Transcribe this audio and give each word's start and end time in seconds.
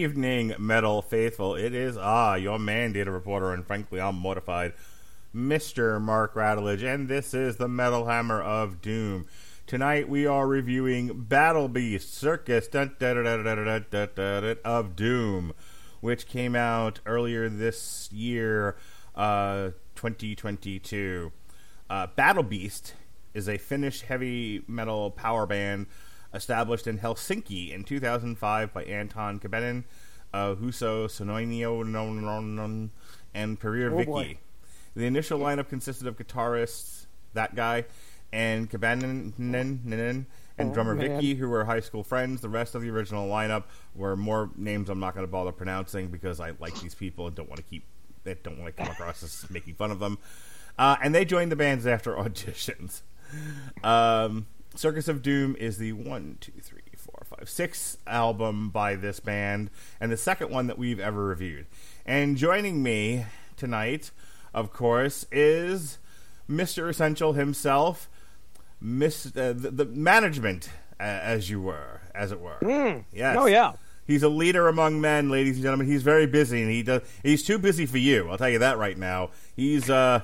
Evening, 0.00 0.54
Metal 0.58 1.02
Faithful. 1.02 1.54
It 1.56 1.74
is 1.74 1.98
ah, 1.98 2.34
your 2.34 2.58
man, 2.58 2.92
data 2.92 3.10
reporter, 3.10 3.52
and 3.52 3.66
frankly, 3.66 4.00
I'm 4.00 4.14
mortified, 4.14 4.72
Mr. 5.36 6.00
Mark 6.00 6.32
Radulich, 6.34 6.82
and 6.82 7.06
this 7.06 7.34
is 7.34 7.56
the 7.56 7.68
Metal 7.68 8.06
Hammer 8.06 8.40
of 8.40 8.80
Doom. 8.80 9.26
Tonight 9.66 10.08
we 10.08 10.26
are 10.26 10.46
reviewing 10.46 11.24
Battle 11.24 11.68
Beast 11.68 12.14
Circus 12.14 12.66
of 14.64 14.96
Doom, 14.96 15.52
which 16.00 16.26
came 16.26 16.56
out 16.56 17.00
earlier 17.04 17.50
this 17.50 18.08
year, 18.10 18.76
uh, 19.14 19.72
2022. 19.96 21.30
Uh, 21.90 22.06
Battle 22.16 22.42
Beast 22.42 22.94
is 23.34 23.50
a 23.50 23.58
Finnish 23.58 24.00
heavy 24.00 24.64
metal 24.66 25.10
power 25.10 25.44
band 25.44 25.88
established 26.34 26.86
in 26.86 26.98
Helsinki 26.98 27.72
in 27.72 27.84
2005 27.84 28.72
by 28.72 28.84
Anton 28.84 29.38
Kabanen, 29.40 29.84
uh, 30.32 30.54
Huso 30.54 31.06
Sonoinio 31.06 32.90
and 33.34 33.60
Perir 33.60 33.92
Oh, 33.92 33.96
Vicky. 33.96 34.06
boy. 34.06 34.38
The 34.94 35.06
initial 35.06 35.38
lineup 35.38 35.68
consisted 35.68 36.06
of 36.06 36.16
guitarists, 36.16 37.06
that 37.34 37.54
guy, 37.54 37.84
and 38.32 38.68
Kabanen 38.70 39.32
and 39.38 40.70
Oh, 40.70 40.74
drummer 40.74 40.94
man. 40.94 41.08
Vicky, 41.08 41.34
who 41.34 41.48
were 41.48 41.64
high 41.64 41.80
school 41.80 42.04
friends. 42.04 42.40
The 42.40 42.48
rest 42.48 42.74
of 42.74 42.82
the 42.82 42.90
original 42.90 43.28
lineup 43.28 43.64
were 43.94 44.16
more 44.16 44.50
names 44.56 44.90
I'm 44.90 45.00
not 45.00 45.14
going 45.14 45.26
to 45.26 45.30
bother 45.30 45.52
pronouncing 45.52 46.08
because 46.08 46.38
I 46.40 46.52
like 46.60 46.78
these 46.80 46.94
people 46.94 47.26
and 47.26 47.34
don't 47.34 47.48
want 47.48 47.58
to 47.58 47.64
keep 47.64 47.84
that 48.24 48.42
don't 48.42 48.58
want 48.58 48.76
to 48.76 48.82
come 48.82 48.92
across 48.92 49.22
as 49.22 49.48
making 49.50 49.74
fun 49.74 49.90
of 49.90 49.98
them. 49.98 50.18
Uh, 50.78 50.96
and 51.02 51.14
they 51.14 51.24
joined 51.24 51.50
the 51.50 51.56
bands 51.56 51.86
after 51.86 52.14
auditions. 52.16 53.00
Um, 53.82 54.46
Circus 54.74 55.08
of 55.08 55.22
Doom 55.22 55.56
is 55.58 55.78
the 55.78 55.92
one, 55.92 56.38
two, 56.40 56.52
three, 56.62 56.80
four, 56.96 57.22
five, 57.24 57.48
sixth 57.48 57.98
album 58.06 58.70
by 58.70 58.94
this 58.94 59.20
band, 59.20 59.70
and 60.00 60.12
the 60.12 60.16
second 60.16 60.50
one 60.50 60.66
that 60.68 60.78
we've 60.78 61.00
ever 61.00 61.24
reviewed. 61.26 61.66
And 62.06 62.36
joining 62.36 62.82
me 62.82 63.26
tonight, 63.56 64.10
of 64.54 64.72
course, 64.72 65.26
is 65.32 65.98
Mr. 66.48 66.88
Essential 66.88 67.32
himself, 67.34 68.08
Miss 68.80 69.26
uh, 69.26 69.52
the, 69.56 69.70
the 69.70 69.84
management, 69.84 70.70
uh, 70.98 71.02
as 71.02 71.50
you 71.50 71.60
were, 71.60 72.00
as 72.14 72.32
it 72.32 72.40
were. 72.40 72.58
Yes. 73.12 73.36
Oh 73.38 73.46
yeah. 73.46 73.72
He's 74.06 74.22
a 74.22 74.28
leader 74.28 74.66
among 74.66 75.00
men, 75.00 75.30
ladies 75.30 75.54
and 75.56 75.62
gentlemen. 75.62 75.86
He's 75.86 76.02
very 76.02 76.26
busy, 76.26 76.62
and 76.62 76.70
he 76.70 76.82
does. 76.82 77.02
He's 77.22 77.44
too 77.44 77.58
busy 77.58 77.86
for 77.86 77.98
you. 77.98 78.28
I'll 78.28 78.38
tell 78.38 78.48
you 78.48 78.58
that 78.58 78.76
right 78.78 78.98
now. 78.98 79.30
He's, 79.54 79.88
uh, 79.88 80.22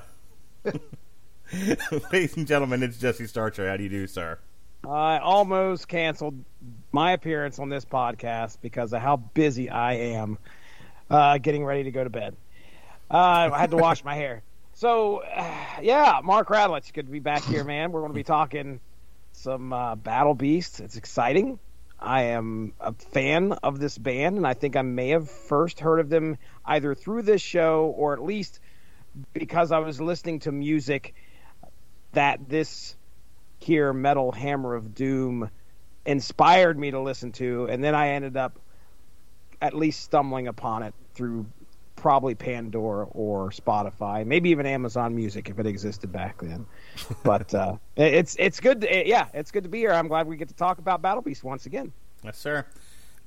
ladies 2.11 2.35
and 2.35 2.45
gentlemen, 2.45 2.83
it's 2.83 2.97
Jesse 2.97 3.27
Starcher. 3.27 3.69
How 3.69 3.77
do 3.77 3.83
you 3.83 3.89
do, 3.89 4.07
sir? 4.07 4.37
I 4.85 5.19
almost 5.19 5.87
canceled 5.87 6.43
my 6.91 7.13
appearance 7.13 7.59
on 7.59 7.69
this 7.69 7.85
podcast 7.85 8.57
because 8.61 8.91
of 8.91 9.01
how 9.01 9.17
busy 9.17 9.69
I 9.69 9.93
am 9.93 10.37
uh, 11.09 11.37
getting 11.37 11.63
ready 11.63 11.83
to 11.83 11.91
go 11.91 12.03
to 12.03 12.09
bed. 12.09 12.35
Uh, 13.09 13.49
I 13.53 13.59
had 13.59 13.71
to 13.71 13.77
wash 13.77 14.03
my 14.03 14.15
hair. 14.15 14.43
So, 14.73 15.17
uh, 15.23 15.53
yeah, 15.81 16.19
Mark 16.23 16.49
Radulich, 16.49 16.91
good 16.93 17.05
to 17.05 17.11
be 17.11 17.19
back 17.19 17.43
here, 17.45 17.63
man. 17.63 17.91
We're 17.91 18.01
going 18.01 18.11
to 18.11 18.17
be 18.17 18.23
talking 18.23 18.81
some 19.31 19.71
uh, 19.71 19.95
Battle 19.95 20.33
Beasts. 20.33 20.81
It's 20.81 20.97
exciting. 20.97 21.59
I 21.99 22.23
am 22.23 22.73
a 22.79 22.93
fan 22.93 23.53
of 23.53 23.79
this 23.79 23.97
band, 23.97 24.37
and 24.37 24.45
I 24.45 24.53
think 24.53 24.75
I 24.75 24.81
may 24.81 25.09
have 25.09 25.29
first 25.29 25.79
heard 25.79 25.99
of 25.99 26.09
them 26.09 26.37
either 26.65 26.93
through 26.93 27.21
this 27.23 27.41
show 27.41 27.93
or 27.97 28.13
at 28.13 28.21
least 28.21 28.59
because 29.33 29.71
I 29.71 29.79
was 29.79 29.99
listening 29.99 30.39
to 30.41 30.51
music 30.51 31.15
that 32.13 32.49
this 32.49 32.95
here 33.59 33.93
metal 33.93 34.31
hammer 34.31 34.75
of 34.75 34.93
doom 34.93 35.49
inspired 36.05 36.77
me 36.77 36.91
to 36.91 36.99
listen 36.99 37.31
to 37.31 37.65
and 37.65 37.83
then 37.83 37.95
i 37.95 38.09
ended 38.09 38.37
up 38.37 38.59
at 39.61 39.73
least 39.73 40.01
stumbling 40.01 40.47
upon 40.47 40.83
it 40.83 40.93
through 41.13 41.45
probably 41.95 42.35
pandora 42.35 43.05
or 43.11 43.49
spotify 43.49 44.25
maybe 44.25 44.51
even 44.51 44.65
amazon 44.65 45.15
music 45.15 45.49
if 45.49 45.57
it 45.59 45.65
existed 45.65 46.11
back 46.11 46.39
then 46.41 46.65
but 47.23 47.53
uh, 47.53 47.75
it's 47.95 48.35
it's 48.37 48.59
good 48.59 48.81
to, 48.81 49.07
yeah 49.07 49.27
it's 49.33 49.51
good 49.51 49.63
to 49.63 49.69
be 49.69 49.79
here 49.79 49.91
i'm 49.91 50.07
glad 50.07 50.27
we 50.27 50.37
get 50.37 50.47
to 50.47 50.53
talk 50.53 50.77
about 50.77 51.01
battle 51.01 51.21
beast 51.21 51.43
once 51.43 51.65
again 51.65 51.91
Yes, 52.23 52.37
sir. 52.37 52.65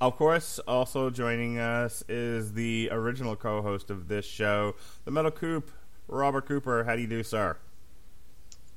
Of 0.00 0.16
course, 0.16 0.58
also 0.66 1.10
joining 1.10 1.58
us 1.58 2.02
is 2.08 2.54
the 2.54 2.88
original 2.90 3.36
co-host 3.36 3.90
of 3.90 4.08
this 4.08 4.24
show, 4.24 4.74
the 5.04 5.10
Metal 5.10 5.30
Coop, 5.30 5.70
Robert 6.08 6.46
Cooper. 6.46 6.84
How 6.84 6.96
do 6.96 7.02
you 7.02 7.06
do, 7.06 7.22
sir? 7.22 7.56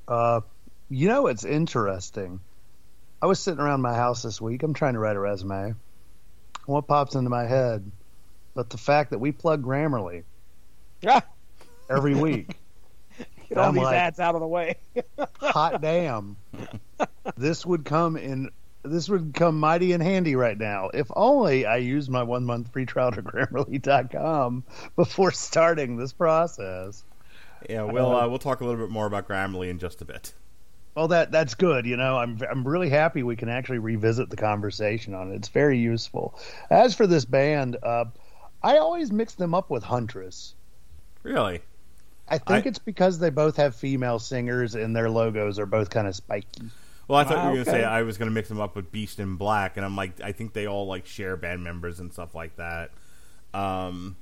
Uh, 0.06 0.40
you 0.90 1.08
know, 1.08 1.26
it's 1.28 1.44
interesting. 1.44 2.40
I 3.22 3.26
was 3.26 3.40
sitting 3.40 3.60
around 3.60 3.80
my 3.80 3.94
house 3.94 4.22
this 4.22 4.40
week. 4.40 4.62
I'm 4.62 4.74
trying 4.74 4.94
to 4.94 4.98
write 4.98 5.16
a 5.16 5.20
resume. 5.20 5.74
What 6.66 6.86
pops 6.86 7.14
into 7.14 7.30
my 7.30 7.44
head? 7.46 7.90
But 8.54 8.70
the 8.70 8.78
fact 8.78 9.10
that 9.10 9.18
we 9.18 9.32
plug 9.32 9.62
Grammarly 9.62 10.24
Ah, 11.06 11.24
every 11.90 12.14
week. 12.20 12.56
get 13.48 13.58
all 13.58 13.68
I'm 13.68 13.74
these 13.74 13.82
like- 13.84 13.96
ads 13.96 14.20
out 14.20 14.34
of 14.34 14.40
the 14.40 14.46
way 14.46 14.76
Hot 15.40 15.80
damn! 15.80 16.36
This 17.36 17.64
would 17.66 17.84
come 17.84 18.16
in. 18.16 18.50
This 18.82 19.08
would 19.08 19.32
come 19.34 19.58
mighty 19.60 19.92
in 19.92 20.00
handy 20.02 20.36
right 20.36 20.56
now. 20.58 20.90
If 20.92 21.10
only 21.16 21.64
I 21.64 21.78
used 21.78 22.10
my 22.10 22.22
one 22.22 22.44
month 22.44 22.70
free 22.72 22.84
trial 22.84 23.12
to 23.12 23.22
Grammarly.com 23.22 24.64
before 24.96 25.30
starting 25.32 25.96
this 25.96 26.12
process. 26.12 27.02
Yeah, 27.68 27.82
we'll 27.84 28.14
uh, 28.14 28.28
we'll 28.28 28.38
talk 28.38 28.60
a 28.60 28.64
little 28.64 28.80
bit 28.80 28.90
more 28.90 29.06
about 29.06 29.28
Grammarly 29.28 29.70
in 29.70 29.78
just 29.78 30.00
a 30.02 30.04
bit. 30.04 30.32
Well, 30.94 31.08
that 31.08 31.32
that's 31.32 31.54
good. 31.54 31.86
You 31.86 31.96
know, 31.96 32.16
I'm 32.18 32.40
I'm 32.48 32.66
really 32.66 32.88
happy 32.88 33.22
we 33.22 33.36
can 33.36 33.48
actually 33.48 33.78
revisit 33.78 34.30
the 34.30 34.36
conversation 34.36 35.14
on 35.14 35.32
it. 35.32 35.36
It's 35.36 35.48
very 35.48 35.78
useful. 35.78 36.38
As 36.70 36.94
for 36.94 37.06
this 37.06 37.24
band, 37.24 37.76
uh, 37.82 38.04
I 38.62 38.78
always 38.78 39.10
mix 39.10 39.34
them 39.34 39.54
up 39.54 39.70
with 39.70 39.82
Huntress. 39.82 40.54
Really? 41.22 41.60
I 42.28 42.38
think 42.38 42.66
I- 42.66 42.68
it's 42.68 42.78
because 42.78 43.18
they 43.18 43.30
both 43.30 43.56
have 43.56 43.74
female 43.74 44.18
singers 44.18 44.74
and 44.74 44.94
their 44.94 45.10
logos 45.10 45.58
are 45.58 45.66
both 45.66 45.90
kind 45.90 46.06
of 46.06 46.14
spiky. 46.14 46.62
Well, 47.06 47.18
I 47.18 47.24
thought 47.24 47.36
Wow, 47.36 47.42
you 47.44 47.48
were 47.50 47.54
going 47.56 47.64
to 47.66 47.70
okay. 47.72 47.80
say 47.80 47.84
I 47.84 48.02
was 48.02 48.16
going 48.16 48.30
to 48.30 48.34
mix 48.34 48.48
them 48.48 48.60
up 48.60 48.74
with 48.76 48.90
Beast 48.90 49.20
in 49.20 49.36
Black, 49.36 49.76
and 49.76 49.84
I'm 49.84 49.94
like, 49.94 50.22
I 50.22 50.32
think 50.32 50.54
they 50.54 50.66
all 50.66 50.86
like 50.86 51.04
share 51.06 51.36
band 51.36 51.62
members 51.62 52.00
and 52.00 52.10
stuff 52.10 52.34
like 52.34 52.56
that. 52.56 52.92
Um, 53.52 54.16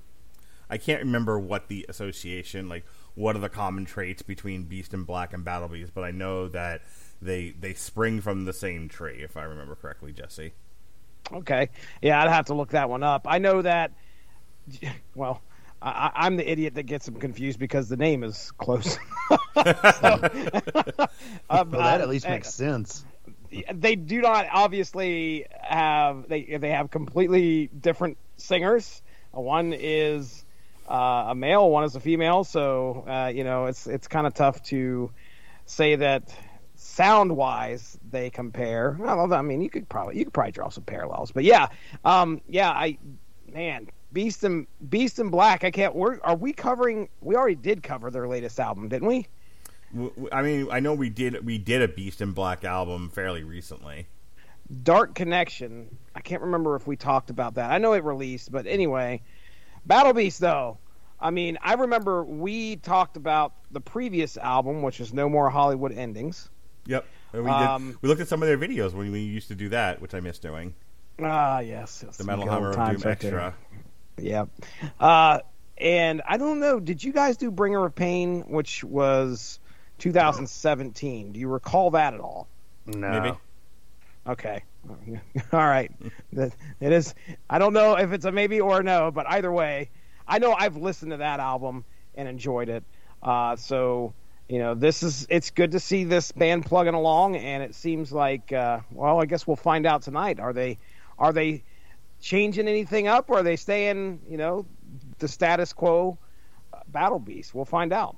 I 0.69 0.79
can't 0.79 1.01
remember 1.03 1.39
what 1.39 1.69
the 1.69 1.87
association, 1.89 2.69
like, 2.69 2.85
what 3.15 3.37
are 3.37 3.41
the 3.41 3.49
common 3.49 3.85
traits 3.85 4.23
between 4.23 4.65
Beast 4.65 4.95
in 4.95 5.05
Black 5.05 5.33
and 5.33 5.45
Battle 5.45 5.69
Beast, 5.69 5.93
but 5.95 6.05
I 6.05 6.11
know 6.11 6.49
that 6.49 6.83
they 7.21 7.51
they 7.59 7.75
spring 7.75 8.21
from 8.21 8.45
the 8.45 8.53
same 8.53 8.89
tree, 8.89 9.21
if 9.23 9.37
I 9.37 9.43
remember 9.45 9.75
correctly, 9.75 10.13
Jesse. 10.13 10.53
Okay. 11.33 11.69
Yeah, 12.01 12.23
I'd 12.23 12.31
have 12.31 12.47
to 12.47 12.55
look 12.55 12.71
that 12.71 12.89
one 12.91 13.03
up. 13.03 13.27
I 13.29 13.39
know 13.39 13.63
that. 13.63 13.93
Well, 15.15 15.41
I, 15.81 15.91
I- 16.15 16.27
I'm 16.27 16.37
the 16.37 16.49
idiot 16.51 16.75
that 16.75 16.85
gets 16.85 17.07
them 17.07 17.17
confused 17.17 17.59
because 17.59 17.89
the 17.89 17.97
name 17.97 18.23
is 18.25 18.51
close. 18.59 18.99
Um, 21.51 21.71
Well, 21.71 21.81
that 21.83 22.01
at 22.01 22.09
least 22.09 22.27
uh, 22.27 22.31
makes 22.31 22.53
sense. 22.55 23.05
They 23.73 23.97
do 23.97 24.21
not 24.23 24.47
obviously 24.51 25.47
have 25.61 26.29
they 26.29 26.57
they 26.59 26.71
have 26.71 26.91
completely 26.91 27.67
different 27.69 28.17
singers. 28.39 29.03
One 29.33 29.75
is 29.75 30.45
uh, 30.93 31.31
a 31.31 31.35
male, 31.35 31.71
one 31.71 31.85
is 31.85 31.97
a 31.97 32.01
female. 32.01 32.45
So 32.45 33.05
uh, 33.09 33.33
you 33.35 33.45
know 33.45 33.67
it's 33.67 33.87
it's 33.87 34.07
kind 34.07 34.27
of 34.27 34.35
tough 34.35 34.63
to 34.65 35.11
say 35.65 35.97
that 35.97 36.35
sound 36.75 37.35
wise 37.35 37.99
they 38.11 38.29
compare. 38.31 38.97
Well, 38.99 39.33
I 39.33 39.43
mean, 39.43 39.63
you 39.63 39.71
could 39.71 39.89
probably 39.89 40.19
you 40.19 40.25
could 40.25 40.35
probably 40.35 40.53
draw 40.53 40.69
some 40.69 40.85
parallels, 40.85 41.33
but 41.33 41.45
yeah, 41.45 41.69
um, 42.05 42.43
yeah, 42.47 42.71
I 42.71 42.99
man, 43.53 43.89
Beast 44.13 44.45
and 44.45 44.67
Beast 44.89 45.19
in 45.19 45.31
Black. 45.31 45.65
I 45.65 45.71
can't. 45.71 45.95
We're, 45.95 46.21
are 46.21 46.37
we 46.37 46.53
covering? 46.53 47.09
We 47.21 47.37
already 47.37 47.55
did 47.55 47.83
cover 47.83 48.11
their 48.11 48.29
latest 48.29 48.61
album, 48.61 48.89
didn't 48.89 49.09
we? 49.09 49.27
I 50.31 50.43
mean, 50.43 50.69
I 50.71 50.81
know 50.81 50.95
we 50.95 51.11
did 51.11 51.45
we 51.45 51.59
did 51.59 51.83
a 51.83 51.89
Beast 51.89 52.21
in 52.21 52.33
Black 52.33 52.65
album 52.65 53.11
fairly 53.11 53.45
recently. 53.45 54.07
Dark 54.83 55.15
Connection. 55.15 55.97
I 56.15 56.21
can't 56.21 56.43
remember 56.43 56.77
if 56.77 56.87
we 56.87 56.97
talked 56.97 57.31
about 57.31 57.55
that. 57.55 57.71
I 57.71 57.79
know 57.79 57.93
it 57.93 58.05
released, 58.05 58.51
but 58.51 58.67
anyway, 58.67 59.21
Battle 59.87 60.13
Beast 60.13 60.41
though. 60.41 60.79
I 61.21 61.31
mean, 61.31 61.59
I 61.63 61.75
remember 61.75 62.25
we 62.25 62.77
talked 62.77 63.17
about 63.17 63.53
the 63.71 63.81
previous 63.81 64.37
album, 64.37 64.83
which 64.83 65.01
is 65.01 65.13
No 65.13 65.29
More 65.29 65.49
Hollywood 65.51 65.93
Endings. 65.93 66.51
Yep, 66.87 67.07
and 67.33 67.45
we 67.45 67.51
Um, 67.51 67.87
did. 67.93 68.03
We 68.03 68.09
looked 68.09 68.21
at 68.21 68.29
some 68.29 68.43
of 68.43 68.49
their 68.49 68.59
videos 68.59 68.93
when 68.93 69.13
we 69.13 69.21
used 69.21 69.49
to 69.49 69.55
do 69.55 69.69
that, 69.69 70.01
which 70.03 70.15
I 70.15 70.21
miss 70.21 70.39
doing. 70.41 70.75
Ah, 71.23 71.61
yes, 71.61 72.03
yes 72.05 72.17
The 72.17 72.25
Metal 72.25 72.49
Hammer 72.49 72.71
of 72.71 72.75
Doom 72.75 72.85
right 72.85 72.99
there. 73.01 73.13
Extra. 73.13 73.55
Yep. 74.19 74.49
Uh, 74.99 75.41
and 75.79 76.23
I 76.27 76.37
don't 76.39 76.59
know. 76.59 76.81
Did 76.81 77.05
you 77.05 77.13
guys 77.13 77.37
do 77.37 77.51
Bringer 77.53 77.85
of 77.85 77.95
Pain, 77.95 78.41
which 78.49 78.83
was 78.83 79.61
2017? 79.99 81.33
Do 81.33 81.41
you 81.41 81.49
recall 81.49 81.91
that 81.93 82.15
at 82.15 82.21
all? 82.21 82.49
No. 82.87 83.11
Maybe. 83.21 83.37
Okay. 84.27 84.63
All 85.53 85.59
right. 85.61 85.91
it 86.33 86.53
is. 86.81 87.15
I 87.51 87.59
don't 87.59 87.73
know 87.73 87.97
if 87.97 88.13
it's 88.13 88.25
a 88.25 88.33
maybe 88.33 88.61
or 88.61 88.81
a 88.81 88.83
no, 88.83 89.11
but 89.11 89.27
either 89.29 89.51
way, 89.51 89.91
I 90.27 90.39
know 90.39 90.53
I've 90.53 90.77
listened 90.77 91.11
to 91.13 91.19
that 91.19 91.41
album 91.41 91.85
and 92.15 92.29
enjoyed 92.29 92.69
it. 92.69 92.85
Uh, 93.23 93.57
so 93.57 94.15
you 94.49 94.59
know, 94.59 94.75
this 94.75 95.03
is 95.03 95.27
it's 95.31 95.51
good 95.51 95.73
to 95.73 95.81
see 95.81 96.05
this 96.05 96.31
band 96.33 96.67
plugging 96.67 96.95
along, 96.95 97.37
and 97.37 97.63
it 97.63 97.75
seems 97.75 98.13
like 98.13 98.53
uh, 98.53 98.81
well, 98.91 99.21
I 99.21 99.25
guess 99.25 99.47
we'll 99.47 99.57
find 99.57 99.87
out 99.87 100.03
tonight. 100.03 100.41
Are 100.41 100.53
they 100.53 100.79
are 101.19 101.33
they 101.33 101.65
changing 102.21 102.69
anything 102.69 103.09
up, 103.09 103.31
or 103.31 103.39
are 103.39 103.43
they 103.43 103.57
staying, 103.57 104.21
you 104.29 104.37
know, 104.37 104.67
the 105.19 105.29
status 105.29 105.73
quo 105.73 106.19
uh, 106.73 106.81
Battle 106.89 107.19
Beast? 107.19 107.55
We'll 107.55 107.65
find 107.65 107.93
out. 107.93 108.17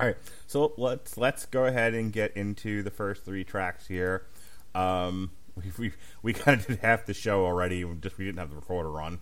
All 0.00 0.06
right, 0.06 0.16
so 0.46 0.74
let's 0.76 1.16
let's 1.16 1.46
go 1.46 1.64
ahead 1.64 1.94
and 1.94 2.12
get 2.12 2.36
into 2.36 2.82
the 2.82 2.90
first 2.90 3.24
three 3.24 3.42
tracks 3.42 3.86
here. 3.86 4.26
Um, 4.74 5.30
we 5.54 5.72
we 5.78 5.92
we 6.22 6.32
kind 6.32 6.60
of 6.60 6.66
did 6.66 6.78
half 6.80 7.06
the 7.06 7.14
show 7.14 7.44
already. 7.44 7.84
We 7.84 7.94
just 7.96 8.18
we 8.18 8.24
didn't 8.24 8.38
have 8.38 8.50
the 8.50 8.56
recorder 8.56 9.00
on. 9.00 9.20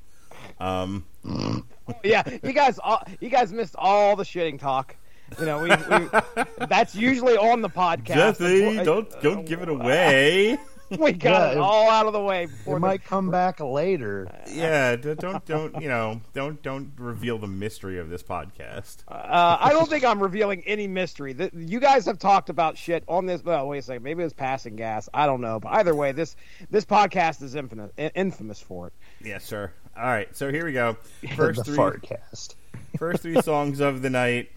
Um, 0.61 1.07
yeah, 2.05 2.23
you 2.43 2.53
guys, 2.53 2.79
all, 2.79 3.03
you 3.21 3.31
guys 3.31 3.53
missed 3.53 3.75
all 3.77 4.17
the 4.17 4.25
shitting 4.25 4.59
talk. 4.59 4.97
You 5.41 5.47
know, 5.47 5.61
we, 5.61 5.71
we 5.71 6.67
that's 6.67 6.95
usually 6.95 7.37
on 7.37 7.63
the 7.63 7.69
podcast. 7.69 8.39
Jesse, 8.39 8.85
don't 8.85 9.11
don't 9.23 9.45
give 9.47 9.63
it 9.63 9.69
away. 9.69 10.59
we 10.99 11.13
got 11.13 11.31
Yeah, 11.31 11.49
it 11.49 11.53
it- 11.53 11.59
all 11.59 11.91
out 11.91 12.07
of 12.07 12.13
the 12.13 12.21
way 12.21 12.47
before 12.47 12.77
It 12.77 12.81
the- 12.81 12.87
might 12.87 13.05
come 13.05 13.31
back 13.31 13.61
later. 13.61 14.29
yeah, 14.53 14.97
don't 14.97 15.45
don't 15.45 15.81
you 15.83 15.89
know 15.89 16.21
don't 16.35 16.63
don't 16.63 16.93
reveal 16.99 17.39
the 17.39 17.47
mystery 17.47 17.99
of 17.99 18.09
this 18.09 18.23
podcast. 18.23 18.99
Uh, 19.09 19.57
I 19.61 19.71
don't 19.73 19.89
think 19.89 20.05
I'm 20.05 20.23
revealing 20.23 20.63
any 20.67 20.87
mystery. 20.87 21.33
The, 21.33 21.51
you 21.55 21.81
guys 21.81 22.07
have 22.07 22.19
talked 22.19 22.51
about 22.51 22.79
shit 22.79 23.05
on 23.09 23.27
this. 23.27 23.43
Well, 23.45 23.67
wait 23.69 23.79
a 23.79 23.83
second. 23.83 24.03
Maybe 24.03 24.23
it's 24.23 24.33
passing 24.35 24.77
gas. 24.77 25.09
I 25.13 25.27
don't 25.27 25.41
know. 25.41 25.59
But 25.61 25.73
either 25.75 25.95
way, 25.95 26.13
this 26.13 26.37
this 26.71 26.85
podcast 26.85 27.43
is 27.43 27.55
infamous, 27.55 27.91
infamous 28.15 28.61
for 28.61 28.87
it. 28.89 28.93
Yes, 29.23 29.45
sir. 29.45 29.73
All 29.97 30.05
right, 30.05 30.35
so 30.37 30.51
here 30.53 30.65
we 30.67 30.73
go. 30.73 30.97
First 31.37 31.59
the 31.59 31.65
three 31.65 31.77
fartcast. 31.77 32.55
first 32.99 33.23
three 33.23 33.41
songs 33.41 33.81
of 33.81 34.03
the 34.03 34.11
night: 34.11 34.51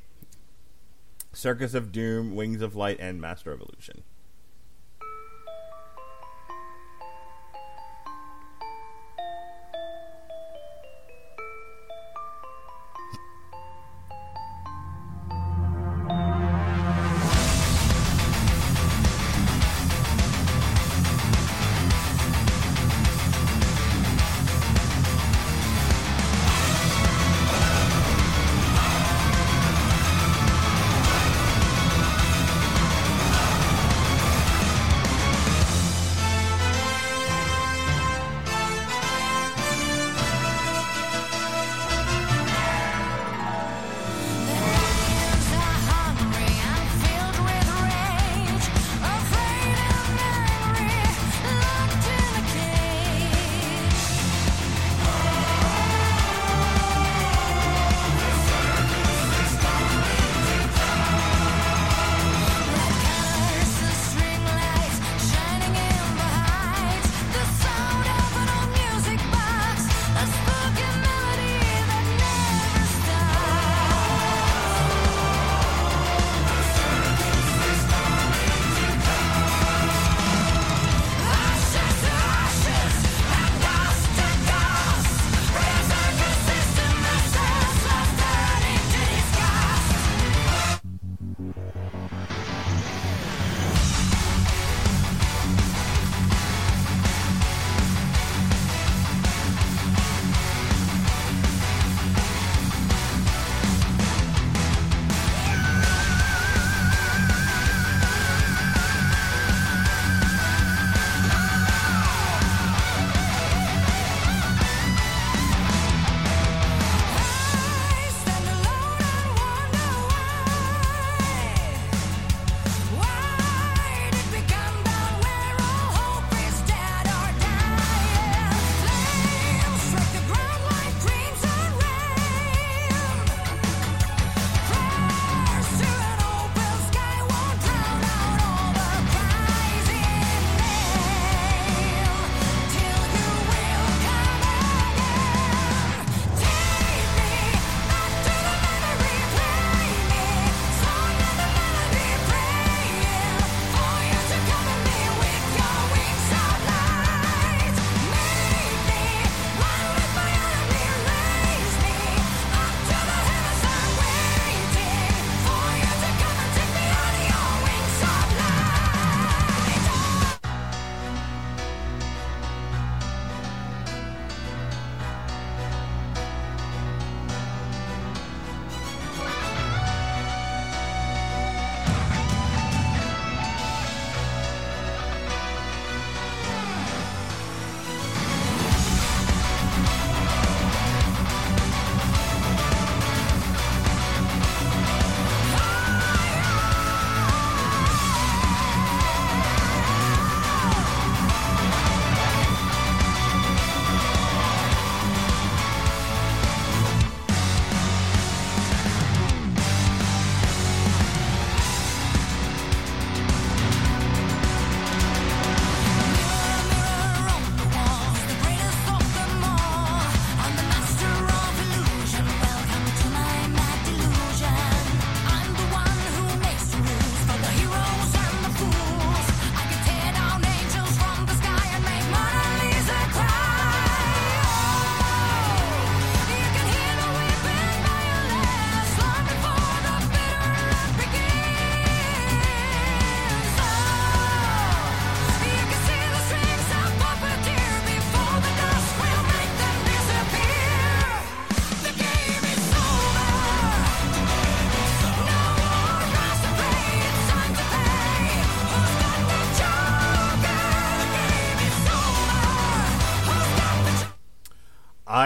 Circus 1.33 1.73
of 1.73 1.91
Doom, 1.91 2.35
Wings 2.35 2.61
of 2.61 2.75
Light, 2.75 2.97
and 2.99 3.21
Master 3.21 3.51
of 3.51 3.61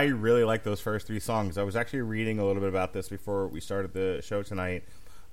I 0.03 0.07
really 0.07 0.43
like 0.43 0.63
those 0.63 0.81
first 0.81 1.07
three 1.07 1.22
songs. 1.22 1.57
I 1.57 1.63
was 1.63 1.77
actually 1.77 2.01
reading 2.01 2.38
a 2.38 2.45
little 2.45 2.60
bit 2.60 2.67
about 2.67 2.91
this 2.91 3.07
before 3.07 3.48
we 3.48 3.62
started 3.62 3.93
the 3.93 4.22
show 4.22 4.43
tonight. 4.43 4.83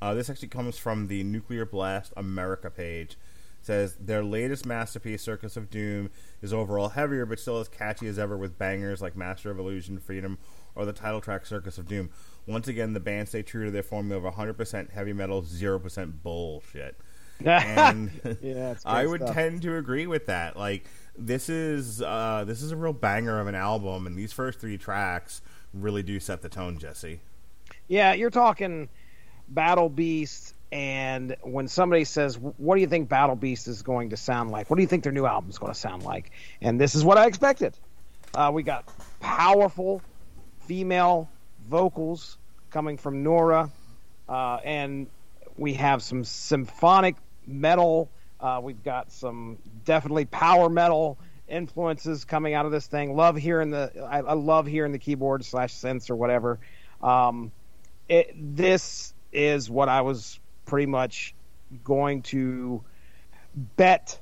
Uh, 0.01 0.15
this 0.15 0.31
actually 0.31 0.47
comes 0.47 0.79
from 0.79 1.09
the 1.09 1.25
Nuclear 1.25 1.67
Blast 1.67 2.13
America 2.17 2.71
page. 2.71 3.15
It 3.61 3.67
says 3.67 3.97
their 3.97 4.23
latest 4.23 4.65
masterpiece, 4.65 5.23
Circus 5.23 5.57
of 5.57 5.71
Doom, 5.71 6.11
is 6.41 6.53
overall 6.53 6.91
heavier 6.91 7.27
but 7.27 7.41
still 7.41 7.59
as 7.59 7.67
catchy 7.69 8.07
as 8.07 8.17
ever 8.17 8.37
with 8.37 8.59
bangers 8.59 9.03
like 9.03 9.17
Master 9.17 9.51
of 9.51 9.59
Illusion, 9.59 9.99
Freedom, 9.99 10.39
or 10.77 10.85
the 10.85 10.93
title 10.93 11.21
track 11.21 11.47
Circus 11.47 11.77
of 11.77 11.89
Doom. 11.89 12.09
Once 12.47 12.69
again, 12.69 12.93
the 12.93 13.01
band 13.01 13.29
stay 13.29 13.43
true 13.43 13.65
to 13.65 13.73
their 13.73 13.83
formula 13.83 14.25
of 14.25 14.35
100% 14.37 14.91
heavy 14.93 15.13
metal, 15.13 15.43
0% 15.43 16.23
bullshit. 16.23 16.97
And 17.45 18.13
Yeah, 18.41 18.75
I 18.85 19.05
would 19.07 19.23
stuff. 19.23 19.35
tend 19.35 19.63
to 19.63 19.77
agree 19.79 20.07
with 20.07 20.27
that. 20.27 20.57
Like 20.57 20.87
this 21.19 21.49
is 21.49 22.03
uh, 22.03 22.45
this 22.47 22.63
is 22.63 22.73
a 22.73 22.77
real 22.77 22.93
banger 22.93 23.41
of 23.41 23.47
an 23.47 23.55
album, 23.55 24.07
and 24.07 24.17
these 24.17 24.33
first 24.33 24.61
three 24.61 24.79
tracks 24.79 25.43
really 25.73 26.03
do 26.03 26.21
set 26.21 26.43
the 26.43 26.49
tone, 26.49 26.79
Jesse. 26.79 27.21
Yeah, 27.89 28.13
you're 28.15 28.31
talking 28.31 28.89
Battle 29.49 29.89
Beast, 29.89 30.55
and 30.73 31.37
when 31.43 31.69
somebody 31.69 32.05
says, 32.05 32.39
"What 32.39 32.77
do 32.77 32.81
you 32.81 32.87
think 32.87 33.09
Battle 33.09 33.37
Beast 33.37 33.69
is 33.69 33.83
going 33.83 34.11
to 34.11 34.17
sound 34.17 34.51
like? 34.51 34.71
What 34.71 34.77
do 34.77 34.83
you 34.83 34.89
think 34.89 35.03
their 35.03 35.13
new 35.13 35.27
album 35.27 35.51
is 35.51 35.59
going 35.59 35.73
to 35.73 35.79
sound 35.79 36.03
like?" 36.03 36.31
and 36.61 36.81
this 36.81 36.95
is 36.95 37.05
what 37.05 37.19
I 37.19 37.27
expected. 37.27 37.77
Uh, 38.35 38.51
we 38.55 38.63
got 38.63 38.89
powerful 39.19 40.03
female 40.67 41.29
vocals 41.69 42.39
coming 42.71 42.97
from 42.97 43.25
Noora, 43.25 43.71
uh, 44.29 44.59
and 44.65 45.09
we 45.57 45.75
have 45.75 46.03
some 46.03 46.25
symphonic 46.25 47.17
metal. 47.47 48.09
Uh, 48.41 48.61
we've 48.63 48.83
got 48.83 49.13
some 49.13 49.59
definitely 49.91 50.25
power 50.25 50.69
metal 50.69 51.19
influences 51.49 52.25
coming 52.25 52.55
out 52.55 52.65
of 52.65 52.71
this 52.71 52.87
thing. 52.87 53.17
Love 53.17 53.35
hearing 53.35 53.71
the 53.71 54.07
I, 54.09 54.19
I 54.19 54.35
love 54.35 54.67
hearing 54.67 54.93
the 54.93 55.01
keyboard 55.01 55.45
slash 55.45 55.75
synths 55.75 56.11
or 56.11 56.15
whatever. 56.15 56.61
Um, 57.03 57.51
it, 58.09 58.33
this 58.37 59.13
is 59.33 59.69
what 59.69 59.89
I 59.89 60.03
was 60.03 60.39
pretty 60.65 60.87
much 60.87 61.35
going 61.83 62.23
to 62.23 62.85
bet 63.77 64.17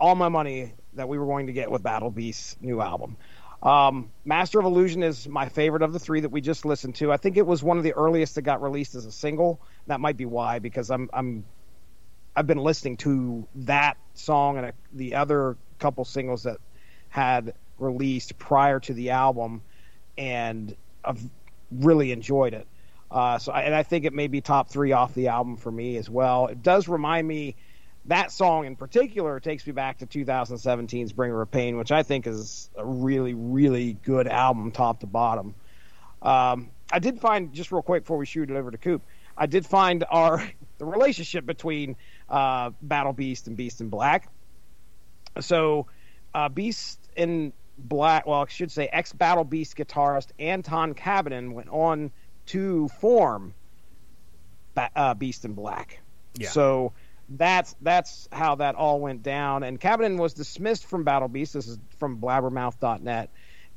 all 0.00 0.14
my 0.14 0.30
money 0.30 0.72
that 0.94 1.06
we 1.06 1.18
were 1.18 1.26
going 1.26 1.48
to 1.48 1.52
get 1.52 1.70
with 1.70 1.82
Battle 1.82 2.10
Beast's 2.10 2.56
new 2.62 2.80
album. 2.80 3.18
Um, 3.62 4.10
Master 4.24 4.58
of 4.58 4.64
Illusion 4.64 5.02
is 5.02 5.28
my 5.28 5.50
favorite 5.50 5.82
of 5.82 5.92
the 5.92 5.98
three 5.98 6.20
that 6.20 6.30
we 6.30 6.40
just 6.40 6.64
listened 6.64 6.94
to. 6.94 7.12
I 7.12 7.18
think 7.18 7.36
it 7.36 7.46
was 7.46 7.62
one 7.62 7.76
of 7.76 7.84
the 7.84 7.92
earliest 7.92 8.36
that 8.36 8.42
got 8.42 8.62
released 8.62 8.94
as 8.94 9.04
a 9.04 9.12
single. 9.12 9.60
That 9.86 10.00
might 10.00 10.16
be 10.16 10.24
why, 10.24 10.60
because 10.60 10.90
I'm 10.90 11.10
I'm 11.12 11.44
I've 12.34 12.46
been 12.46 12.58
listening 12.58 12.96
to 12.98 13.46
that 13.54 13.96
song 14.14 14.58
and 14.58 14.66
a, 14.66 14.72
the 14.92 15.14
other 15.16 15.56
couple 15.78 16.04
singles 16.04 16.44
that 16.44 16.58
had 17.08 17.54
released 17.78 18.38
prior 18.38 18.80
to 18.80 18.94
the 18.94 19.10
album, 19.10 19.62
and 20.16 20.74
I've 21.04 21.22
really 21.70 22.12
enjoyed 22.12 22.54
it. 22.54 22.66
Uh, 23.10 23.38
so, 23.38 23.52
I, 23.52 23.62
and 23.62 23.74
I 23.74 23.82
think 23.82 24.06
it 24.06 24.14
may 24.14 24.28
be 24.28 24.40
top 24.40 24.70
three 24.70 24.92
off 24.92 25.12
the 25.12 25.28
album 25.28 25.56
for 25.58 25.70
me 25.70 25.96
as 25.96 26.08
well. 26.08 26.46
It 26.46 26.62
does 26.62 26.88
remind 26.88 27.28
me 27.28 27.56
that 28.06 28.32
song 28.32 28.64
in 28.64 28.76
particular 28.76 29.38
takes 29.38 29.66
me 29.66 29.72
back 29.72 29.98
to 29.98 30.06
2017's 30.06 31.12
Bringer 31.12 31.42
of 31.42 31.50
Pain, 31.50 31.76
which 31.76 31.92
I 31.92 32.02
think 32.02 32.26
is 32.26 32.70
a 32.76 32.84
really, 32.84 33.34
really 33.34 33.92
good 34.02 34.26
album, 34.26 34.72
top 34.72 35.00
to 35.00 35.06
bottom. 35.06 35.54
Um, 36.22 36.70
I 36.90 36.98
did 36.98 37.20
find 37.20 37.52
just 37.52 37.70
real 37.70 37.82
quick 37.82 38.04
before 38.04 38.16
we 38.16 38.26
shoot 38.26 38.50
it 38.50 38.56
over 38.56 38.70
to 38.70 38.78
Coop, 38.78 39.02
I 39.36 39.46
did 39.46 39.66
find 39.66 40.04
our 40.10 40.42
the 40.78 40.84
relationship 40.84 41.46
between 41.46 41.96
uh, 42.28 42.70
Battle 42.82 43.12
Beast 43.12 43.46
and 43.46 43.56
Beast 43.56 43.80
in 43.80 43.88
Black. 43.88 44.28
So, 45.40 45.86
uh, 46.34 46.48
Beast 46.48 46.98
in 47.16 47.52
Black, 47.78 48.26
well, 48.26 48.42
I 48.42 48.46
should 48.48 48.70
say 48.70 48.88
ex 48.92 49.12
Battle 49.12 49.44
Beast 49.44 49.76
guitarist 49.76 50.28
Anton 50.38 50.94
Kabanen 50.94 51.52
went 51.52 51.68
on 51.70 52.10
to 52.46 52.88
form 53.00 53.54
ba- 54.74 54.90
uh, 54.94 55.14
Beast 55.14 55.44
in 55.44 55.54
Black. 55.54 56.00
Yeah. 56.34 56.48
So 56.48 56.92
that's 57.28 57.74
that's 57.80 58.28
how 58.32 58.56
that 58.56 58.74
all 58.74 59.00
went 59.00 59.22
down. 59.22 59.62
And 59.62 59.80
Kabanen 59.80 60.18
was 60.18 60.34
dismissed 60.34 60.86
from 60.86 61.04
Battle 61.04 61.28
Beast. 61.28 61.54
This 61.54 61.68
is 61.68 61.78
from 61.98 62.18
blabbermouth.net. 62.18 63.30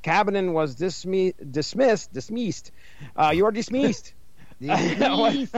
Kabanen 0.03 0.53
was 0.53 0.75
dismi- 0.75 1.33
dismissed, 1.51 2.13
dismissed. 2.13 2.71
Uh, 3.15 3.31
you're 3.35 3.51
dismissed. 3.51 4.13
Was, 4.59 5.51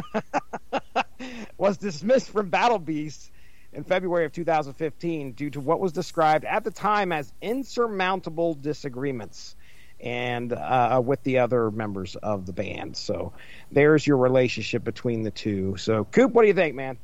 was 1.58 1.78
dismissed 1.78 2.30
from 2.30 2.50
Battle 2.50 2.80
Beast 2.80 3.32
in 3.74 3.84
February 3.84 4.26
of 4.26 4.32
2015 4.32 5.34
due 5.34 5.50
to 5.50 5.60
what 5.60 5.80
was 5.80 5.92
described 5.92 6.46
at 6.46 6.64
the 6.64 6.72
time 6.72 7.12
as 7.12 7.32
insurmountable 7.42 8.54
disagreements 8.56 9.56
and 10.00 10.54
uh, 10.54 11.02
with 11.04 11.22
the 11.24 11.40
other 11.40 11.72
members 11.72 12.16
of 12.18 12.46
the 12.46 12.54
band. 12.54 12.96
So 12.96 13.34
there's 13.72 14.06
your 14.06 14.18
relationship 14.18 14.84
between 14.84 15.24
the 15.24 15.32
two. 15.32 15.76
So 15.78 16.06
Coop, 16.06 16.34
what 16.34 16.44
do 16.44 16.48
you 16.48 16.54
think, 16.54 16.76
man? 16.76 16.98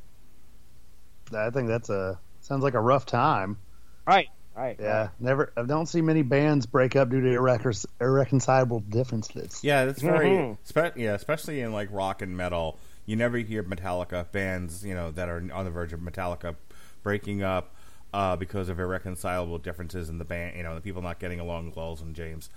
I 1.34 1.50
think 1.50 1.68
that's 1.68 1.90
a 1.90 2.18
sounds 2.40 2.62
like 2.62 2.74
a 2.74 2.80
rough 2.80 3.06
time. 3.06 3.58
Right, 4.06 4.28
right. 4.62 4.76
Yeah, 4.80 5.08
never. 5.20 5.52
I 5.56 5.62
don't 5.62 5.86
see 5.86 6.00
many 6.00 6.22
bands 6.22 6.66
break 6.66 6.96
up 6.96 7.10
due 7.10 7.20
to 7.20 7.28
irrecon- 7.38 7.86
irreconcilable 8.00 8.80
differences. 8.80 9.60
Yeah, 9.62 9.84
that's 9.86 10.00
very 10.02 10.28
Mhm. 10.28 10.58
spe- 10.64 10.96
yeah, 10.96 11.14
especially 11.14 11.60
in 11.60 11.72
like 11.72 11.88
rock 11.90 12.22
and 12.22 12.36
metal. 12.36 12.78
You 13.06 13.16
never 13.16 13.36
hear 13.38 13.62
Metallica 13.62 14.30
bands, 14.32 14.84
you 14.84 14.94
know, 14.94 15.10
that 15.12 15.28
are 15.28 15.42
on 15.52 15.64
the 15.64 15.70
verge 15.70 15.92
of 15.92 16.00
Metallica 16.00 16.56
breaking 17.02 17.42
up 17.42 17.74
uh, 18.14 18.36
because 18.36 18.68
of 18.68 18.78
irreconcilable 18.78 19.58
differences 19.58 20.08
in 20.08 20.18
the 20.18 20.24
band. 20.24 20.56
You 20.56 20.62
know, 20.62 20.74
the 20.74 20.80
people 20.80 21.02
not 21.02 21.18
getting 21.18 21.40
along, 21.40 21.72
Lars 21.76 22.00
and 22.00 22.14
James. 22.14 22.48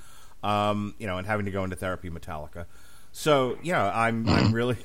Um, 0.43 0.93
you 0.99 1.07
know, 1.07 1.17
and 1.17 1.25
having 1.25 1.45
to 1.47 1.51
go 1.51 1.63
into 1.63 1.75
therapy, 1.75 2.09
Metallica. 2.11 2.65
So 3.11 3.57
yeah, 3.63 3.89
I'm 3.91 4.29
I'm 4.29 4.51
really 4.53 4.77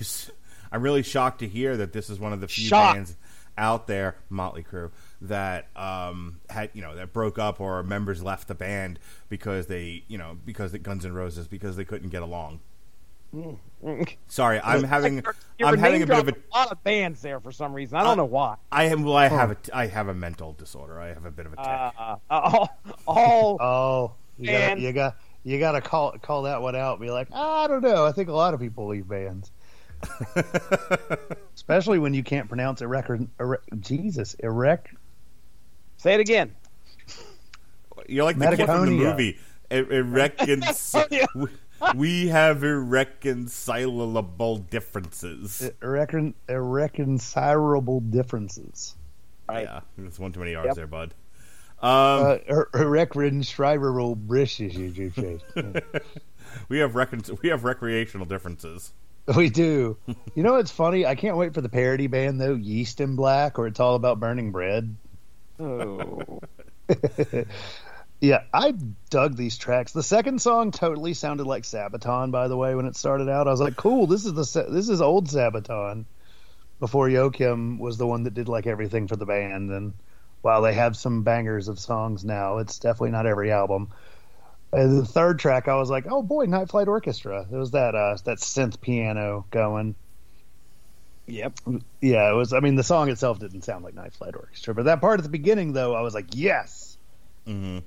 I'm 0.73 0.83
really 0.83 1.03
shocked 1.03 1.41
to 1.41 1.47
hear 1.49 1.77
that 1.77 1.93
this 1.93 2.09
is 2.09 2.19
one 2.19 2.33
of 2.33 2.41
the 2.41 2.49
few 2.49 2.65
Shocked. 2.69 2.95
bands 2.97 3.17
out 3.59 3.87
there, 3.87 4.17
Motley 4.31 4.63
Crue, 4.65 4.91
that 5.23 5.69
um, 5.77 6.41
had 6.51 6.71
you 6.75 6.83
know 6.83 6.95
that 6.97 7.13
broke 7.13 7.39
up 7.39 7.61
or 7.61 7.83
members 7.83 8.23
left 8.23 8.49
the 8.49 8.55
band 8.55 8.99
because 9.29 9.67
they 9.67 10.05
you 10.09 10.19
know 10.19 10.37
because 10.45 10.73
the 10.73 10.79
Guns 10.79 11.05
N' 11.07 11.13
Roses 11.15 11.47
because 11.49 11.77
they 11.77 11.85
couldn't 11.85 12.11
get 12.11 12.23
along. 12.23 12.61
Sorry, 14.29 14.61
I'm 14.63 14.85
having 14.85 15.23
You 15.59 15.67
I'm 15.67 15.79
having 15.79 16.03
a 16.03 16.07
bit 16.07 16.19
of 16.19 16.29
a 16.29 16.33
a 16.33 16.55
lot 16.55 16.71
of 16.71 16.85
bands 16.85 17.23
there 17.23 17.41
for 17.41 17.51
some 17.51 17.73
reason. 17.73 17.97
I 17.97 18.03
don't 18.03 18.19
know 18.19 18.27
why. 18.27 18.57
I 18.71 18.85
am 18.85 19.05
well 19.05 19.17
I 19.17 19.29
have 19.29 19.53
a 19.53 19.57
I 19.73 19.87
have 19.87 20.09
a 20.09 20.15
mental 20.15 20.53
disorder. 20.53 21.01
I 21.01 21.09
have 21.09 21.25
a 21.25 21.31
bit 21.31 21.47
of 21.47 21.55
a 21.55 21.57
tick. 21.57 21.67
Uh, 21.67 22.17
all, 22.31 22.79
all 23.07 23.57
Oh, 23.61 24.13
you 24.39 24.47
got 24.51 24.55
And- 24.61 24.83
you 24.83 24.93
got 24.93 25.17
you 25.45 25.59
got 25.59 25.73
to 25.73 25.81
call 25.81 26.13
call 26.19 26.43
that 26.43 26.61
one 26.61 26.77
out. 26.77 27.01
Be 27.01 27.11
like, 27.11 27.29
I 27.33 27.67
don't 27.69 27.83
know. 27.83 28.05
I 28.05 28.13
think 28.13 28.29
a 28.29 28.33
lot 28.33 28.53
of 28.55 28.61
people 28.61 28.87
leave 28.89 29.09
bands, 29.09 29.51
especially 31.55 31.99
when 31.99 32.15
you 32.15 32.23
can't 32.23 32.49
pronounce 32.49 32.83
erect. 32.83 33.11
erect 33.41 33.81
Jesus, 33.81 34.35
erect. 34.35 34.89
Say 36.03 36.15
it 36.15 36.21
again. 36.21 36.55
You're 38.09 38.25
like 38.25 38.37
the 38.39 38.57
kid 38.57 38.67
from 38.67 38.87
the 38.87 38.93
movie. 38.93 39.39
Ir- 39.71 39.87
we 41.97 42.29
have 42.29 42.63
irreconcilable 42.65 44.57
differences. 44.59 45.71
Irrecon, 45.81 46.35
irreconcilable 46.49 48.01
differences. 48.01 48.97
Right. 49.49 49.65
Yeah, 49.65 49.81
there's 49.97 50.19
one 50.19 50.33
too 50.33 50.41
many 50.41 50.55
R's 50.57 50.67
Yep. 50.67 50.75
there, 50.77 50.87
bud. 50.87 51.15
Um, 51.81 51.89
Uh, 51.91 52.39
ir- 52.49 52.69
irreconcilable 52.75 54.17
brishes. 54.17 54.77
we 56.69 56.79
have 56.79 56.95
recon- 56.97 57.39
we 57.43 57.49
have 57.49 57.65
recreational 57.65 58.27
differences. 58.27 58.93
We 59.37 59.51
do. 59.51 59.97
You 60.35 60.43
know 60.43 60.55
what's 60.55 60.73
funny? 60.73 61.07
I 61.07 61.15
can't 61.15 61.37
wait 61.37 61.55
for 61.55 61.61
the 61.61 61.69
parody 61.69 62.09
band 62.09 62.41
though, 62.41 62.55
Yeast 62.55 63.01
in 63.01 63.15
Black, 63.15 63.57
or 63.59 63.69
it's 63.69 63.79
all 63.79 63.95
about 63.95 64.19
burning 64.19 64.51
bread. 64.51 64.97
Oh. 65.63 66.41
Yeah, 68.23 68.45
I 68.55 68.73
dug 69.11 69.37
these 69.37 69.59
tracks. 69.59 69.91
The 69.91 70.03
second 70.05 70.41
song 70.41 70.71
totally 70.71 71.13
sounded 71.13 71.45
like 71.45 71.65
Sabaton. 71.65 72.31
By 72.31 72.47
the 72.47 72.57
way, 72.57 72.77
when 72.77 72.87
it 72.87 72.95
started 72.95 73.29
out, 73.29 73.49
I 73.49 73.51
was 73.51 73.61
like, 73.61 73.75
"Cool, 73.75 74.07
this 74.07 74.25
is 74.25 74.33
the 74.33 74.63
this 74.71 74.89
is 74.89 75.03
old 75.03 75.27
Sabaton." 75.27 76.05
Before 76.79 77.09
Joakim 77.09 77.81
was 77.81 77.99
the 77.99 78.07
one 78.07 78.23
that 78.23 78.35
did 78.35 78.49
like 78.49 78.69
everything 78.69 79.09
for 79.09 79.17
the 79.17 79.27
band, 79.27 79.73
and 79.73 79.95
while 80.41 80.63
they 80.63 80.73
have 80.75 80.97
some 80.97 81.25
bangers 81.25 81.67
of 81.67 81.81
songs 81.81 82.25
now, 82.25 82.59
it's 82.59 82.79
definitely 82.79 83.11
not 83.11 83.27
every 83.27 83.51
album. 83.51 83.89
And 84.73 85.01
the 85.01 85.05
third 85.05 85.41
track, 85.41 85.67
I 85.67 85.75
was 85.75 85.91
like, 85.91 86.07
"Oh 86.09 86.23
boy, 86.23 86.45
Night 86.45 86.71
Flight 86.71 86.87
Orchestra." 86.87 87.49
It 87.51 87.57
was 87.57 87.73
that 87.73 87.97
uh, 87.97 88.17
that 88.25 88.39
synth 88.39 88.81
piano 88.81 89.47
going. 89.51 89.97
Yep. 91.27 91.59
Yeah, 92.01 92.31
it 92.31 92.35
was. 92.35 92.53
I 92.53 92.61
mean, 92.61 92.75
the 92.75 92.83
song 92.83 93.09
itself 93.09 93.39
didn't 93.39 93.63
sound 93.63 93.85
like 93.85 93.95
Night 93.95 94.13
Flight 94.13 94.35
Orchestra, 94.35 94.75
but 94.75 94.85
that 94.87 95.01
part 95.01 95.21
at 95.21 95.23
the 95.25 95.31
beginning, 95.31 95.73
though, 95.73 95.95
I 95.95 96.01
was 96.01 96.15
like, 96.15 96.27
"Yes." 96.35 96.99
hmm 97.47 97.79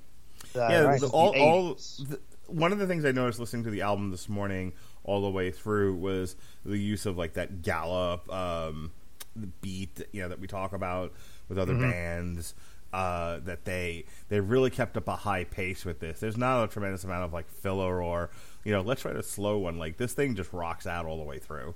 Uh, 0.55 0.59
yeah, 0.59 0.91
this 0.93 1.01
the- 1.01 1.07
all, 1.09 1.33
the 1.33 1.39
all 1.39 1.73
the, 1.75 2.19
one 2.47 2.71
of 2.71 2.79
the 2.79 2.87
things 2.87 3.03
I 3.05 3.11
noticed 3.11 3.39
listening 3.39 3.63
to 3.65 3.69
the 3.71 3.81
album 3.81 4.11
this 4.11 4.29
morning 4.29 4.73
all 5.03 5.21
the 5.21 5.29
way 5.29 5.51
through 5.51 5.95
was 5.95 6.35
the 6.65 6.77
use 6.77 7.05
of 7.05 7.17
like 7.17 7.33
that 7.33 7.61
gallop 7.61 8.31
um, 8.33 8.91
the 9.35 9.47
beat, 9.61 10.01
you 10.13 10.21
know, 10.21 10.29
that 10.29 10.39
we 10.39 10.47
talk 10.47 10.73
about 10.73 11.11
with 11.49 11.57
other 11.57 11.73
Mm-hmm. 11.73 11.89
bands. 11.91 12.53
uh, 12.93 13.39
that 13.43 13.65
they 13.65 14.05
they 14.29 14.39
really 14.39 14.69
kept 14.69 14.95
up 14.95 15.07
a 15.09 15.15
high 15.17 15.43
pace 15.43 15.83
with 15.83 15.99
this. 15.99 16.21
There's 16.21 16.37
not 16.37 16.63
a 16.63 16.67
tremendous 16.69 17.03
amount 17.03 17.25
of 17.25 17.33
like 17.33 17.49
filler 17.49 18.01
or 18.01 18.29
you 18.63 18.71
know 18.71 18.79
let's 18.81 19.03
write 19.03 19.17
a 19.17 19.23
slow 19.23 19.57
one. 19.57 19.77
Like 19.77 19.97
this 19.97 20.13
thing 20.13 20.35
just 20.35 20.53
rocks 20.53 20.87
out 20.87 21.05
all 21.05 21.17
the 21.17 21.23
way 21.23 21.37
through. 21.39 21.73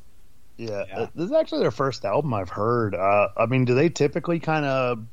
Yeah, 0.59 0.83
Yeah. 0.87 0.99
uh, 0.99 1.07
this 1.15 1.27
is 1.27 1.31
actually 1.31 1.61
their 1.61 1.71
first 1.71 2.03
album 2.03 2.33
I've 2.33 2.49
heard. 2.49 2.93
Uh, 2.93 3.29
I 3.37 3.45
mean, 3.45 3.63
do 3.65 3.75
they 3.75 3.89
typically 3.89 4.39
kind 4.39 4.65
of 4.65 5.05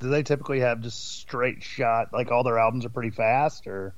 do 0.00 0.10
they 0.10 0.22
typically 0.22 0.60
have 0.60 0.80
just 0.80 1.20
straight 1.20 1.62
shot 1.62 2.12
like 2.12 2.30
all 2.30 2.42
their 2.42 2.58
albums 2.58 2.84
are 2.84 2.90
pretty 2.90 3.10
fast 3.10 3.66
or 3.66 3.94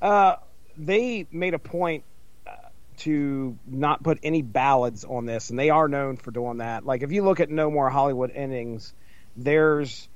Uh, 0.00 0.36
they 0.78 1.26
made 1.30 1.54
a 1.54 1.58
point 1.58 2.04
uh, 2.46 2.52
to 2.98 3.58
not 3.66 4.02
put 4.02 4.20
any 4.22 4.42
ballads 4.42 5.04
on 5.04 5.26
this, 5.26 5.50
and 5.50 5.58
they 5.58 5.70
are 5.70 5.88
known 5.88 6.16
for 6.16 6.30
doing 6.30 6.58
that. 6.58 6.86
Like 6.86 7.02
if 7.02 7.12
you 7.12 7.24
look 7.24 7.40
at 7.40 7.50
No 7.50 7.70
More 7.70 7.90
Hollywood 7.90 8.30
Endings, 8.30 8.94
there's 9.36 10.08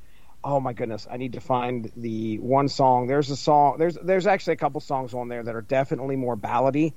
oh 0.44 0.60
my 0.60 0.72
goodness, 0.72 1.08
I 1.10 1.16
need 1.16 1.32
to 1.32 1.40
find 1.40 1.90
the 1.96 2.38
one 2.38 2.68
song. 2.68 3.08
There's 3.08 3.30
a 3.30 3.36
song. 3.36 3.78
There's 3.78 3.98
there's 4.00 4.28
actually 4.28 4.54
a 4.54 4.58
couple 4.58 4.80
songs 4.80 5.12
on 5.14 5.28
there 5.28 5.42
that 5.42 5.54
are 5.56 5.62
definitely 5.62 6.14
more 6.14 6.36
ballady, 6.36 6.92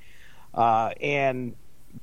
uh, 0.53 0.91
and 1.01 1.55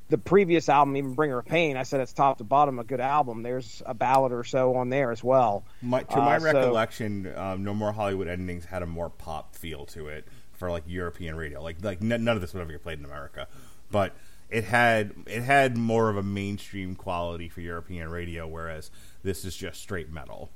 the 0.08 0.18
previous 0.18 0.68
album, 0.68 0.96
even 0.96 1.14
Bringer 1.14 1.38
of 1.38 1.46
Pain, 1.46 1.76
I 1.76 1.82
said 1.82 2.00
it's 2.00 2.12
top 2.12 2.38
to 2.38 2.44
bottom 2.44 2.78
a 2.78 2.84
good 2.84 3.00
album. 3.00 3.42
There's 3.42 3.82
a 3.86 3.94
ballad 3.94 4.32
or 4.32 4.44
so 4.44 4.74
on 4.76 4.88
there 4.88 5.10
as 5.10 5.22
well. 5.24 5.64
My, 5.82 6.02
to 6.04 6.16
my 6.16 6.36
Uh, 6.36 6.40
so- 6.40 6.44
recollection, 6.44 7.36
um, 7.36 7.64
No 7.64 7.74
More 7.74 7.92
Hollywood 7.92 8.28
Endings 8.28 8.64
had 8.66 8.82
a 8.82 8.86
more 8.86 9.10
pop 9.10 9.54
feel 9.56 9.84
to 9.86 10.08
it 10.08 10.26
for 10.52 10.70
like 10.70 10.84
European 10.86 11.34
radio. 11.36 11.62
Like 11.62 11.76
like 11.82 12.00
n- 12.00 12.08
none 12.24 12.28
of 12.28 12.40
this 12.40 12.54
would 12.54 12.60
ever 12.62 12.72
get 12.72 12.82
played 12.82 12.98
in 12.98 13.04
America, 13.04 13.46
but 13.90 14.14
it 14.48 14.64
had 14.64 15.12
it 15.26 15.42
had 15.42 15.76
more 15.76 16.08
of 16.08 16.16
a 16.16 16.22
mainstream 16.22 16.94
quality 16.94 17.48
for 17.48 17.60
European 17.60 18.08
radio, 18.08 18.46
whereas 18.46 18.90
this 19.22 19.44
is 19.44 19.56
just 19.56 19.80
straight 19.80 20.10
metal. 20.10 20.50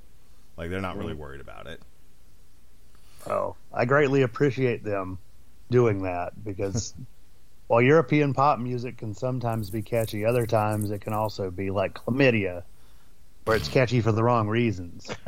Like 0.57 0.71
they're 0.71 0.81
not 0.81 0.97
really 0.97 1.15
worried 1.15 1.41
about 1.41 1.67
it. 1.67 1.83
Oh, 3.27 3.57
I 3.73 3.85
greatly 3.85 4.23
appreciate 4.23 4.83
them 4.85 5.19
doing 5.71 6.03
that 6.05 6.43
because 6.45 6.95
while 7.71 7.81
European 7.81 8.35
pop 8.35 8.59
music 8.59 8.97
can 8.97 9.15
sometimes 9.15 9.71
be 9.71 9.81
catchy, 9.81 10.25
other 10.25 10.45
times 10.45 10.91
it 10.91 11.01
can 11.03 11.13
also 11.13 11.53
be 11.53 11.71
like 11.71 11.95
chlamydia, 11.95 12.65
where 13.45 13.57
it's 13.57 13.69
catchy 13.69 14.01
for 14.01 14.11
the 14.11 14.25
wrong 14.25 14.49
reasons. 14.49 15.09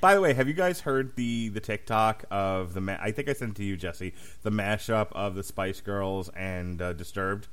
By 0.00 0.14
the 0.14 0.20
way, 0.20 0.32
have 0.32 0.46
you 0.46 0.54
guys 0.54 0.78
heard 0.78 1.16
the 1.16 1.48
the 1.48 1.58
TikTok 1.58 2.24
of 2.30 2.74
the? 2.74 2.80
Ma- 2.80 2.98
I 3.00 3.10
think 3.10 3.28
I 3.28 3.32
sent 3.32 3.50
it 3.50 3.56
to 3.56 3.64
you, 3.64 3.76
Jesse. 3.76 4.14
The 4.44 4.50
mashup 4.50 5.08
of 5.10 5.34
the 5.34 5.42
Spice 5.42 5.80
Girls 5.80 6.28
and 6.36 6.80
uh, 6.80 6.92
Disturbed. 6.92 7.48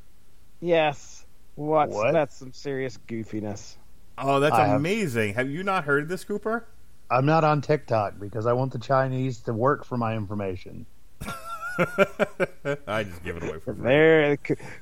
Yes, 0.62 1.26
what? 1.56 1.90
What? 1.90 2.14
That's 2.14 2.36
some 2.36 2.54
serious 2.54 3.00
goofiness. 3.08 3.78
Oh, 4.20 4.40
that's 4.40 4.54
I 4.54 4.68
have- 4.68 4.76
amazing! 4.76 5.34
Have 5.34 5.50
you 5.50 5.64
not 5.64 5.86
heard 5.86 6.08
this, 6.08 6.24
Cooper? 6.24 6.68
I'm 7.10 7.26
not 7.26 7.44
on 7.44 7.62
TikTok 7.62 8.20
because 8.20 8.46
I 8.46 8.54
want 8.54 8.74
the 8.74 8.80
Chinese 8.80 9.40
to 9.40 9.54
work 9.54 9.86
for 9.86 9.98
my 9.98 10.16
information. 10.16 10.86
I 12.88 13.04
just 13.04 13.24
give 13.24 13.38
it 13.38 13.44
away 13.44 13.60
for 13.60 13.74
free. 13.74 13.84
There, 13.84 14.38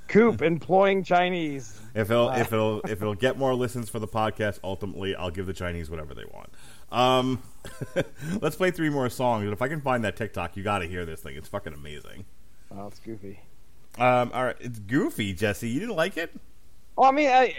Coop 0.08 0.42
employing 0.42 1.04
Chinese. 1.04 1.80
If 1.94 2.10
it'll 2.10 2.30
if 2.30 2.52
it'll 2.52 2.82
if 2.82 3.02
it'll 3.02 3.16
get 3.16 3.38
more 3.38 3.54
listens 3.54 3.90
for 3.90 4.00
the 4.00 4.08
podcast, 4.08 4.60
ultimately 4.64 5.16
I'll 5.16 5.32
give 5.32 5.46
the 5.46 5.54
Chinese 5.54 5.90
whatever 5.90 6.14
they 6.14 6.26
want. 6.26 6.50
Um, 6.92 7.42
let's 8.42 8.56
play 8.56 8.72
three 8.72 8.90
more 8.90 9.10
songs. 9.10 9.44
And 9.44 9.54
if 9.54 9.62
I 9.62 9.68
can 9.68 9.82
find 9.82 10.04
that 10.06 10.16
TikTok, 10.16 10.58
you 10.58 10.64
got 10.64 10.80
to 10.80 10.88
hear 10.88 11.06
this 11.06 11.22
thing. 11.22 11.36
It's 11.36 11.48
fucking 11.48 11.74
amazing. 11.74 12.26
Oh, 12.76 12.88
it's 12.88 13.00
goofy. 13.00 13.40
Um, 14.00 14.32
all 14.34 14.46
right, 14.46 14.58
it's 14.60 14.80
goofy, 14.80 15.34
Jesse. 15.34 15.70
You 15.70 15.80
didn't 15.80 15.96
like 15.96 16.18
it? 16.18 16.34
Well, 16.96 17.10
I 17.10 17.12
mean, 17.12 17.30
I, 17.30 17.56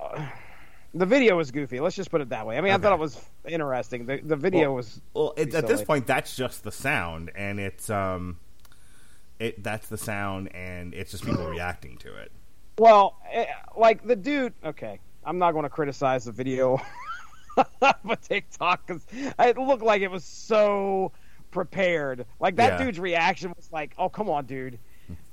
uh, 0.00 0.26
the 0.94 1.06
video 1.06 1.36
was 1.36 1.50
goofy. 1.50 1.80
Let's 1.80 1.96
just 1.96 2.10
put 2.10 2.20
it 2.20 2.30
that 2.30 2.46
way. 2.46 2.58
I 2.58 2.60
mean, 2.60 2.72
I 2.72 2.78
thought 2.78 2.92
it 2.92 2.98
was 2.98 3.20
interesting. 3.46 4.06
The 4.06 4.20
the 4.20 4.36
video 4.36 4.68
Well- 4.68 4.76
was 4.76 5.00
Well, 5.14 5.34
it, 5.36 5.54
at 5.54 5.66
this 5.66 5.82
point, 5.82 6.06
that's 6.06 6.36
just 6.36 6.64
the 6.64 6.72
sound, 6.72 7.30
and 7.34 7.60
it's 7.60 7.90
um, 7.90 8.38
it 9.38 9.62
that's 9.62 9.88
the 9.88 9.98
sound, 9.98 10.54
and 10.54 10.94
it's 10.94 11.10
just 11.10 11.24
people 11.24 11.46
reacting 11.46 11.96
to 11.98 12.14
it. 12.16 12.32
well, 12.78 13.18
eh, 13.32 13.46
like 13.76 14.06
the 14.06 14.16
dude. 14.16 14.52
Okay, 14.64 15.00
I'm 15.24 15.38
not 15.38 15.52
going 15.52 15.64
to 15.64 15.68
criticize 15.70 16.24
the 16.24 16.32
video 16.32 16.80
of 17.82 18.20
TikTok 18.22 18.86
because 18.86 19.06
it 19.12 19.58
looked 19.58 19.82
like 19.82 20.02
it 20.02 20.10
was 20.10 20.24
so 20.24 21.12
prepared. 21.50 22.26
Like 22.40 22.56
that 22.56 22.78
Yeah. 22.78 22.84
dude's 22.86 22.98
reaction 23.00 23.52
was 23.56 23.68
like, 23.72 23.94
"Oh, 23.98 24.08
come 24.08 24.28
on, 24.30 24.46
dude." 24.46 24.78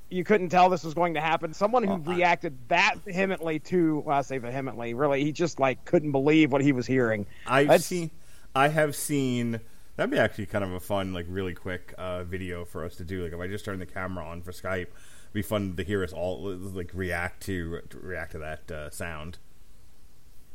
You 0.08 0.24
couldn't 0.24 0.50
tell 0.50 0.70
this 0.70 0.84
was 0.84 0.94
going 0.94 1.15
to 1.15 1.20
happen. 1.22 1.52
Someone 1.52 1.84
who 1.84 1.98
reacted 1.98 2.56
that 2.68 2.98
vehemently 3.06 3.58
to, 3.62 4.00
well, 4.06 4.20
I 4.20 4.22
say 4.22 4.38
vehemently, 4.38 4.94
really, 4.94 5.24
he 5.24 5.32
just 5.32 5.60
like 5.60 5.84
couldn't 5.84 6.12
believe 6.12 6.52
what 6.52 6.62
he 6.62 6.74
was 6.74 6.86
hearing. 6.86 7.26
I've 7.48 7.68
That's- 7.68 7.86
seen, 7.86 8.12
I 8.54 8.68
have 8.68 8.96
seen. 8.96 9.60
That'd 9.96 10.12
be 10.12 10.18
actually 10.18 10.48
kind 10.48 10.64
of 10.64 10.74
a 10.74 10.80
fun, 10.80 11.14
like, 11.14 11.26
really 11.30 11.54
quick 11.54 11.94
uh, 11.98 12.24
video 12.24 12.66
for 12.66 12.84
us 12.84 12.96
to 12.98 13.04
do. 13.04 13.24
Like, 13.24 13.34
if 13.34 13.40
I 13.40 13.48
just 13.48 13.64
turn 13.64 13.80
the 13.80 13.86
camera 13.86 14.26
on 14.26 14.42
for 14.42 14.52
Skype, 14.52 14.82
it'd 14.82 15.34
be 15.34 15.42
fun 15.42 15.76
to 15.78 15.84
hear 15.84 16.04
us 16.04 16.12
all 16.12 16.42
like 16.50 16.92
react 16.94 17.44
to, 17.44 17.82
to 17.90 18.00
react 18.00 18.34
to 18.34 18.40
that 18.40 18.72
uh, 18.72 18.90
sound. 18.90 19.38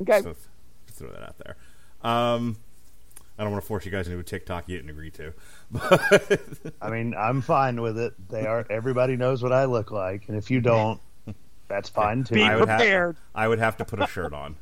Okay, 0.03 0.21
So, 0.23 0.35
just 0.87 0.99
throw 0.99 1.11
that 1.11 1.23
out 1.23 1.39
there. 1.39 1.57
Um, 2.03 2.59
I 3.39 3.43
don't 3.43 3.53
want 3.53 3.63
to 3.63 3.67
force 3.69 3.87
you 3.87 3.91
guys 3.91 4.07
into 4.07 4.19
a 4.19 4.23
TikTok 4.23 4.69
you 4.69 4.77
didn't 4.77 4.91
agree 4.91 5.11
to, 5.13 5.33
but 5.71 6.41
I 6.83 6.91
mean, 6.91 7.15
I'm 7.15 7.41
fine 7.41 7.81
with 7.81 7.99
it. 7.99 8.13
They 8.29 8.47
are. 8.47 8.67
Everybody 8.69 9.17
knows 9.17 9.43
what 9.43 9.53
I 9.53 9.65
look 9.65 9.91
like, 9.91 10.29
and 10.29 10.37
if 10.37 10.51
you 10.51 10.61
don't, 10.61 11.01
that's 11.69 11.89
fine 11.89 12.25
too. 12.25 12.35
Be 12.35 12.43
I 12.43 12.57
would 12.57 12.69
have 12.69 12.79
prepared. 12.79 13.17
I 13.35 13.49
would 13.49 13.59
have 13.59 13.79
to 13.79 13.85
put 13.87 14.03
a 14.03 14.07
shirt 14.07 14.35
on. 14.35 14.57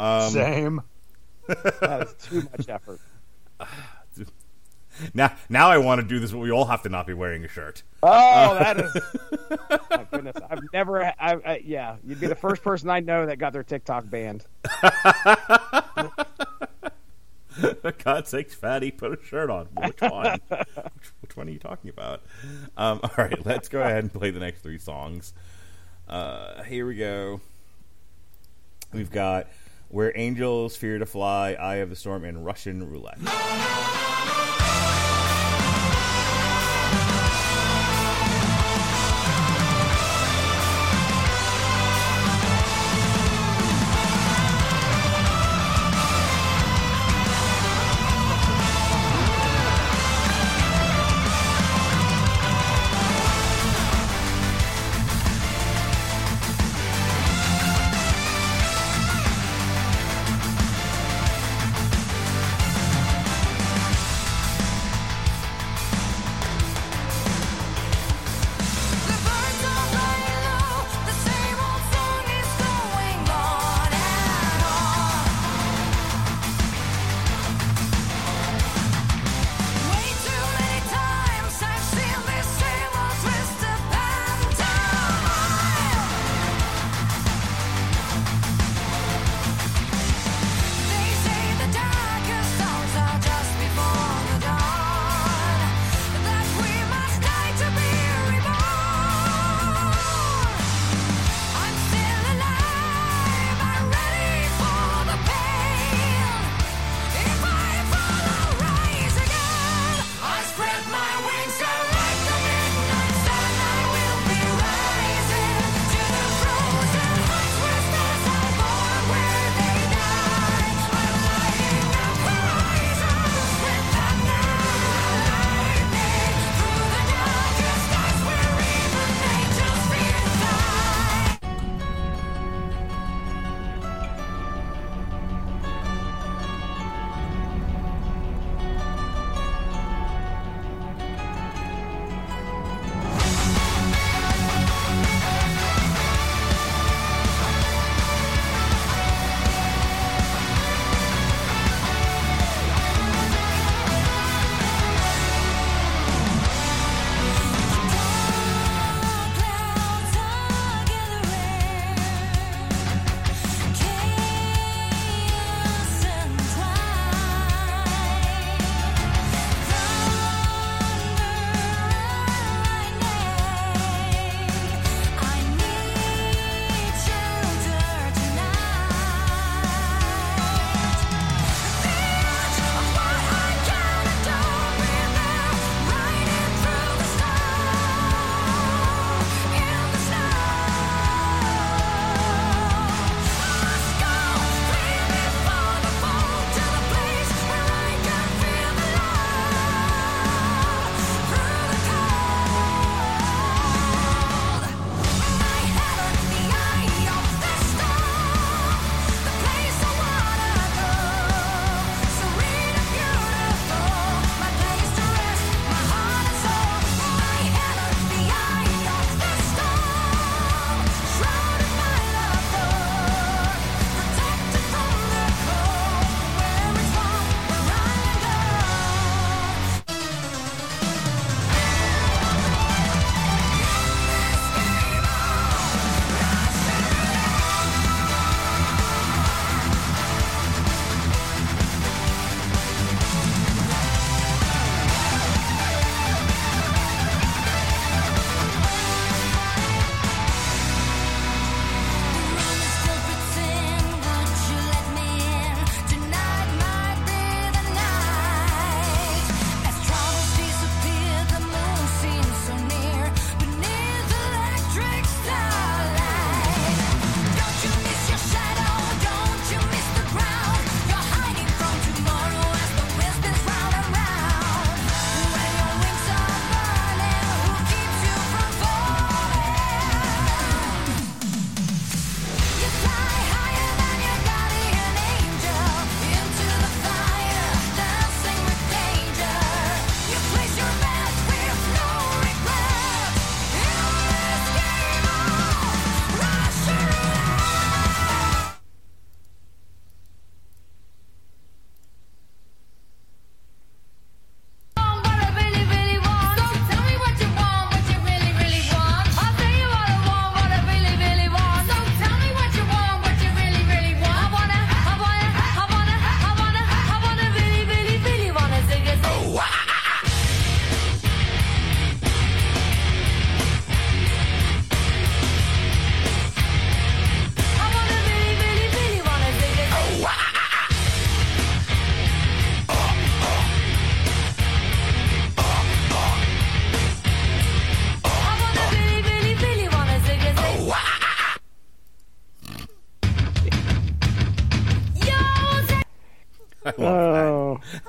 Um, 0.00 0.30
Same. 0.30 0.82
that 1.46 2.08
is 2.08 2.26
too 2.28 2.48
much 2.50 2.68
effort. 2.68 3.00
now, 5.14 5.32
now 5.48 5.68
I 5.68 5.78
want 5.78 6.00
to 6.00 6.06
do 6.06 6.18
this, 6.18 6.32
but 6.32 6.38
we 6.38 6.50
all 6.50 6.64
have 6.64 6.82
to 6.82 6.88
not 6.88 7.06
be 7.06 7.14
wearing 7.14 7.44
a 7.44 7.48
shirt. 7.48 7.82
Oh, 8.02 8.54
that 8.54 8.78
is. 8.80 8.96
my 9.90 10.06
goodness, 10.10 10.36
I've 10.48 10.62
never. 10.72 11.04
I, 11.04 11.12
I, 11.18 11.62
yeah, 11.64 11.96
you'd 12.04 12.20
be 12.20 12.26
the 12.26 12.34
first 12.34 12.62
person 12.62 12.90
I 12.90 13.00
know 13.00 13.26
that 13.26 13.38
got 13.38 13.52
their 13.52 13.62
TikTok 13.62 14.08
banned. 14.08 14.44
For 17.80 17.92
God's 17.92 18.28
sakes, 18.28 18.54
fatty, 18.54 18.90
put 18.90 19.18
a 19.18 19.24
shirt 19.24 19.48
on. 19.48 19.66
Which 19.82 20.00
one? 20.00 20.40
which, 20.48 21.12
which 21.20 21.36
one 21.36 21.48
are 21.48 21.52
you 21.52 21.58
talking 21.58 21.88
about? 21.88 22.20
Um, 22.76 23.00
all 23.02 23.10
right, 23.16 23.46
let's 23.46 23.68
go 23.68 23.80
ahead 23.80 24.04
and 24.04 24.12
play 24.12 24.30
the 24.30 24.40
next 24.40 24.60
three 24.60 24.78
songs. 24.78 25.32
Uh, 26.06 26.62
here 26.64 26.86
we 26.86 26.96
go. 26.96 27.40
We've 28.92 29.10
got 29.10 29.48
Where 29.96 30.12
Angels 30.14 30.76
Fear 30.76 30.98
to 30.98 31.06
Fly, 31.06 31.54
Eye 31.54 31.76
of 31.76 31.88
the 31.88 31.96
Storm, 31.96 32.26
and 32.26 32.44
Russian 32.44 32.86
Roulette. 32.86 33.16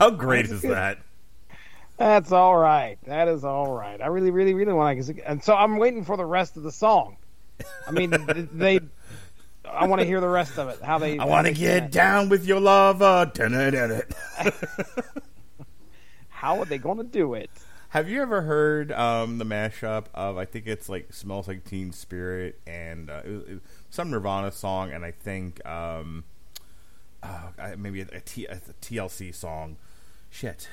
How 0.09 0.15
great 0.15 0.45
is 0.45 0.61
that? 0.61 0.99
that's 1.97 2.31
all 2.31 2.55
right. 2.55 2.97
That 3.07 3.27
is 3.27 3.43
all 3.43 3.73
right. 3.73 4.01
I 4.01 4.07
really, 4.07 4.31
really, 4.31 4.53
really 4.53 4.71
want 4.71 5.05
to. 5.05 5.21
And 5.29 5.43
so 5.43 5.53
I'm 5.53 5.77
waiting 5.77 6.05
for 6.05 6.15
the 6.15 6.25
rest 6.25 6.55
of 6.55 6.63
the 6.63 6.71
song. 6.71 7.17
I 7.85 7.91
mean, 7.91 8.13
they. 8.53 8.79
I 9.69 9.85
want 9.87 9.99
to 9.99 10.07
hear 10.07 10.21
the 10.21 10.29
rest 10.29 10.57
of 10.57 10.69
it. 10.69 10.81
How 10.81 10.97
they. 10.97 11.17
I 11.17 11.25
want 11.25 11.47
to 11.47 11.53
get 11.53 11.91
down 11.91 12.29
with 12.29 12.45
your 12.45 12.61
lover. 12.61 13.29
How 16.29 16.59
are 16.59 16.65
they 16.65 16.77
going 16.77 16.99
to 16.99 17.03
do 17.03 17.33
it? 17.33 17.49
Have 17.89 18.07
you 18.07 18.21
ever 18.21 18.43
heard 18.43 18.91
um, 18.91 19.39
the 19.39 19.45
mashup 19.45 20.05
of 20.13 20.37
I 20.37 20.45
think 20.45 20.67
it's 20.67 20.87
like 20.87 21.11
"Smells 21.11 21.47
Like 21.49 21.65
Teen 21.65 21.91
Spirit" 21.91 22.59
and 22.65 23.09
uh, 23.09 23.21
it, 23.25 23.29
was- 23.29 23.43
it, 23.43 23.59
some 23.89 24.09
Nirvana 24.11 24.51
song, 24.51 24.91
and 24.91 25.03
I 25.03 25.11
think 25.11 25.65
um, 25.65 26.23
oh, 27.23 27.49
I- 27.57 27.75
maybe 27.75 28.01
a, 28.01 28.07
a, 28.13 28.19
T, 28.19 28.45
a 28.45 28.61
TLC 28.81 29.33
song. 29.33 29.77
Shit, 30.29 30.69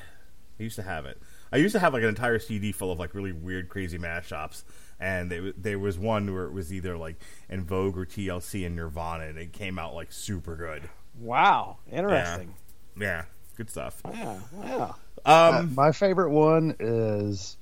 I 0.59 0.63
used 0.63 0.77
to 0.77 0.83
have 0.83 1.07
it. 1.07 1.21
I 1.53 1.57
used 1.59 1.73
to 1.75 1.79
have 1.79 1.93
like 1.93 2.03
an 2.03 2.09
entire 2.09 2.39
CD 2.39 2.73
full 2.73 2.91
of 2.93 2.99
like 2.99 3.15
really 3.15 3.33
weird, 3.33 3.69
crazy 3.69 3.99
mashups, 3.99 4.65
and 4.99 5.31
they, 5.31 5.53
there 5.57 5.79
was 5.79 5.99
one 5.99 6.33
where 6.33 6.45
it 6.45 6.53
was 6.53 6.73
either 6.73 6.97
like 6.97 7.17
En 7.49 7.65
Vogue 7.65 7.97
or 7.97 8.05
TLC 8.05 8.67
and 8.67 8.75
Nirvana, 8.77 9.25
and 9.27 9.39
it 9.39 9.53
came 9.53 9.79
out 9.79 9.95
like 9.95 10.13
super 10.13 10.57
good. 10.57 10.83
Wow, 11.21 11.79
interesting. 11.91 12.55
Yeah, 12.99 13.25
good 13.57 13.71
stuff. 13.71 14.01
Yeah, 14.13 14.39
yeah. 14.65 14.93
Uh, 15.25 15.59
Um, 15.61 15.75
my 15.75 15.93
favorite 15.93 16.31
one 16.31 16.75
is 16.81 17.57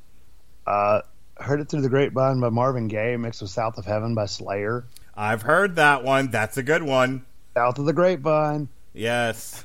uh, 0.66 1.02
"Heard 1.37 1.61
It 1.61 1.68
Through 1.68 1.83
the 1.83 1.88
Grapevine" 1.90 2.40
by 2.40 2.48
Marvin 2.48 2.88
Gaye, 2.88 3.16
mixed 3.16 3.42
with 3.42 3.50
"South 3.50 3.76
of 3.78 3.85
Heaven" 3.85 4.14
by 4.14 4.26
Slayer. 4.26 4.85
I've 5.14 5.42
heard 5.42 5.76
that 5.76 6.02
one. 6.02 6.31
That's 6.31 6.57
a 6.57 6.62
good 6.62 6.83
one. 6.83 7.26
South 7.55 7.78
of 7.78 7.85
the 7.85 7.92
Grapevine. 7.92 8.68
Yes. 8.94 9.62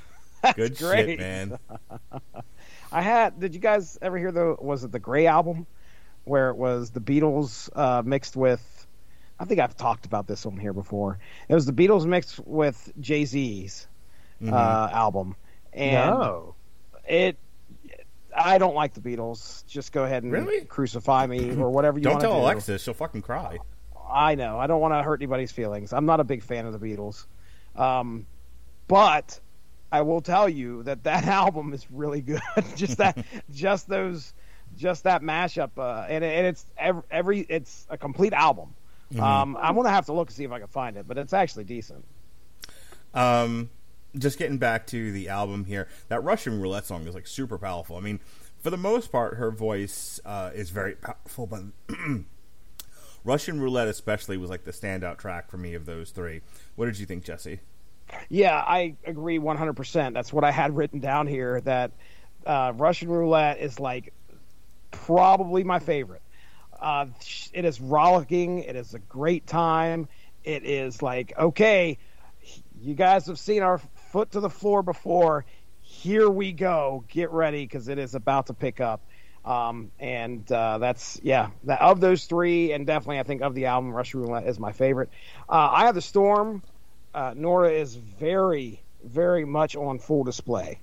Good 0.55 0.77
great. 0.77 1.05
shit, 1.07 1.19
man. 1.19 1.57
I 2.91 3.01
had. 3.01 3.39
Did 3.39 3.53
you 3.53 3.59
guys 3.59 3.97
ever 4.01 4.17
hear 4.17 4.31
the? 4.31 4.55
Was 4.59 4.83
it 4.83 4.91
the 4.91 4.99
Gray 4.99 5.27
album, 5.27 5.67
where 6.23 6.49
it 6.49 6.55
was 6.57 6.91
the 6.91 7.01
Beatles 7.01 7.69
uh, 7.75 8.01
mixed 8.05 8.35
with? 8.35 8.87
I 9.39 9.45
think 9.45 9.59
I've 9.59 9.75
talked 9.77 10.05
about 10.05 10.25
this 10.27 10.45
on 10.45 10.57
here 10.57 10.73
before. 10.73 11.19
It 11.49 11.53
was 11.53 11.65
the 11.65 11.73
Beatles 11.73 12.05
mixed 12.05 12.39
with 12.45 12.91
Jay 12.99 13.25
Z's 13.25 13.87
Mm-hmm. 14.41 14.53
uh, 14.53 14.89
album, 14.91 15.35
and 15.73 16.11
no, 16.11 16.55
it. 17.09 17.37
I 18.35 18.59
don't 18.59 18.75
like 18.75 18.93
the 18.93 19.01
Beatles. 19.01 19.65
Just 19.65 19.91
go 19.91 20.03
ahead 20.03 20.21
and 20.21 20.31
Really? 20.31 20.63
crucify 20.65 21.25
me 21.25 21.55
or 21.57 21.71
whatever 21.71 21.97
you 21.97 22.03
Don't 22.03 22.21
tell 22.21 22.33
to 22.33 22.37
do. 22.37 22.43
Alexis; 22.43 22.83
she'll 22.83 22.93
fucking 22.93 23.23
cry. 23.23 23.57
I 24.07 24.35
know. 24.35 24.59
I 24.59 24.67
don't 24.67 24.79
want 24.79 24.93
to 24.93 25.01
hurt 25.01 25.19
anybody's 25.19 25.51
feelings. 25.51 25.91
I'm 25.91 26.05
not 26.05 26.19
a 26.19 26.23
big 26.23 26.43
fan 26.43 26.67
of 26.67 26.79
the 26.79 26.87
Beatles. 26.87 27.25
Um, 27.75 28.27
but 28.87 29.39
I 29.91 30.01
will 30.01 30.21
tell 30.21 30.49
you 30.49 30.83
that 30.83 31.03
that 31.03 31.25
album 31.27 31.73
is 31.73 31.85
really 31.91 32.21
good. 32.21 32.41
just 32.75 32.97
that, 32.97 33.17
just 33.51 33.87
those, 33.87 34.33
just 34.77 35.03
that 35.03 35.21
mashup, 35.21 35.71
uh, 35.77 36.05
and, 36.09 36.23
and 36.23 36.47
it's 36.47 36.65
every, 36.77 37.03
every, 37.09 37.39
it's 37.41 37.87
a 37.89 37.97
complete 37.97 38.33
album. 38.33 38.73
Um, 39.17 39.57
I'm 39.61 39.75
gonna 39.75 39.89
have 39.89 40.07
to 40.07 40.13
look 40.13 40.27
and 40.27 40.35
see 40.35 40.43
if 40.43 40.51
I 40.51 40.59
can 40.59 40.67
find 40.67 40.97
it, 40.97 41.07
but 41.07 41.17
it's 41.17 41.31
actually 41.31 41.63
decent. 41.63 42.03
Um, 43.13 43.69
just 44.17 44.37
getting 44.37 44.57
back 44.57 44.85
to 44.87 45.11
the 45.11 45.29
album 45.29 45.65
here, 45.65 45.87
that 46.09 46.23
Russian 46.23 46.59
roulette 46.59 46.85
song 46.85 47.07
is 47.07 47.15
like 47.15 47.27
super 47.27 47.57
powerful. 47.57 47.95
I 47.95 48.01
mean, 48.01 48.19
for 48.59 48.69
the 48.69 48.77
most 48.77 49.11
part, 49.11 49.35
her 49.37 49.51
voice 49.51 50.19
uh, 50.25 50.51
is 50.53 50.71
very 50.71 50.95
powerful, 50.95 51.47
but 51.47 51.61
Russian 53.23 53.61
roulette 53.61 53.87
especially 53.87 54.37
was 54.37 54.49
like 54.49 54.65
the 54.65 54.71
standout 54.71 55.17
track 55.17 55.49
for 55.49 55.57
me 55.57 55.73
of 55.73 55.85
those 55.85 56.11
three. 56.11 56.41
What 56.75 56.87
did 56.87 56.99
you 56.99 57.05
think, 57.05 57.23
Jesse? 57.23 57.61
Yeah, 58.29 58.55
I 58.55 58.95
agree 59.05 59.39
100%. 59.39 60.13
That's 60.13 60.31
what 60.31 60.43
I 60.43 60.51
had 60.51 60.75
written 60.75 60.99
down 60.99 61.27
here. 61.27 61.61
That 61.61 61.91
uh, 62.45 62.73
Russian 62.75 63.09
roulette 63.09 63.59
is 63.59 63.79
like 63.79 64.13
probably 64.91 65.63
my 65.63 65.79
favorite. 65.79 66.21
Uh, 66.79 67.07
it 67.53 67.65
is 67.65 67.81
rollicking. 67.81 68.59
It 68.59 68.75
is 68.75 68.93
a 68.93 68.99
great 68.99 69.47
time. 69.47 70.07
It 70.43 70.63
is 70.63 71.01
like, 71.01 71.33
okay, 71.37 71.97
you 72.81 72.93
guys 72.93 73.27
have 73.27 73.39
seen 73.39 73.63
our 73.63 73.79
foot 74.11 74.31
to 74.31 74.39
the 74.39 74.49
floor 74.49 74.83
before. 74.83 75.45
Here 75.81 76.29
we 76.29 76.51
go. 76.51 77.03
Get 77.07 77.31
ready 77.31 77.65
because 77.65 77.87
it 77.87 77.97
is 77.97 78.15
about 78.15 78.47
to 78.47 78.53
pick 78.53 78.79
up. 78.79 79.01
Um, 79.43 79.91
and 79.99 80.49
uh, 80.51 80.77
that's 80.77 81.19
yeah. 81.23 81.49
That, 81.63 81.81
of 81.81 82.01
those 82.01 82.25
three, 82.25 82.73
and 82.73 82.85
definitely 82.85 83.19
I 83.19 83.23
think 83.23 83.41
of 83.41 83.55
the 83.55 83.67
album, 83.67 83.93
Russian 83.93 84.21
Roulette 84.21 84.45
is 84.45 84.59
my 84.59 84.73
favorite. 84.73 85.09
Uh, 85.47 85.69
I 85.71 85.85
have 85.85 85.95
the 85.95 86.01
Storm. 86.01 86.61
Uh, 87.17 87.33
Noora 87.33 87.73
is 87.73 87.95
very, 87.95 88.79
very 89.03 89.43
much 89.43 89.75
on 89.75 89.97
full 89.97 90.23
display. 90.23 90.79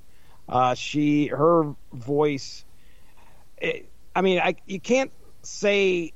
Uh, 0.48 0.74
she, 0.74 1.28
her 1.28 1.76
voice. 1.92 2.64
It, 3.58 3.88
I 4.16 4.20
mean, 4.20 4.40
I 4.40 4.56
you 4.66 4.80
can't 4.80 5.12
say 5.42 6.12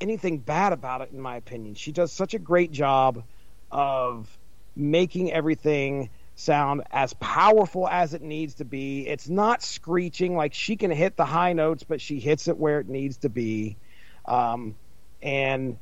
anything 0.00 0.38
bad 0.38 0.72
about 0.72 1.00
it 1.00 1.10
in 1.10 1.20
my 1.20 1.34
opinion. 1.34 1.74
She 1.74 1.90
does 1.90 2.12
such 2.12 2.34
a 2.34 2.38
great 2.38 2.70
job 2.70 3.24
of 3.72 4.28
making 4.76 5.32
everything 5.32 6.10
sound 6.36 6.84
as 6.92 7.14
powerful 7.14 7.88
as 7.88 8.14
it 8.14 8.22
needs 8.22 8.54
to 8.54 8.64
be. 8.64 9.08
It's 9.08 9.28
not 9.28 9.60
screeching 9.64 10.36
like 10.36 10.54
she 10.54 10.76
can 10.76 10.92
hit 10.92 11.16
the 11.16 11.24
high 11.24 11.52
notes, 11.52 11.82
but 11.82 12.00
she 12.00 12.20
hits 12.20 12.46
it 12.46 12.56
where 12.56 12.78
it 12.78 12.88
needs 12.88 13.16
to 13.18 13.28
be. 13.28 13.76
Um, 14.24 14.76
and 15.20 15.78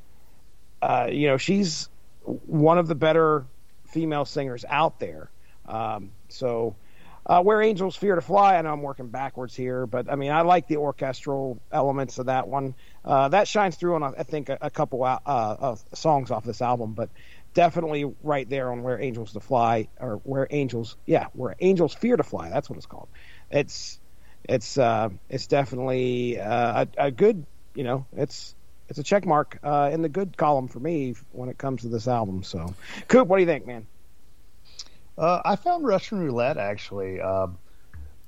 uh, 0.81 1.09
you 1.12 1.29
know, 1.29 1.37
she's 1.37 1.91
one 2.25 2.79
of 2.79 2.89
the 2.89 2.95
better 2.95 3.45
female 3.87 4.25
singers 4.25 4.64
out 4.68 5.01
there. 5.01 5.31
Um, 5.66 6.12
so, 6.29 6.77
uh, 7.25 7.42
where 7.42 7.61
angels 7.61 7.96
fear 7.96 8.14
to 8.14 8.20
fly, 8.20 8.57
I 8.57 8.62
know 8.62 8.72
I'm 8.72 8.83
working 8.83 9.09
backwards 9.09 9.55
here, 9.55 9.87
but 9.87 10.11
I 10.11 10.14
mean, 10.14 10.31
I 10.31 10.42
like 10.42 10.68
the 10.68 10.77
orchestral 10.77 11.61
elements 11.72 12.18
of 12.18 12.27
that 12.27 12.46
one. 12.46 12.75
Uh, 13.05 13.29
that 13.31 13.49
shines 13.49 13.77
through 13.77 13.96
on, 13.96 14.14
I 14.16 14.22
think, 14.22 14.49
a, 14.49 14.59
a 14.61 14.70
couple 14.70 15.03
uh, 15.03 15.18
of 15.27 15.83
songs 15.92 16.31
off 16.31 16.44
this 16.44 16.62
album, 16.62 16.92
but 16.92 17.11
definitely 17.53 18.05
right 18.22 18.49
there 18.49 18.70
on 18.70 18.83
where 18.83 19.01
angels 19.01 19.33
to 19.33 19.40
fly, 19.40 19.88
or 19.99 20.20
where 20.22 20.46
angels, 20.51 20.96
yeah, 21.07 21.27
where 21.33 21.57
angels 21.59 21.94
fear 21.94 22.16
to 22.16 22.22
fly. 22.22 22.51
That's 22.51 22.70
what 22.70 22.77
it's 22.77 22.87
called. 22.87 23.09
It's, 23.51 23.99
it's, 24.44 24.79
uh, 24.79 25.09
it's 25.29 25.49
definitely 25.49 26.38
uh, 26.38 26.85
a, 26.99 27.07
a 27.07 27.11
good, 27.11 27.44
you 27.75 27.83
know, 27.85 28.07
it's 28.16 28.55
it's 28.88 28.99
a 28.99 29.03
check 29.03 29.25
mark 29.27 29.59
uh, 29.62 29.90
in 29.92 30.03
the 30.03 30.09
good 30.09 30.37
column 30.37 30.68
for 30.68 30.81
me 30.81 31.14
when 31.33 31.49
it 31.49 31.59
comes 31.59 31.83
to 31.83 31.88
this 31.88 32.07
album. 32.09 32.42
So, 32.42 32.75
Coop, 33.09 33.27
what 33.29 33.37
do 33.37 33.42
you 33.42 33.46
think, 33.46 33.66
man? 33.66 33.87
Uh, 35.18 35.40
I 35.44 35.57
found 35.57 35.87
Russian 35.87 36.18
Roulette 36.18 36.59
actually. 36.59 37.20
Uh, 37.20 37.49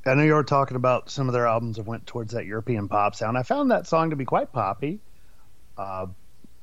I 0.07 0.15
know 0.15 0.23
you 0.23 0.35
were 0.35 0.45
talking 0.45 0.77
about 0.77 1.11
some 1.11 1.29
of 1.29 1.35
their 1.35 1.47
albums 1.47 1.77
that 1.77 1.85
went 1.87 2.07
towards 2.07 2.33
that 2.33 2.47
European 2.47 2.89
pop 2.89 3.15
sound. 3.15 3.37
I 3.37 3.43
found 3.43 3.71
that 3.71 3.87
song 3.87 4.11
to 4.11 4.17
be 4.17 4.25
quite 4.25 4.53
poppy. 4.53 5.01
Uh, 5.77 6.07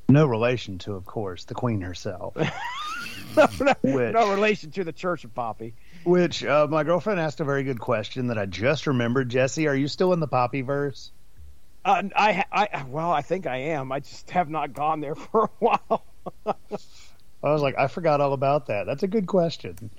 no 0.09 0.25
relation 0.25 0.77
to, 0.79 0.93
of 0.93 1.05
course, 1.05 1.45
the 1.45 1.53
Queen 1.53 1.81
herself. 1.81 2.35
no, 2.35 3.47
no, 3.59 3.73
Which- 3.83 4.13
no 4.13 4.33
relation 4.33 4.71
to 4.71 4.83
the 4.83 4.91
Church 4.93 5.23
of 5.25 5.33
Poppy. 5.35 5.75
Which 6.03 6.43
uh, 6.43 6.67
my 6.69 6.83
girlfriend 6.83 7.19
asked 7.19 7.39
a 7.39 7.43
very 7.43 7.63
good 7.63 7.79
question 7.79 8.27
that 8.27 8.37
I 8.37 8.45
just 8.45 8.87
remembered. 8.87 9.29
Jesse, 9.29 9.67
are 9.67 9.75
you 9.75 9.87
still 9.87 10.13
in 10.13 10.19
the 10.19 10.27
Poppy 10.27 10.61
verse? 10.61 11.11
Uh, 11.85 12.01
I, 12.15 12.43
I, 12.51 12.83
well, 12.89 13.11
I 13.11 13.21
think 13.21 13.45
I 13.47 13.57
am. 13.57 13.91
I 13.91 13.99
just 13.99 14.29
have 14.31 14.49
not 14.49 14.73
gone 14.73 14.99
there 15.01 15.15
for 15.31 15.43
a 15.45 15.49
while. 15.59 16.05
I 16.45 17.51
was 17.51 17.61
like, 17.61 17.77
I 17.77 17.87
forgot 17.87 18.19
all 18.21 18.33
about 18.33 18.65
that. 18.67 18.85
That's 18.87 19.03
a 19.03 19.07
good 19.07 19.27
question. 19.27 19.91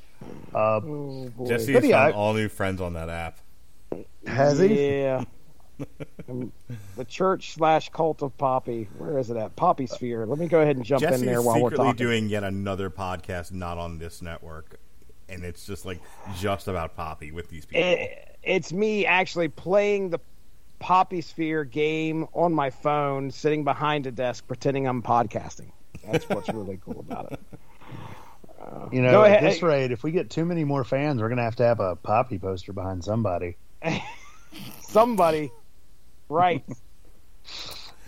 Uh, 0.54 0.80
Oh. 0.84 1.30
Jesse 1.46 1.72
But 1.72 1.82
has 1.82 1.90
yeah, 1.90 2.02
found 2.04 2.14
I- 2.14 2.16
all 2.16 2.34
new 2.34 2.48
friends 2.48 2.80
on 2.80 2.94
that 2.94 3.08
app. 3.08 3.38
has 4.26 4.58
he? 4.58 4.98
Yeah. 5.00 5.24
Um, 6.28 6.50
the 6.96 7.04
church 7.04 7.52
slash 7.52 7.90
cult 7.90 8.22
of 8.22 8.34
Poppy. 8.38 8.88
Where 8.96 9.18
is 9.18 9.28
it 9.30 9.36
at? 9.36 9.54
Poppy 9.56 9.86
Sphere. 9.86 10.24
Let 10.24 10.38
me 10.38 10.48
go 10.48 10.62
ahead 10.62 10.76
and 10.76 10.84
jump 10.84 11.02
Jesse 11.02 11.20
in 11.20 11.26
there 11.26 11.42
while 11.42 11.56
we're 11.62 11.68
secretly 11.68 11.84
talking. 11.92 11.96
doing 12.06 12.28
yet 12.30 12.44
another 12.44 12.88
podcast 12.88 13.52
not 13.52 13.76
on 13.76 13.98
this 13.98 14.22
network, 14.22 14.80
and 15.28 15.44
it's 15.44 15.66
just 15.66 15.84
like 15.84 16.00
just 16.38 16.66
about 16.68 16.96
Poppy 16.96 17.30
with 17.30 17.50
these 17.50 17.66
people. 17.66 17.82
it, 17.86 18.38
it's 18.42 18.72
me 18.72 19.04
actually 19.04 19.48
playing 19.48 20.08
the 20.08 20.18
Poppy 20.78 21.20
Sphere 21.20 21.64
game 21.64 22.26
on 22.34 22.52
my 22.52 22.70
phone, 22.70 23.30
sitting 23.30 23.64
behind 23.64 24.06
a 24.06 24.10
desk, 24.10 24.46
pretending 24.46 24.86
I'm 24.86 25.02
podcasting. 25.02 25.70
That's 26.10 26.28
what's 26.28 26.48
really 26.48 26.78
cool 26.84 27.00
about 27.00 27.32
it. 27.32 27.40
You 28.90 29.00
know, 29.00 29.12
Go 29.12 29.24
at 29.24 29.42
this 29.42 29.62
rate, 29.62 29.92
if 29.92 30.02
we 30.02 30.10
get 30.10 30.28
too 30.28 30.44
many 30.44 30.64
more 30.64 30.82
fans, 30.82 31.20
we're 31.20 31.28
going 31.28 31.38
to 31.38 31.44
have 31.44 31.54
to 31.56 31.62
have 31.62 31.78
a 31.78 31.94
Poppy 31.94 32.36
poster 32.36 32.72
behind 32.72 33.04
somebody. 33.04 33.56
Somebody, 34.80 35.52
right? 36.28 36.64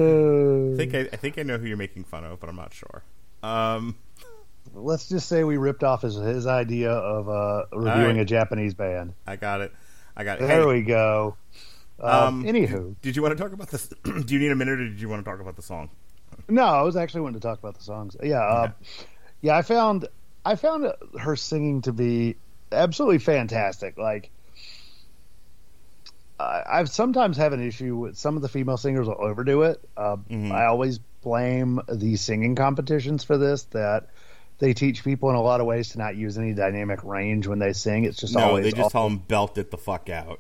I 0.01 0.75
think 0.77 0.95
I, 0.95 1.09
I 1.13 1.17
think 1.17 1.39
I 1.39 1.45
know 1.45 1.59
who 1.59 1.69
you're 1.69 1.77
making 1.77 2.05
fun 2.05 2.25
of, 2.25 2.41
but 2.41 2.49
I'm 2.49 2.57
not 2.57 2.75
sure. 2.75 3.05
Um, 3.45 3.95
Let's 4.75 5.09
just 5.09 5.29
say 5.29 5.45
we 5.45 5.57
ripped 5.57 5.85
off 5.85 6.03
his, 6.03 6.17
his 6.17 6.47
idea 6.47 6.91
of 6.91 7.29
uh, 7.29 7.65
reviewing 7.73 8.17
right. 8.17 8.23
a 8.23 8.25
Japanese 8.25 8.75
band. 8.75 9.15
I 9.27 9.37
got 9.37 9.61
it. 9.61 9.73
I 10.17 10.25
got 10.25 10.39
it. 10.39 10.47
There 10.47 10.61
Hey, 10.61 10.67
we 10.67 10.83
go. 10.83 11.37
Uh, 12.03 12.27
Um, 12.29 12.45
anywho, 12.45 12.95
did 13.03 13.17
you 13.17 13.23
want 13.23 13.37
to 13.37 13.43
talk 13.43 13.53
about 13.53 13.69
this? 13.69 13.89
Do 14.05 14.25
you 14.35 14.39
need 14.39 14.51
a 14.53 14.57
minute, 14.57 14.79
or 14.81 14.89
did 14.89 15.01
you 15.01 15.09
want 15.09 15.25
to 15.25 15.31
talk 15.31 15.41
about 15.41 15.57
the 15.57 15.63
song? 15.63 15.91
no, 16.49 16.63
I 16.63 16.83
was 16.83 16.97
actually 16.97 17.23
wanting 17.23 17.41
to 17.41 17.47
talk 17.49 17.59
about 17.59 17.77
the 17.77 17.83
songs. 17.83 18.17
Yeah, 18.23 18.41
uh, 18.41 18.71
yeah, 19.41 19.57
I 19.57 19.63
found 19.63 20.07
I 20.45 20.55
found 20.55 20.93
her 21.19 21.35
singing 21.37 21.83
to 21.83 21.93
be 21.93 22.37
absolutely 22.71 23.19
fantastic. 23.19 23.99
Like 23.99 24.31
I, 26.39 26.63
I've 26.67 26.89
sometimes 26.91 27.37
have 27.39 27.53
an 27.53 27.67
issue 27.67 27.97
with 27.97 28.17
some 28.17 28.37
of 28.37 28.43
the 28.43 28.49
female 28.49 28.77
singers 28.77 29.09
will 29.09 29.21
overdo 29.21 29.63
it. 29.63 29.81
Uh, 29.97 30.17
Mhm. 30.31 30.53
I 30.53 30.67
always 30.67 30.99
blame 31.23 31.81
the 31.93 32.15
singing 32.17 32.55
competitions 32.55 33.25
for 33.25 33.37
this. 33.39 33.65
That 33.65 34.09
they 34.59 34.75
teach 34.75 35.03
people 35.05 35.31
in 35.31 35.37
a 35.37 35.43
lot 35.43 35.61
of 35.61 35.67
ways 35.67 35.91
to 35.91 35.99
not 35.99 36.17
use 36.17 36.39
any 36.39 36.53
dynamic 36.53 37.03
range 37.05 37.47
when 37.47 37.59
they 37.59 37.73
sing. 37.73 38.05
It's 38.05 38.19
just 38.19 38.35
No, 38.35 38.41
always 38.49 38.65
they 38.65 38.71
just 38.71 38.81
awful. 38.87 38.91
tell 38.91 39.09
them 39.09 39.19
belt 39.19 39.59
it 39.59 39.71
the 39.71 39.79
fuck 39.79 40.09
out. 40.09 40.39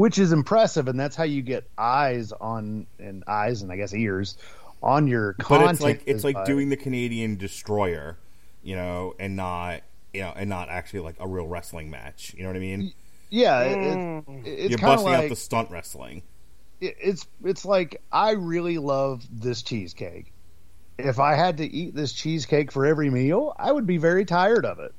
Which 0.00 0.18
is 0.18 0.32
impressive, 0.32 0.88
and 0.88 0.98
that's 0.98 1.14
how 1.14 1.24
you 1.24 1.42
get 1.42 1.68
eyes 1.76 2.32
on 2.32 2.86
and 2.98 3.22
eyes 3.26 3.60
and 3.60 3.70
I 3.70 3.76
guess 3.76 3.92
ears 3.92 4.38
on 4.82 5.06
your 5.06 5.34
But 5.46 5.70
it's 5.70 5.82
like 5.82 6.02
it's 6.06 6.24
like 6.24 6.36
by- 6.36 6.46
doing 6.46 6.70
the 6.70 6.76
Canadian 6.78 7.36
Destroyer, 7.36 8.16
you 8.62 8.76
know, 8.76 9.14
and 9.18 9.36
not 9.36 9.82
you 10.14 10.22
know, 10.22 10.32
and 10.34 10.48
not 10.48 10.70
actually 10.70 11.00
like 11.00 11.16
a 11.20 11.28
real 11.28 11.46
wrestling 11.46 11.90
match. 11.90 12.34
You 12.34 12.44
know 12.44 12.48
what 12.48 12.56
I 12.56 12.60
mean? 12.60 12.92
yeah, 13.28 13.60
it, 13.60 13.76
Mm. 13.76 14.46
it, 14.46 14.48
it's 14.50 14.70
You're 14.70 14.78
busting 14.78 15.12
like 15.12 15.24
out 15.24 15.28
the 15.28 15.36
stunt 15.36 15.70
wrestling. 15.70 16.22
it- 16.80 16.96
it's 16.98 17.26
it's 17.44 17.66
like 17.66 18.00
I 18.10 18.30
really 18.32 18.78
love 18.78 19.22
this 19.30 19.60
cheesecake. 19.62 20.32
If 20.98 21.18
I 21.18 21.34
had 21.34 21.58
to 21.58 21.66
eat 21.66 21.94
this 21.94 22.12
cheesecake 22.14 22.72
for 22.72 22.86
every 22.86 23.10
meal, 23.10 23.54
I 23.58 23.70
would 23.70 23.86
be 23.86 23.98
very 23.98 24.24
tired 24.24 24.64
of 24.64 24.78
it. 24.78 24.94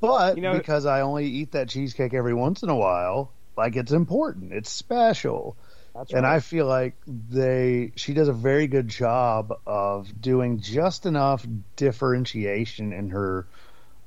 But 0.00 0.36
You 0.36 0.42
know- 0.42 0.56
because 0.56 0.86
I 0.86 1.00
only 1.00 1.26
eat 1.26 1.50
that 1.52 1.68
cheesecake 1.68 2.14
every 2.14 2.34
once 2.34 2.62
in 2.62 2.68
a 2.68 2.76
while, 2.76 3.32
like 3.56 3.76
it's 3.76 3.92
important, 3.92 4.52
it's 4.52 4.70
special. 4.70 5.56
That's 5.94 6.12
And 6.12 6.24
right. 6.24 6.36
I 6.36 6.40
feel 6.40 6.66
like 6.66 6.94
they 7.06 7.92
she 7.96 8.12
does 8.14 8.28
a 8.28 8.32
very 8.32 8.66
good 8.66 8.88
job 8.88 9.58
of 9.66 10.20
doing 10.20 10.60
just 10.60 11.06
enough 11.06 11.46
differentiation 11.76 12.92
in 12.92 13.10
her 13.10 13.46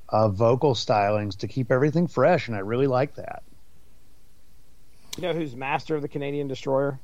uh, 0.08 0.28
vocal 0.28 0.74
stylings 0.74 1.38
to 1.38 1.48
keep 1.48 1.70
everything 1.72 2.06
fresh, 2.06 2.48
and 2.48 2.56
I 2.56 2.60
really 2.60 2.86
like 2.86 3.14
that. 3.16 3.42
you 5.16 5.22
know 5.22 5.32
who's 5.32 5.54
master 5.56 5.96
of 5.96 6.02
the 6.02 6.08
Canadian 6.08 6.48
Destroyer? 6.48 6.98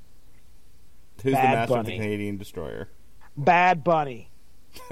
Who's 1.22 1.32
Bad 1.34 1.44
the 1.44 1.56
master 1.56 1.78
of 1.78 1.86
the 1.86 1.92
Canadian 1.96 2.36
Destroyer? 2.36 2.88
Bad 3.36 3.82
Bunny. 3.84 4.30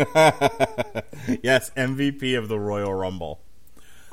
yes, 1.43 1.71
MVP 1.77 2.37
of 2.39 2.49
the 2.49 2.59
Royal 2.59 2.93
Rumble. 2.95 3.41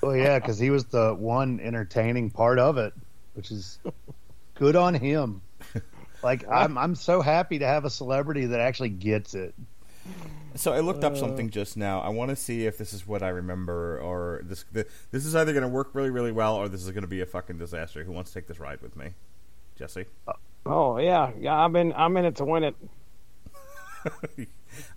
Oh 0.04 0.12
yeah, 0.12 0.40
because 0.40 0.60
he 0.60 0.70
was 0.70 0.86
the 0.86 1.14
one 1.14 1.60
entertaining 1.60 2.32
part 2.32 2.60
of 2.60 2.78
it, 2.78 2.94
which 3.42 3.50
is 3.50 3.80
good 4.54 4.76
on 4.76 4.94
him. 4.94 5.42
Like 6.22 6.48
I'm, 6.48 6.78
I'm 6.78 6.94
so 6.94 7.22
happy 7.22 7.58
to 7.58 7.66
have 7.66 7.84
a 7.86 7.90
celebrity 7.90 8.46
that 8.46 8.60
actually 8.60 8.90
gets 8.90 9.34
it. 9.34 9.56
So 10.54 10.72
I 10.74 10.82
looked 10.82 11.04
up 11.04 11.14
Uh. 11.14 11.16
something 11.16 11.50
just 11.50 11.76
now. 11.76 12.02
I 12.02 12.10
want 12.10 12.30
to 12.30 12.36
see 12.36 12.68
if 12.68 12.78
this 12.78 12.94
is 12.94 13.08
what 13.08 13.24
I 13.24 13.30
remember, 13.30 14.00
or 14.00 14.42
this 14.44 14.64
this 14.74 15.26
is 15.26 15.36
either 15.36 15.54
going 15.54 15.64
to 15.64 15.68
work 15.68 15.90
really, 15.94 16.12
really 16.12 16.32
well, 16.32 16.56
or 16.56 16.70
this 16.70 16.84
is 16.84 16.92
going 16.92 17.02
to 17.02 17.08
be 17.08 17.22
a 17.22 17.26
fucking 17.26 17.58
disaster. 17.58 18.04
Who 18.04 18.12
wants 18.12 18.30
to 18.32 18.40
take 18.40 18.48
this 18.48 18.60
ride 18.60 18.80
with 18.84 18.96
me, 18.96 19.14
Jesse? 19.76 20.06
Oh 20.68 21.00
yeah, 21.00 21.32
yeah. 21.40 21.56
I'm 21.56 21.76
in. 21.76 21.94
I'm 21.94 22.16
in 22.18 22.26
it 22.26 22.36
to 22.36 22.46
win 22.46 22.64
it. 22.66 22.76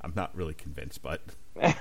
I'm 0.02 0.12
not 0.14 0.36
really 0.36 0.54
convinced, 0.54 1.02
but 1.02 1.22
I, 1.60 1.74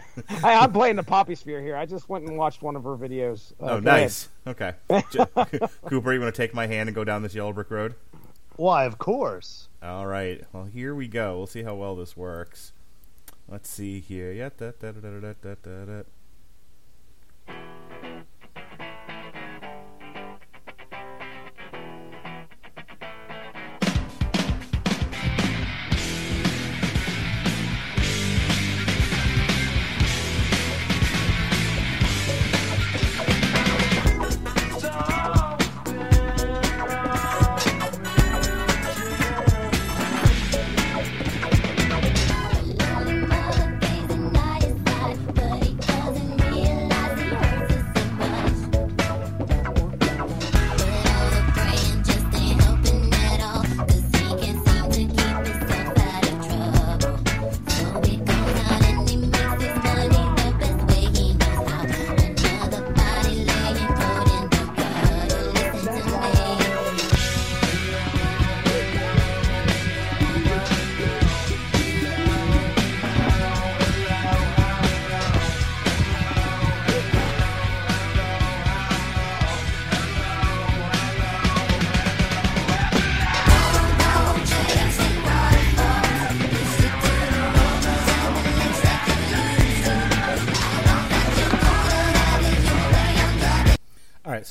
I'm 0.44 0.72
playing 0.72 0.96
the 0.96 1.04
Poppy 1.04 1.36
Sphere 1.36 1.62
here. 1.62 1.76
I 1.76 1.86
just 1.86 2.08
went 2.08 2.26
and 2.26 2.38
watched 2.38 2.62
one 2.62 2.76
of 2.76 2.84
her 2.84 2.96
videos. 2.96 3.54
Uh, 3.54 3.66
oh, 3.66 3.68
go 3.68 3.74
ahead. 3.74 3.84
nice. 3.84 4.30
Okay, 4.46 4.74
Cooper, 5.86 6.14
you 6.14 6.20
want 6.20 6.34
to 6.34 6.42
take 6.42 6.54
my 6.54 6.68
hand 6.68 6.90
and 6.90 6.96
go 6.96 7.04
down 7.04 7.24
this 7.24 7.34
yellow 7.34 7.54
brick 7.54 7.72
road? 7.72 7.96
Why, 8.56 8.86
of 8.86 9.00
course. 9.00 9.70
All 9.82 10.06
right. 10.06 10.44
Well, 10.54 10.66
here 10.66 10.94
we 10.94 11.08
go. 11.08 11.38
We'll 11.38 11.48
see 11.48 11.64
how 11.64 11.74
well 11.74 11.96
this 11.96 12.16
works. 12.16 12.72
Let's 13.48 13.68
see 13.68 14.00
here. 14.00 14.32
Yeah. 14.32 14.50
Da, 14.56 14.72
da, 14.80 14.92
da, 14.92 16.04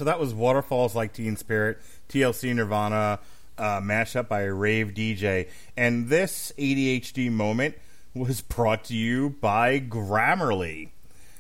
so 0.03 0.07
that 0.07 0.19
was 0.19 0.35
Waterfalls 0.35 0.97
Like 0.97 1.13
Teen 1.13 1.37
Spirit, 1.37 1.79
TLC 2.09 2.53
Nirvana, 2.53 3.21
uh, 3.57 3.81
mashup 3.81 4.27
by 4.27 4.41
a 4.43 4.53
Rave 4.53 4.95
DJ. 4.95 5.49
And 5.77 6.09
this 6.09 6.53
ADHD 6.59 7.31
moment 7.31 7.77
was 8.13 8.41
brought 8.41 8.83
to 8.87 8.97
you 8.97 9.31
by 9.41 9.79
Grammarly. 9.79 10.89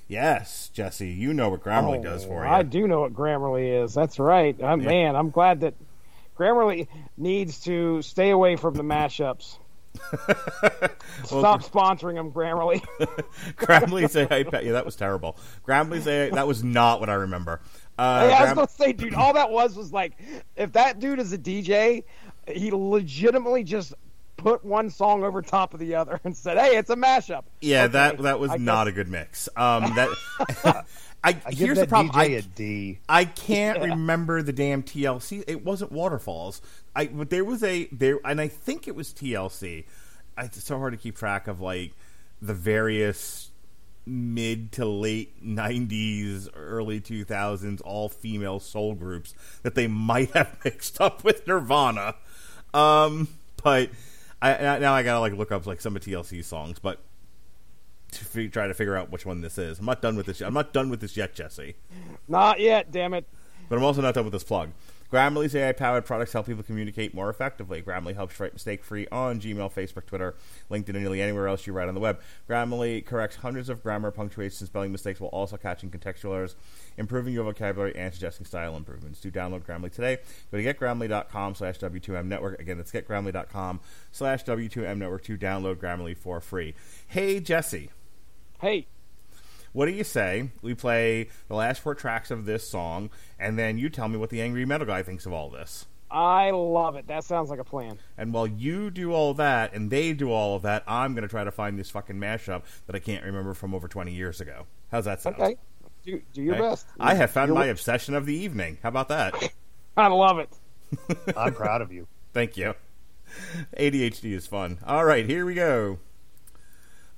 Yes, 0.07 0.70
Jesse, 0.72 1.09
you 1.09 1.35
know 1.35 1.48
what 1.48 1.64
Grammarly 1.64 1.98
Oh, 1.98 2.03
does 2.05 2.25
for 2.25 2.44
you. 2.44 2.48
I 2.48 2.62
do 2.62 2.87
know 2.87 3.01
what 3.01 3.12
Grammarly 3.12 3.83
is. 3.83 3.94
That's 3.94 4.20
right. 4.20 4.55
I'm, 4.62 4.81
Yeah. 4.81 4.90
Man, 4.90 5.16
I'm 5.16 5.31
glad 5.31 5.62
that 5.62 5.75
Grammarly 6.38 6.87
needs 7.16 7.59
to 7.62 8.01
stay 8.03 8.31
away 8.31 8.55
from 8.55 8.75
the 8.75 8.85
mashups. 8.85 9.57
Stop 11.25 11.62
sponsoring 11.62 12.14
them, 12.14 12.31
Grammarly. 12.31 12.81
Grammarly 13.57 14.09
say, 14.09 14.27
hey, 14.29 14.44
yeah, 14.64 14.72
that 14.72 14.85
was 14.85 14.96
terrible. 14.96 15.37
Grammarly 15.66 16.01
say, 16.03 16.31
that 16.31 16.46
was 16.46 16.62
not 16.62 17.01
what 17.01 17.11
I 17.11 17.14
remember. 17.14 17.61
Uh, 17.98 18.28
Hey, 18.28 18.33
I 18.35 18.44
was 18.44 18.55
gonna 18.55 18.68
say, 18.68 18.92
dude, 18.92 19.14
all 19.14 19.35
that 19.35 19.50
was 19.50 19.76
was 19.76 19.92
like, 19.92 20.12
if 20.57 20.72
that 20.72 20.98
dude 20.98 21.18
is 21.18 21.33
a 21.33 21.38
DJ, 21.38 22.05
he 22.48 22.70
legitimately 22.70 23.64
just 23.64 23.94
put 24.38 24.64
one 24.64 24.90
song 24.90 25.22
over 25.22 25.40
top 25.42 25.72
of 25.74 25.78
the 25.81 25.94
other 25.94 26.20
and 26.24 26.37
said, 26.37 26.59
"Hey, 26.59 26.76
it's 26.76 26.90
a 26.90 26.96
mashup." 26.96 27.44
yeah, 27.61 27.85
Okay, 27.85 27.92
that 27.92 28.18
that 28.22 28.40
was 28.40 28.50
I 28.50 28.57
not 28.57 28.85
guess- 28.87 28.92
a 28.92 28.94
good 28.96 29.09
mix. 29.09 29.48
Um, 29.57 29.94
that 29.94 30.09
I, 31.24 31.37
I 31.46 31.52
here's 31.52 31.78
the 31.78 31.87
problem. 31.87 32.12
DJ 32.14 32.18
I- 32.18 32.24
a 32.38 32.42
D. 32.42 32.98
I 33.09 33.24
can't 33.26 33.78
Yeah. 33.78 33.85
remember 33.90 34.42
the 34.42 34.52
damn 34.52 34.83
TLC. 34.83 35.44
It 35.46 35.64
wasn't 35.64 35.92
Waterfalls. 35.92 36.60
I 36.96 37.06
but 37.06 37.31
there 37.31 37.44
was 37.44 37.62
a 37.62 37.85
there, 37.92 38.19
and 38.25 38.40
I 38.40 38.48
think 38.48 38.88
it 38.88 38.96
was 38.96 39.12
TLC. 39.12 39.85
I- 40.37 40.44
It's 40.46 40.64
so 40.64 40.79
hard 40.79 40.92
to 40.94 40.96
keep 40.98 41.16
track 41.16 41.46
of 41.46 41.60
like 41.60 41.92
the 42.40 42.54
various 42.54 43.50
mid 44.07 44.73
to 44.73 44.85
late 44.85 45.44
'90s, 45.44 46.48
early 46.55 47.00
2000s 47.00 47.81
all 47.85 48.09
female 48.09 48.61
soul 48.61 48.94
groups 48.94 49.35
that 49.63 49.75
they 49.75 49.87
might 49.87 50.31
have 50.33 50.59
mixed 50.65 51.00
up 51.00 51.25
with 51.25 51.46
Nirvana. 51.46 52.15
Um, 52.75 53.29
but 53.63 53.90
I 54.40 54.79
now 54.79 54.94
I 54.94 55.03
gotta 55.03 55.21
like 55.21 55.35
look 55.35 55.53
up 55.53 55.67
like 55.67 55.81
some 55.81 55.96
of 55.96 56.03
TLC's 56.03 56.46
songs, 56.46 56.79
but. 56.79 56.98
To 58.13 58.27
fi- 58.27 58.48
try 58.48 58.67
to 58.67 58.75
figure 58.75 58.94
out 58.94 59.11
which 59.11 59.25
one 59.25 59.40
this 59.40 59.57
is. 59.57 59.79
I'm 59.79 59.87
not 59.87 60.03
done 60.03 60.17
with 60.17 60.27
this. 60.27 60.40
Yet. 60.40 60.46
I'm 60.46 60.53
not 60.53 60.75
done 60.75 60.90
with 60.90 61.00
this 61.00 61.17
yet, 61.17 61.35
Jesse. 61.35 61.77
Not 62.29 62.61
yet, 62.61 62.90
damn 62.90 63.15
it. 63.15 63.25
But 63.71 63.79
I'm 63.79 63.85
also 63.85 64.03
not 64.03 64.13
done 64.13 64.25
with 64.25 64.35
this 64.35 64.44
plug. 64.44 64.69
Grammarly's 65.13 65.54
AI 65.54 65.73
powered 65.73 66.06
products 66.06 66.33
help 66.33 66.46
people 66.46 66.63
communicate 66.63 67.13
more 67.13 67.29
effectively. 67.29 67.83
Grammarly 67.83 68.15
helps 68.15 68.40
write 68.40 68.54
mistake 68.54 68.83
free 68.83 69.06
on 69.13 69.38
Gmail, 69.38 69.71
Facebook, 69.71 70.06
Twitter, 70.06 70.35
LinkedIn, 70.71 70.88
and 70.88 71.00
nearly 71.00 71.21
anywhere 71.21 71.48
else 71.48 71.67
you 71.67 71.75
write 71.75 71.88
on 71.88 71.94
the 71.94 72.00
web. 72.00 72.19
Grammarly 72.48 73.04
corrects 73.04 73.37
hundreds 73.37 73.69
of 73.69 73.83
grammar, 73.83 74.10
punctuation, 74.10 74.56
and 74.60 74.69
spelling 74.69 74.90
mistakes 74.90 75.21
while 75.21 75.29
also 75.29 75.58
catching 75.58 75.90
contextual 75.90 76.35
errors, 76.35 76.56
improving 76.96 77.35
your 77.35 77.44
vocabulary, 77.44 77.94
and 77.94 78.15
suggesting 78.15 78.46
style 78.46 78.75
improvements. 78.75 79.21
Do 79.21 79.31
download 79.31 79.67
Grammarly 79.67 79.92
today. 79.92 80.17
Go 80.50 80.56
to 80.56 80.65
getgrammarly.com 80.65 81.56
slash 81.56 81.79
W2M 81.79 82.25
network. 82.25 82.58
Again, 82.58 82.79
that's 82.79 82.90
getgrammarly.com 82.90 83.81
slash 84.13 84.44
W2M 84.46 84.96
network 84.96 85.25
to 85.25 85.37
download 85.37 85.77
Grammarly 85.77 86.17
for 86.17 86.40
free. 86.40 86.75
Hey, 87.06 87.38
Jesse. 87.38 87.90
Hey, 88.63 88.87
What 89.73 89.87
do 89.87 89.92
you 89.92 90.04
say? 90.04 90.50
We 90.60 90.75
play 90.75 91.29
the 91.48 91.54
last 91.54 91.81
four 91.81 91.94
tracks 91.94 92.31
of 92.31 92.44
this 92.44 92.68
song, 92.68 93.10
and 93.38 93.58
then 93.58 93.79
you 93.79 93.88
tell 93.88 94.08
me 94.08 94.18
what 94.18 94.31
the 94.31 94.42
angry 94.42 94.64
metal 94.66 94.87
guy 94.87 95.02
thinks 95.02 95.25
of 95.27 95.33
all 95.33 95.48
this. 95.50 95.87
I 96.10 96.50
love 96.50 96.96
it. 96.96 97.06
That 97.06 97.25
sounds 97.25 97.48
like 97.48 97.58
a 97.58 97.64
plan. 97.64 97.98
And 98.18 98.35
while 98.35 98.46
you 98.46 98.90
do 98.90 99.12
all 99.12 99.33
that 99.35 99.73
and 99.73 99.90
they 99.90 100.12
do 100.12 100.31
all 100.31 100.56
of 100.56 100.62
that, 100.62 100.85
I'm 100.87 101.14
going 101.14 101.23
to 101.23 101.29
try 101.29 101.42
to 101.42 101.50
find 101.50 101.79
this 101.79 101.88
fucking 101.88 102.16
mashup 102.16 102.64
that 102.87 102.94
I 102.94 102.98
can't 102.98 103.25
remember 103.25 103.54
from 103.54 103.75
over 103.75 103.88
20 103.88 104.12
years 104.12 104.42
ago. 104.42 104.66
How's 104.90 105.06
that 105.06 105.23
sound? 105.23 105.37
Okay. 105.37 105.56
Do, 106.04 106.20
do 106.35 106.42
your 106.42 106.54
Okay? 106.56 106.62
best. 106.68 106.87
I 107.00 107.14
have 107.14 107.31
found 107.31 107.48
You're- 107.48 107.60
my 107.60 107.66
obsession 107.66 108.14
of 108.14 108.27
the 108.27 108.35
evening. 108.37 108.77
How 108.83 108.90
about 108.90 109.08
that? 109.08 109.35
I 109.96 110.08
love 110.08 110.38
it. 110.38 110.50
I'm 111.35 111.54
proud 111.54 111.81
of 111.81 111.90
you. 111.92 112.06
Thank 112.35 112.58
you. 112.58 112.75
ADHD 113.79 114.33
is 114.35 114.46
fun. 114.46 114.79
All 114.87 115.06
right, 115.06 115.25
here 115.25 115.46
we 115.46 115.54
go. 115.54 115.98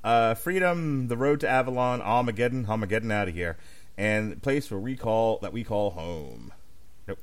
Uh, 0.05 0.34
Freedom, 0.34 1.09
the 1.09 1.16
road 1.16 1.40
to 1.40 1.48
Avalon, 1.48 2.02
Armageddon, 2.02 2.66
Armageddon 2.68 3.11
out 3.11 3.28
of 3.28 3.34
here, 3.34 3.57
and 3.96 4.40
place 4.42 4.70
where 4.70 4.78
we 4.78 4.96
call 4.96 5.38
that 5.38 5.52
we 5.52 5.64
call 5.64 5.90
home. 5.92 6.52
Nope. 7.09 7.18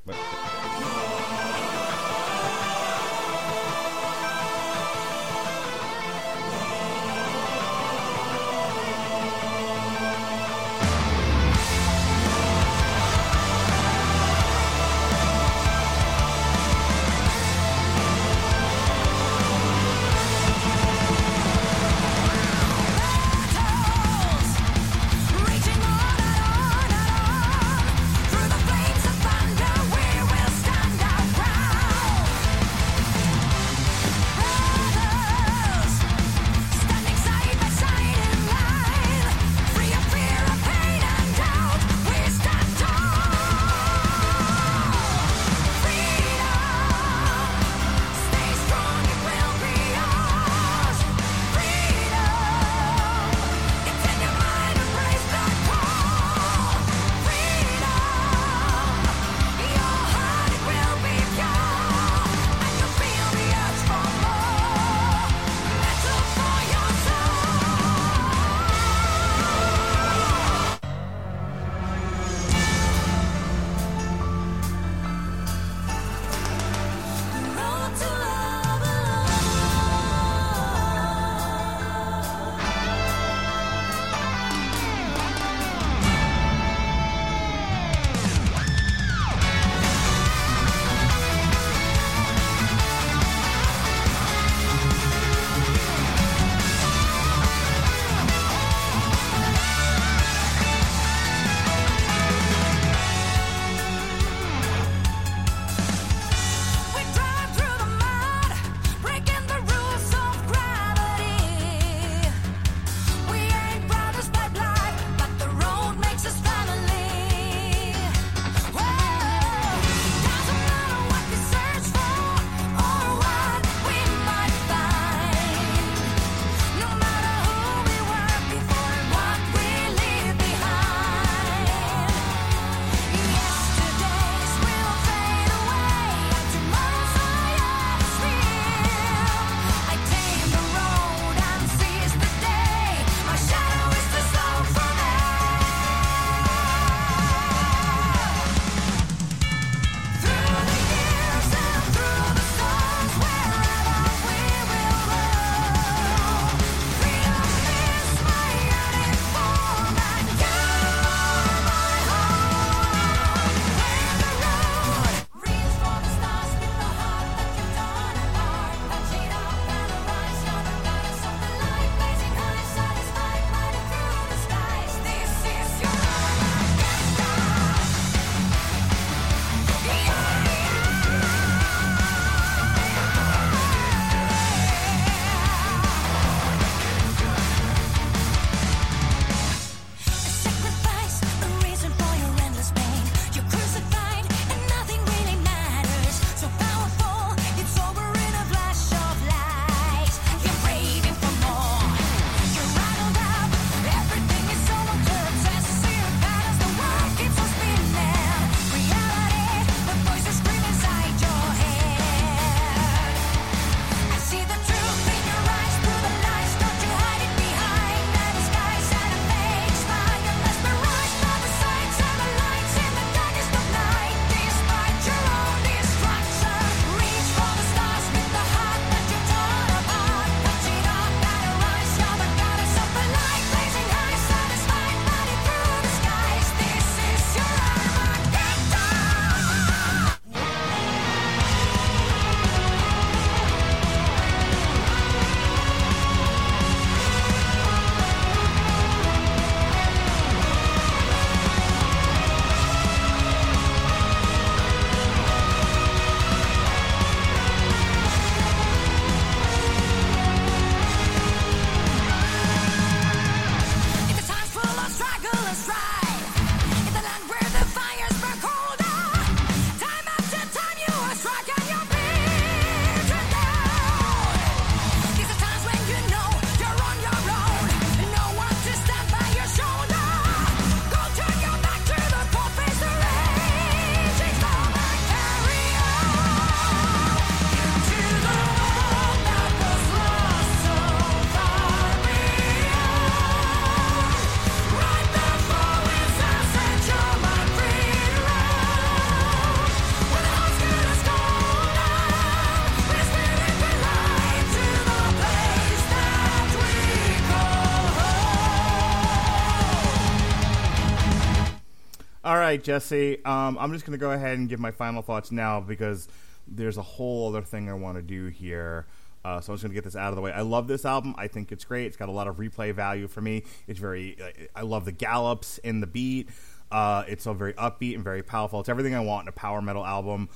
Right, 312.51 312.63
Jesse. 312.63 313.23
Um, 313.23 313.57
I'm 313.57 313.71
just 313.71 313.85
going 313.85 313.97
to 313.97 314.01
go 314.01 314.11
ahead 314.11 314.37
and 314.37 314.49
give 314.49 314.59
my 314.59 314.71
final 314.71 315.01
thoughts 315.01 315.31
now 315.31 315.61
because 315.61 316.09
there's 316.47 316.77
a 316.77 316.81
whole 316.81 317.29
other 317.29 317.41
thing 317.41 317.69
I 317.69 317.73
want 317.73 317.95
to 317.95 318.01
do 318.01 318.27
here. 318.27 318.87
Uh, 319.23 319.39
so 319.39 319.53
I'm 319.53 319.55
just 319.55 319.63
going 319.63 319.71
to 319.71 319.75
get 319.75 319.85
this 319.85 319.95
out 319.95 320.09
of 320.09 320.15
the 320.15 320.21
way. 320.21 320.31
I 320.33 320.41
love 320.41 320.67
this 320.67 320.83
album. 320.83 321.15
I 321.17 321.27
think 321.27 321.51
it's 321.51 321.63
great. 321.63 321.85
It's 321.85 321.95
got 321.95 322.09
a 322.09 322.11
lot 322.11 322.27
of 322.27 322.37
replay 322.37 322.73
value 322.73 323.07
for 323.07 323.21
me. 323.21 323.43
It's 323.67 323.79
very. 323.79 324.17
I 324.53 324.63
love 324.63 324.83
the 324.83 324.91
gallops 324.91 325.59
in 325.59 325.79
the 325.79 325.87
beat. 325.87 326.29
Uh, 326.71 327.03
it's 327.07 327.23
so 327.23 327.33
very 327.33 327.53
upbeat 327.53 327.95
and 327.95 328.03
very 328.03 328.23
powerful. 328.23 328.59
It's 328.59 328.69
everything 328.69 328.95
I 328.95 328.99
want 328.99 329.25
in 329.25 329.29
a 329.29 329.33
power 329.33 329.61
metal 329.61 329.85
album. 329.85 330.27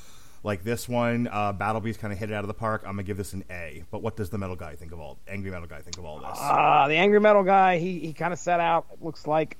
Like 0.44 0.64
this 0.64 0.88
one, 0.88 1.28
uh, 1.32 1.54
Battle 1.54 1.82
Beast 1.82 2.00
kind 2.00 2.14
of 2.14 2.20
hit 2.20 2.30
it 2.30 2.34
out 2.34 2.44
of 2.44 2.48
the 2.48 2.54
park. 2.54 2.84
I'm 2.86 2.92
gonna 2.92 3.04
give 3.04 3.18
this 3.18 3.34
an 3.34 3.44
A. 3.50 3.84
But 3.90 4.04
what 4.04 4.16
does 4.16 4.30
the 4.30 4.38
metal 4.38 4.56
guy 4.56 4.76
think 4.76 4.92
of 4.92 5.00
all? 5.00 5.18
Angry 5.28 5.50
metal 5.50 5.68
guy 5.68 5.82
think 5.82 5.98
of 5.98 6.06
all 6.06 6.20
this? 6.20 6.38
Uh, 6.40 6.86
the 6.88 6.96
angry 6.96 7.20
metal 7.20 7.44
guy. 7.44 7.80
He 7.80 8.00
he 8.00 8.14
kind 8.14 8.32
of 8.32 8.38
set 8.38 8.60
out. 8.60 8.86
It 8.94 9.04
looks 9.04 9.26
like 9.26 9.58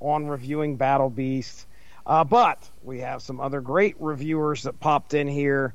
on 0.00 0.28
reviewing 0.28 0.76
Battle 0.76 1.10
Beast. 1.10 1.66
Uh, 2.08 2.24
but 2.24 2.68
we 2.82 3.00
have 3.00 3.20
some 3.20 3.38
other 3.38 3.60
great 3.60 3.94
reviewers 4.00 4.62
that 4.62 4.80
popped 4.80 5.12
in 5.12 5.28
here 5.28 5.74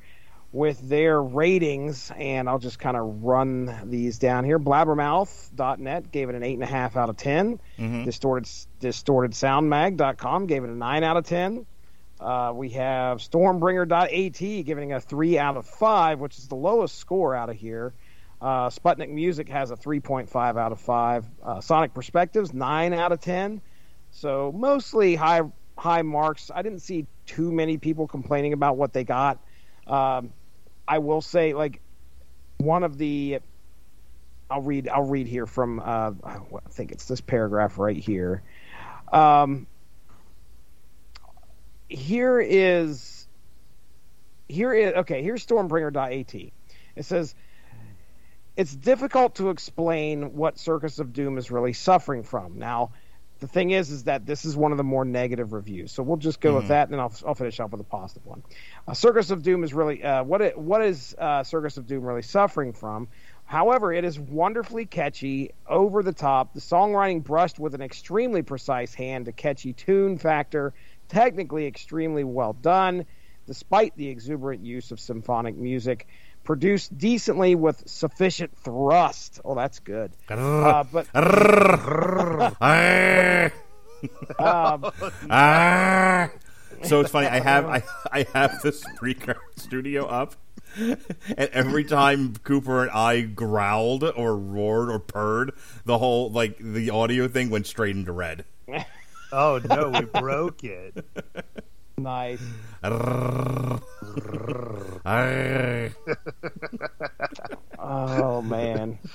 with 0.51 0.87
their 0.89 1.21
ratings, 1.21 2.11
and 2.17 2.49
I'll 2.49 2.59
just 2.59 2.79
kind 2.79 2.97
of 2.97 3.23
run 3.23 3.71
these 3.85 4.17
down 4.17 4.43
here. 4.43 4.57
Blabbermouth.net 4.57 6.11
gave 6.11 6.29
it 6.29 6.35
an 6.35 6.41
8.5 6.41 6.95
out 6.95 7.09
of 7.09 7.17
10. 7.17 7.59
Mm-hmm. 7.77 8.03
Distorted, 8.05 8.49
DistortedSoundMag.com 8.81 10.47
gave 10.47 10.63
it 10.63 10.71
a 10.71 10.75
9 10.75 11.03
out 11.03 11.17
of 11.17 11.25
10. 11.25 11.67
Uh, 12.19 12.51
we 12.55 12.69
have 12.69 13.19
Stormbringer.at 13.19 14.65
giving 14.65 14.93
a 14.93 15.01
3 15.01 15.37
out 15.37 15.57
of 15.57 15.67
5, 15.67 16.19
which 16.19 16.39
is 16.39 16.47
the 16.47 16.55
lowest 16.55 16.97
score 16.97 17.35
out 17.35 17.49
of 17.49 17.57
here. 17.57 17.93
Uh, 18.41 18.69
Sputnik 18.69 19.09
Music 19.09 19.49
has 19.49 19.69
a 19.69 19.75
3.5 19.75 20.59
out 20.59 20.71
of 20.71 20.79
5. 20.81 21.25
Uh, 21.43 21.61
Sonic 21.61 21.93
Perspectives, 21.93 22.53
9 22.53 22.93
out 22.93 23.11
of 23.11 23.21
10. 23.21 23.61
So 24.11 24.51
mostly 24.55 25.15
high 25.15 25.41
high 25.77 26.01
marks. 26.01 26.51
I 26.53 26.61
didn't 26.61 26.79
see 26.79 27.05
too 27.25 27.51
many 27.51 27.77
people 27.77 28.07
complaining 28.07 28.53
about 28.53 28.77
what 28.77 28.93
they 28.93 29.03
got. 29.03 29.39
Um, 29.87 30.31
I 30.87 30.99
will 30.99 31.21
say, 31.21 31.53
like 31.53 31.81
one 32.57 32.83
of 32.83 32.97
the, 32.97 33.39
I'll 34.49 34.61
read. 34.61 34.87
I'll 34.87 35.05
read 35.05 35.27
here 35.27 35.45
from. 35.45 35.79
Uh, 35.79 36.11
I 36.23 36.39
think 36.69 36.91
it's 36.91 37.05
this 37.05 37.21
paragraph 37.21 37.77
right 37.77 37.97
here. 37.97 38.43
Um, 39.11 39.67
here 41.89 42.39
is. 42.39 43.27
Here 44.49 44.73
is 44.73 44.93
okay. 44.95 45.23
Here's 45.23 45.45
Stormbringer.at. 45.45 46.35
It 46.95 47.05
says 47.05 47.33
it's 48.55 48.75
difficult 48.75 49.35
to 49.35 49.49
explain 49.49 50.35
what 50.35 50.59
Circus 50.59 50.99
of 50.99 51.13
Doom 51.13 51.37
is 51.37 51.49
really 51.49 51.73
suffering 51.73 52.23
from. 52.23 52.59
Now, 52.59 52.91
the 53.43 53.49
thing 53.49 53.71
is, 53.71 53.91
is 53.91 54.05
that 54.05 54.25
this 54.25 54.45
is 54.45 54.55
one 54.55 54.71
of 54.71 54.77
the 54.77 54.85
more 54.85 55.03
negative 55.03 55.51
reviews. 55.51 55.91
So 55.91 56.01
we'll 56.01 56.15
just 56.15 56.39
go 56.39 56.51
mm-hmm. 56.51 56.57
with 56.59 56.67
that, 56.69 56.87
and 56.89 57.01
I'll, 57.01 57.13
I'll 57.27 57.35
finish 57.35 57.59
up 57.59 57.71
with 57.71 57.81
a 57.81 57.83
positive 57.83 58.25
one. 58.25 58.41
Uh, 58.87 58.93
Circus 58.93 59.31
of 59.31 59.43
Doom 59.43 59.65
is 59.65 59.73
really 59.73 60.01
uh, 60.01 60.23
what 60.23 60.41
it, 60.41 60.57
what 60.57 60.81
is 60.81 61.13
uh, 61.19 61.43
Circus 61.43 61.75
of 61.75 61.85
Doom 61.85 62.05
really 62.05 62.21
suffering 62.21 62.71
from? 62.71 63.09
However, 63.43 63.91
it 63.91 64.05
is 64.05 64.17
wonderfully 64.17 64.85
catchy, 64.85 65.51
over 65.67 66.03
the 66.03 66.13
top. 66.13 66.53
The 66.53 66.61
songwriting 66.61 67.21
brushed 67.21 67.59
with 67.59 67.75
an 67.75 67.81
extremely 67.81 68.43
precise 68.43 68.93
hand, 68.93 69.27
a 69.27 69.33
catchy 69.33 69.73
tune 69.73 70.17
factor, 70.17 70.73
technically 71.09 71.67
extremely 71.67 72.23
well 72.23 72.53
done, 72.53 73.05
despite 73.45 73.97
the 73.97 74.07
exuberant 74.07 74.63
use 74.63 74.91
of 74.91 75.01
symphonic 75.01 75.57
music 75.57 76.07
produced 76.43 76.97
decently 76.97 77.55
with 77.55 77.87
sufficient 77.87 78.57
thrust. 78.57 79.39
Oh, 79.43 79.55
that's 79.55 79.79
good. 79.79 80.11
Uh, 80.29 80.83
but 80.91 81.07
um, 84.39 84.91
ah. 85.29 86.29
so 86.83 86.99
it's 87.01 87.11
funny. 87.11 87.27
I 87.27 87.39
have 87.39 87.65
I, 87.65 87.83
I 88.11 88.25
have 88.33 88.61
the 88.61 88.71
Spreaker 88.71 89.37
studio 89.55 90.05
up, 90.05 90.35
and 90.75 90.97
every 91.37 91.83
time 91.85 92.35
Cooper 92.43 92.83
and 92.83 92.91
I 92.91 93.21
growled 93.21 94.03
or 94.03 94.35
roared 94.35 94.89
or 94.89 94.99
purred, 94.99 95.53
the 95.85 95.97
whole 95.97 96.29
like 96.29 96.57
the 96.59 96.89
audio 96.89 97.27
thing 97.27 97.49
went 97.49 97.67
straight 97.67 97.95
into 97.95 98.11
red. 98.11 98.45
Oh 99.31 99.59
no, 99.67 99.89
we 99.89 100.01
broke 100.05 100.63
it. 100.63 101.05
Nice. 101.97 102.41
oh 107.79 108.41
man. 108.43 108.99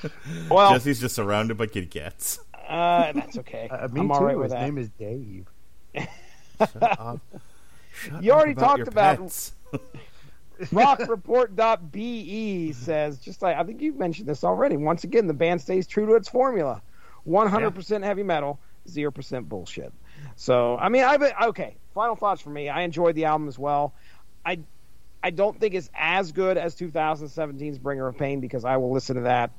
Well, 0.50 0.72
Jesse's 0.72 1.00
just 1.00 1.14
surrounded 1.14 1.56
by 1.58 1.66
kitty 1.66 1.86
cats. 1.86 2.40
Uh, 2.68 3.12
that's 3.12 3.38
okay. 3.38 3.68
Uh, 3.70 3.88
me 3.88 4.00
I'm 4.00 4.08
too. 4.08 4.14
All 4.14 4.24
right 4.24 4.32
His 4.34 4.40
with 4.42 4.50
that. 4.50 4.62
name 4.62 4.78
is 4.78 4.88
Dave. 4.90 5.46
Shut 6.58 6.82
up. 6.82 7.20
Shut 7.92 8.22
you 8.22 8.32
already 8.32 8.52
about 8.52 8.76
talked 8.78 8.88
about 8.88 9.18
pets. 9.18 9.52
Rockreport.be 10.60 12.72
says, 12.72 13.18
just 13.18 13.42
like 13.42 13.56
I 13.56 13.64
think 13.64 13.80
you've 13.80 13.96
mentioned 13.96 14.28
this 14.28 14.44
already. 14.44 14.76
Once 14.76 15.04
again, 15.04 15.26
the 15.26 15.34
band 15.34 15.60
stays 15.60 15.86
true 15.86 16.06
to 16.06 16.14
its 16.14 16.28
formula: 16.28 16.82
100% 17.26 18.04
heavy 18.04 18.22
metal, 18.22 18.58
0% 18.88 19.48
bullshit. 19.48 19.92
So, 20.36 20.76
I 20.78 20.88
mean, 20.88 21.04
I've 21.04 21.22
okay. 21.48 21.76
Final 21.98 22.14
thoughts 22.14 22.40
for 22.40 22.50
me. 22.50 22.68
I 22.68 22.82
enjoyed 22.82 23.16
the 23.16 23.24
album 23.24 23.48
as 23.48 23.58
well. 23.58 23.92
I 24.46 24.60
I 25.20 25.30
don't 25.30 25.58
think 25.58 25.74
it's 25.74 25.90
as 25.92 26.30
good 26.30 26.56
as 26.56 26.76
2017's 26.76 27.76
Bringer 27.78 28.06
of 28.06 28.16
Pain 28.16 28.38
because 28.38 28.64
I 28.64 28.76
will 28.76 28.92
listen 28.92 29.16
to 29.16 29.22
that, 29.22 29.50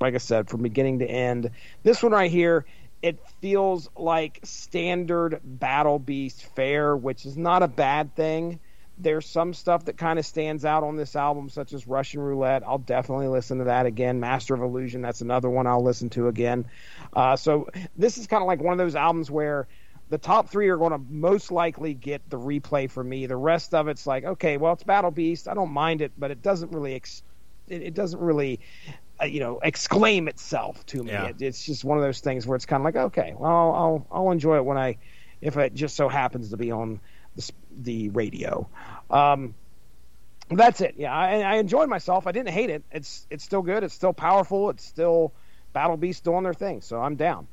like 0.00 0.14
I 0.14 0.18
said, 0.18 0.48
from 0.48 0.62
beginning 0.62 1.00
to 1.00 1.04
end. 1.04 1.50
This 1.82 2.00
one 2.00 2.12
right 2.12 2.30
here, 2.30 2.64
it 3.02 3.18
feels 3.40 3.90
like 3.96 4.38
standard 4.44 5.40
Battle 5.42 5.98
Beast 5.98 6.44
fare, 6.54 6.96
which 6.96 7.26
is 7.26 7.36
not 7.36 7.64
a 7.64 7.68
bad 7.68 8.14
thing. 8.14 8.60
There's 8.96 9.26
some 9.26 9.52
stuff 9.52 9.86
that 9.86 9.98
kind 9.98 10.20
of 10.20 10.24
stands 10.24 10.64
out 10.64 10.84
on 10.84 10.94
this 10.94 11.16
album, 11.16 11.48
such 11.48 11.72
as 11.72 11.88
Russian 11.88 12.20
Roulette. 12.20 12.62
I'll 12.64 12.78
definitely 12.78 13.26
listen 13.26 13.58
to 13.58 13.64
that 13.64 13.86
again. 13.86 14.20
Master 14.20 14.54
of 14.54 14.62
Illusion, 14.62 15.02
that's 15.02 15.22
another 15.22 15.50
one 15.50 15.66
I'll 15.66 15.82
listen 15.82 16.08
to 16.10 16.28
again. 16.28 16.66
Uh, 17.12 17.34
so 17.34 17.68
this 17.96 18.16
is 18.16 18.28
kind 18.28 18.42
of 18.42 18.46
like 18.46 18.62
one 18.62 18.70
of 18.70 18.78
those 18.78 18.94
albums 18.94 19.28
where 19.28 19.66
the 20.10 20.18
top 20.18 20.50
three 20.50 20.68
are 20.68 20.76
going 20.76 20.92
to 20.92 20.98
most 20.98 21.50
likely 21.50 21.94
get 21.94 22.28
the 22.28 22.38
replay 22.38 22.90
for 22.90 23.02
me. 23.02 23.26
The 23.26 23.36
rest 23.36 23.74
of 23.74 23.88
it's 23.88 24.06
like, 24.06 24.24
okay, 24.24 24.56
well, 24.56 24.74
it's 24.74 24.84
Battle 24.84 25.10
Beast. 25.10 25.48
I 25.48 25.54
don't 25.54 25.72
mind 25.72 26.00
it, 26.02 26.12
but 26.18 26.30
it 26.30 26.42
doesn't 26.42 26.72
really, 26.72 26.94
ex- 26.94 27.22
it, 27.68 27.82
it 27.82 27.94
doesn't 27.94 28.20
really, 28.20 28.60
uh, 29.20 29.24
you 29.24 29.40
know, 29.40 29.60
exclaim 29.62 30.28
itself 30.28 30.84
to 30.86 31.02
me. 31.02 31.12
Yeah. 31.12 31.28
It, 31.28 31.40
it's 31.40 31.64
just 31.64 31.84
one 31.84 31.98
of 31.98 32.04
those 32.04 32.20
things 32.20 32.46
where 32.46 32.56
it's 32.56 32.66
kind 32.66 32.80
of 32.80 32.84
like, 32.84 32.96
okay, 33.06 33.34
well, 33.36 33.50
I'll, 33.50 33.72
I'll 33.72 34.06
I'll 34.12 34.30
enjoy 34.30 34.56
it 34.56 34.64
when 34.64 34.76
I, 34.76 34.98
if 35.40 35.56
it 35.56 35.74
just 35.74 35.96
so 35.96 36.08
happens 36.08 36.50
to 36.50 36.56
be 36.56 36.70
on 36.70 37.00
the, 37.36 37.50
the 37.80 38.08
radio. 38.10 38.68
Um, 39.10 39.54
that's 40.50 40.82
it. 40.82 40.96
Yeah, 40.98 41.14
I, 41.14 41.40
I 41.40 41.54
enjoyed 41.56 41.88
myself. 41.88 42.26
I 42.26 42.32
didn't 42.32 42.50
hate 42.50 42.68
it. 42.68 42.84
It's 42.92 43.26
it's 43.30 43.42
still 43.42 43.62
good. 43.62 43.82
It's 43.82 43.94
still 43.94 44.12
powerful. 44.12 44.68
It's 44.70 44.84
still 44.84 45.32
Battle 45.72 45.96
Beast 45.96 46.22
doing 46.22 46.42
their 46.42 46.52
thing. 46.54 46.82
So 46.82 47.00
I'm 47.00 47.16
down. 47.16 47.48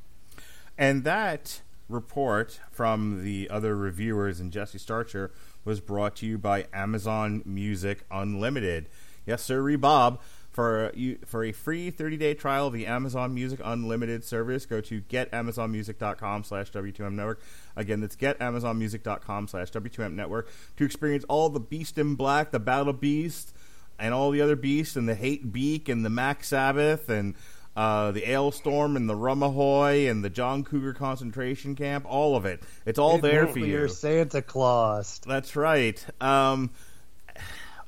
And 0.76 1.04
that 1.04 1.62
report 1.92 2.60
from 2.70 3.22
the 3.22 3.48
other 3.50 3.76
reviewers 3.76 4.40
and 4.40 4.52
Jesse 4.52 4.78
Starcher 4.78 5.30
was 5.64 5.80
brought 5.80 6.16
to 6.16 6.26
you 6.26 6.38
by 6.38 6.66
Amazon 6.72 7.42
Music 7.44 8.04
Unlimited. 8.10 8.88
Yes, 9.26 9.42
sir, 9.42 9.76
Bob. 9.76 10.20
For 10.50 10.92
you 10.94 11.16
for 11.24 11.44
a 11.44 11.52
free 11.52 11.90
30-day 11.90 12.34
trial 12.34 12.66
of 12.66 12.74
the 12.74 12.86
Amazon 12.86 13.32
Music 13.32 13.58
Unlimited 13.64 14.22
service, 14.22 14.66
go 14.66 14.82
to 14.82 15.00
getamazonmusic.com 15.00 16.44
slash 16.44 16.70
W2M 16.72 17.14
Network. 17.14 17.40
Again, 17.74 18.02
that's 18.02 18.16
getamazonmusic.com 18.16 19.48
slash 19.48 19.70
W2M 19.70 20.12
Network 20.12 20.50
to 20.76 20.84
experience 20.84 21.24
all 21.26 21.48
the 21.48 21.58
Beast 21.58 21.96
in 21.96 22.16
Black, 22.16 22.50
the 22.50 22.60
Battle 22.60 22.92
Beast, 22.92 23.56
and 23.98 24.12
all 24.12 24.30
the 24.30 24.42
other 24.42 24.56
beasts, 24.56 24.94
and 24.94 25.08
the 25.08 25.14
Hatebeak, 25.14 25.88
and 25.88 26.04
the 26.04 26.10
Mac 26.10 26.44
Sabbath, 26.44 27.08
and 27.08 27.34
uh, 27.76 28.10
the 28.12 28.22
Alestorm 28.22 28.96
and 28.96 29.08
the 29.08 29.14
Rumahoy 29.14 30.10
and 30.10 30.24
the 30.24 30.30
John 30.30 30.62
Cougar 30.64 30.92
concentration 30.94 31.74
camp, 31.74 32.04
all 32.08 32.36
of 32.36 32.44
it. 32.44 32.62
It's 32.86 32.98
all 32.98 33.16
It 33.16 33.22
there 33.22 33.46
for 33.46 33.58
you. 33.60 33.82
are 33.84 33.88
Santa 33.88 34.42
Claus. 34.42 35.20
That's 35.26 35.56
right. 35.56 36.04
Um, 36.20 36.70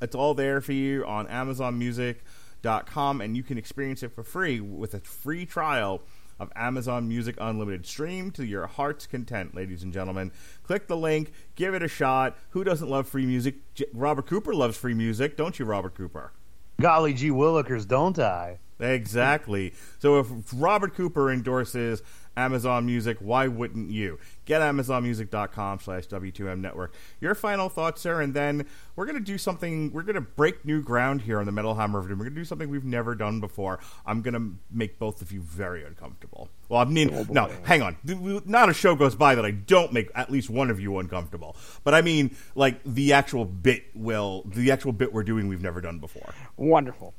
it's 0.00 0.14
all 0.14 0.34
there 0.34 0.60
for 0.60 0.72
you 0.72 1.04
on 1.06 1.26
AmazonMusic.com, 1.26 3.20
and 3.20 3.36
you 3.36 3.42
can 3.42 3.58
experience 3.58 4.02
it 4.02 4.14
for 4.14 4.22
free 4.22 4.60
with 4.60 4.94
a 4.94 5.00
free 5.00 5.46
trial 5.46 6.02
of 6.40 6.50
Amazon 6.56 7.06
Music 7.08 7.36
Unlimited. 7.38 7.86
Stream 7.86 8.30
to 8.32 8.44
your 8.44 8.66
heart's 8.66 9.06
content, 9.06 9.54
ladies 9.54 9.82
and 9.84 9.92
gentlemen. 9.92 10.32
Click 10.64 10.88
the 10.88 10.96
link, 10.96 11.32
give 11.54 11.74
it 11.74 11.82
a 11.82 11.88
shot. 11.88 12.36
Who 12.50 12.64
doesn't 12.64 12.88
love 12.88 13.08
free 13.08 13.24
music? 13.26 13.56
J- 13.74 13.86
Robert 13.92 14.26
Cooper 14.26 14.52
loves 14.54 14.76
free 14.76 14.94
music, 14.94 15.36
don't 15.36 15.58
you, 15.58 15.64
Robert 15.64 15.94
Cooper? 15.94 16.32
Golly 16.80 17.14
gee 17.14 17.30
willikers, 17.30 17.86
don't 17.86 18.18
I? 18.18 18.58
Exactly. 18.80 19.72
So 19.98 20.18
if 20.18 20.26
Robert 20.52 20.94
Cooper 20.94 21.30
endorses 21.30 22.02
Amazon 22.36 22.84
Music, 22.84 23.18
why 23.20 23.46
wouldn't 23.46 23.90
you? 23.90 24.18
Get 24.44 24.60
AmazonMusic.com 24.60 25.78
slash 25.80 26.08
W2M 26.08 26.60
Network. 26.60 26.92
Your 27.20 27.34
final 27.34 27.68
thoughts, 27.68 28.00
sir, 28.00 28.20
and 28.20 28.34
then 28.34 28.66
we're 28.96 29.06
going 29.06 29.18
to 29.18 29.24
do 29.24 29.38
something, 29.38 29.92
we're 29.92 30.02
going 30.02 30.16
to 30.16 30.20
break 30.20 30.64
new 30.64 30.82
ground 30.82 31.22
here 31.22 31.38
on 31.38 31.46
the 31.46 31.52
Metal 31.52 31.76
Hammer 31.76 32.00
of 32.00 32.08
Doom. 32.08 32.18
We're 32.18 32.24
going 32.24 32.34
to 32.34 32.40
do 32.40 32.44
something 32.44 32.68
we've 32.68 32.84
never 32.84 33.14
done 33.14 33.40
before. 33.40 33.78
I'm 34.04 34.20
going 34.22 34.34
to 34.34 34.58
make 34.70 34.98
both 34.98 35.22
of 35.22 35.30
you 35.30 35.40
very 35.40 35.84
uncomfortable. 35.84 36.48
Well, 36.68 36.80
I 36.80 36.84
mean, 36.84 37.14
oh, 37.14 37.26
no, 37.30 37.50
hang 37.62 37.82
on. 37.82 37.96
Not 38.44 38.68
a 38.68 38.74
show 38.74 38.96
goes 38.96 39.14
by 39.14 39.36
that 39.36 39.44
I 39.44 39.52
don't 39.52 39.92
make 39.92 40.10
at 40.14 40.30
least 40.30 40.50
one 40.50 40.70
of 40.70 40.80
you 40.80 40.98
uncomfortable. 40.98 41.56
But 41.84 41.94
I 41.94 42.02
mean, 42.02 42.34
like, 42.56 42.82
the 42.84 43.12
actual 43.12 43.44
bit 43.44 43.84
will, 43.94 44.42
the 44.46 44.72
actual 44.72 44.92
bit 44.92 45.12
we're 45.12 45.22
doing 45.22 45.46
we've 45.46 45.62
never 45.62 45.80
done 45.80 46.00
before. 46.00 46.34
Wonderful. 46.56 47.14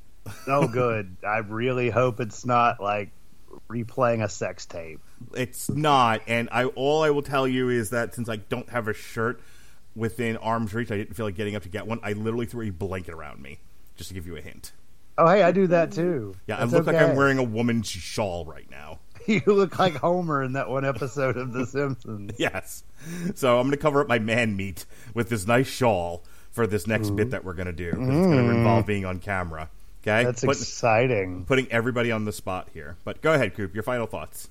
Oh, 0.47 0.67
good. 0.67 1.17
I 1.25 1.37
really 1.39 1.89
hope 1.89 2.19
it's 2.19 2.45
not 2.45 2.81
like 2.81 3.11
replaying 3.69 4.23
a 4.23 4.29
sex 4.29 4.65
tape. 4.65 4.99
It's 5.33 5.69
not, 5.69 6.21
and 6.27 6.49
I 6.51 6.65
all 6.65 7.03
I 7.03 7.09
will 7.09 7.21
tell 7.21 7.47
you 7.47 7.69
is 7.69 7.91
that 7.91 8.15
since 8.15 8.29
I 8.29 8.37
don't 8.37 8.69
have 8.69 8.87
a 8.87 8.93
shirt 8.93 9.41
within 9.95 10.37
arm's 10.37 10.73
reach, 10.73 10.91
I 10.91 10.97
didn't 10.97 11.15
feel 11.15 11.25
like 11.25 11.35
getting 11.35 11.55
up 11.55 11.63
to 11.63 11.69
get 11.69 11.87
one. 11.87 11.99
I 12.03 12.13
literally 12.13 12.45
threw 12.45 12.67
a 12.67 12.71
blanket 12.71 13.13
around 13.13 13.41
me 13.41 13.59
just 13.95 14.09
to 14.09 14.13
give 14.13 14.27
you 14.27 14.35
a 14.35 14.41
hint. 14.41 14.71
Oh, 15.17 15.27
hey, 15.27 15.43
I 15.43 15.51
do 15.51 15.67
that 15.67 15.93
too. 15.93 16.35
Yeah, 16.47 16.57
That's 16.57 16.73
I 16.73 16.77
look 16.77 16.87
like. 16.87 16.97
I'm 16.97 17.15
wearing 17.15 17.37
a 17.37 17.43
woman's 17.43 17.87
shawl 17.87 18.45
right 18.45 18.69
now. 18.69 18.99
You 19.27 19.41
look 19.47 19.79
like 19.79 19.95
Homer 19.95 20.43
in 20.43 20.53
that 20.53 20.69
one 20.69 20.85
episode 20.85 21.35
of 21.35 21.51
The 21.51 21.65
Simpsons. 21.65 22.33
Yes, 22.37 22.83
so 23.33 23.57
I'm 23.57 23.63
going 23.63 23.71
to 23.71 23.77
cover 23.77 24.01
up 24.01 24.07
my 24.07 24.19
man 24.19 24.55
meat 24.55 24.85
with 25.15 25.29
this 25.29 25.47
nice 25.47 25.65
shawl 25.65 26.23
for 26.51 26.67
this 26.67 26.85
next 26.85 27.09
bit 27.09 27.31
that 27.31 27.43
we're 27.43 27.55
going 27.55 27.65
to 27.65 27.73
do. 27.73 27.87
It's 27.87 27.95
going 27.95 28.29
to 28.29 28.53
mm. 28.53 28.55
involve 28.55 28.85
being 28.85 29.03
on 29.03 29.17
camera. 29.17 29.71
Okay, 30.07 30.23
That's 30.23 30.45
Put- 30.45 30.57
exciting. 30.57 31.45
putting 31.45 31.71
everybody 31.71 32.11
on 32.11 32.25
the 32.25 32.31
spot 32.31 32.67
here. 32.73 32.95
But 33.03 33.21
go 33.23 33.33
ahead, 33.33 33.55
Coop. 33.55 33.73
Your 33.73 33.81
final 33.83 34.05
thoughts. 34.05 34.49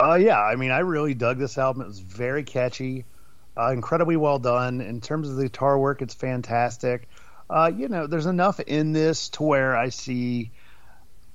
Uh, 0.00 0.14
yeah, 0.14 0.40
I 0.40 0.56
mean, 0.56 0.72
I 0.72 0.80
really 0.80 1.14
dug 1.14 1.38
this 1.38 1.56
album. 1.56 1.82
It 1.82 1.86
was 1.86 2.00
very 2.00 2.42
catchy, 2.42 3.04
uh, 3.56 3.70
incredibly 3.72 4.16
well 4.16 4.40
done. 4.40 4.80
In 4.80 5.00
terms 5.00 5.30
of 5.30 5.36
the 5.36 5.44
guitar 5.44 5.78
work, 5.78 6.02
it's 6.02 6.12
fantastic. 6.14 7.08
Uh, 7.48 7.70
you 7.74 7.88
know, 7.88 8.08
there's 8.08 8.26
enough 8.26 8.58
in 8.58 8.92
this 8.92 9.28
to 9.30 9.44
where 9.44 9.76
I 9.76 9.90
see 9.90 10.50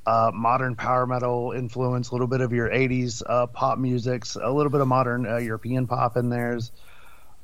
uh, 0.05 0.31
modern 0.33 0.75
power 0.75 1.07
metal 1.07 1.53
influence, 1.53 2.09
a 2.09 2.13
little 2.13 2.27
bit 2.27 2.41
of 2.41 2.51
your 2.51 2.69
80s 2.69 3.23
uh, 3.25 3.47
pop 3.47 3.79
musics, 3.79 4.35
a 4.35 4.51
little 4.51 4.71
bit 4.71 4.81
of 4.81 4.87
modern 4.89 5.25
uh, 5.25 5.37
European 5.37 5.87
pop 5.87 6.17
in 6.17 6.29
there's. 6.29 6.71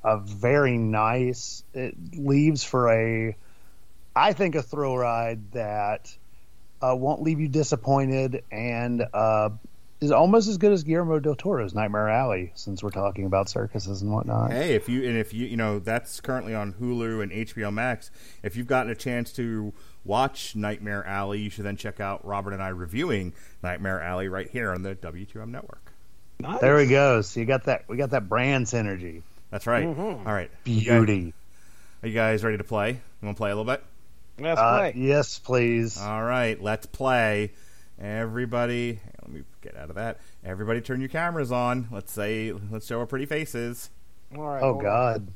Uh, 0.03 0.17
very 0.17 0.77
nice. 0.77 1.63
It 1.73 1.95
leaves 2.13 2.63
for 2.65 2.91
a, 2.91 3.35
I 4.17 4.33
think, 4.33 4.55
a 4.55 4.61
thrill 4.61 4.97
ride 4.97 5.51
that 5.53 6.15
uh, 6.81 6.95
won't 6.95 7.21
leave 7.21 7.39
you 7.39 7.47
disappointed 7.47 8.43
and 8.51 9.05
uh, 9.13 9.49
is 10.01 10.11
almost 10.11 10.47
as 10.47 10.57
good 10.57 10.71
as 10.71 10.83
Guillermo 10.83 11.19
del 11.19 11.35
Toro's 11.35 11.73
Nightmare 11.73 12.09
Alley, 12.09 12.51
since 12.55 12.83
we're 12.83 12.89
talking 12.91 13.25
about 13.25 13.49
circuses 13.49 14.01
and 14.01 14.11
whatnot. 14.11 14.51
Hey, 14.51 14.75
if 14.75 14.87
you 14.89 15.07
and 15.07 15.17
if 15.17 15.33
you 15.33 15.47
you 15.47 15.57
know 15.57 15.79
that's 15.79 16.19
currently 16.21 16.53
on 16.53 16.73
Hulu 16.73 17.23
and 17.23 17.31
HBO 17.31 17.73
Max. 17.73 18.11
If 18.43 18.55
you've 18.55 18.67
gotten 18.67 18.91
a 18.91 18.95
chance 18.95 19.31
to 19.33 19.73
watch 20.05 20.55
Nightmare 20.55 21.05
Alley, 21.05 21.39
you 21.39 21.49
should 21.49 21.65
then 21.65 21.77
check 21.77 21.99
out 21.99 22.25
Robert 22.25 22.53
and 22.53 22.61
I 22.61 22.69
reviewing 22.69 23.33
Nightmare 23.63 24.01
Alley 24.01 24.27
right 24.27 24.49
here 24.49 24.71
on 24.71 24.83
the 24.83 24.95
W2M 24.95 25.49
network. 25.49 25.91
Nice. 26.39 26.61
There 26.61 26.75
we 26.77 26.85
go. 26.87 27.21
So 27.21 27.39
you 27.39 27.45
got 27.47 27.63
that. 27.65 27.85
We 27.87 27.97
got 27.97 28.11
that 28.11 28.29
brand 28.29 28.67
synergy. 28.67 29.23
That's 29.49 29.65
right. 29.65 29.85
Mm-hmm. 29.85 30.27
All 30.27 30.33
right, 30.33 30.51
You 30.65 30.81
guys- 30.85 31.05
Beauty. 31.05 31.33
Are 32.03 32.07
you 32.07 32.13
guys 32.13 32.43
ready 32.43 32.57
to 32.57 32.63
play? 32.63 32.91
You 32.91 33.25
want 33.25 33.35
to 33.35 33.39
play 33.39 33.49
a 33.49 33.55
little 33.55 33.71
bit? 33.71 33.83
Let's 34.39 34.59
Uh, 34.59 34.91
yes, 34.95 35.39
please. 35.39 35.97
All 35.99 36.23
right, 36.23 36.61
let's 36.61 36.85
play. 36.85 37.53
Everybody, 37.99 38.99
let 39.21 39.31
me 39.31 39.43
get 39.61 39.75
out 39.75 39.89
of 39.89 39.95
that. 39.95 40.19
Everybody, 40.45 40.81
turn 40.81 40.99
your 40.99 41.09
cameras 41.09 41.51
on. 41.51 41.87
Let's 41.91 42.11
say, 42.11 42.53
let's 42.71 42.85
show 42.85 42.99
our 42.99 43.07
pretty 43.07 43.25
faces. 43.25 43.89
All 44.35 44.43
right. 44.43 44.61
oh. 44.63 44.75
God. 44.75 45.27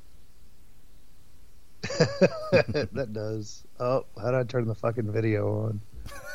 that 1.81 3.09
does. 3.11 3.63
Oh, 3.79 4.05
how 4.21 4.31
do 4.31 4.37
I 4.37 4.43
turn 4.43 4.67
the 4.67 4.75
fucking 4.75 5.11
video 5.11 5.63
on? 5.65 5.81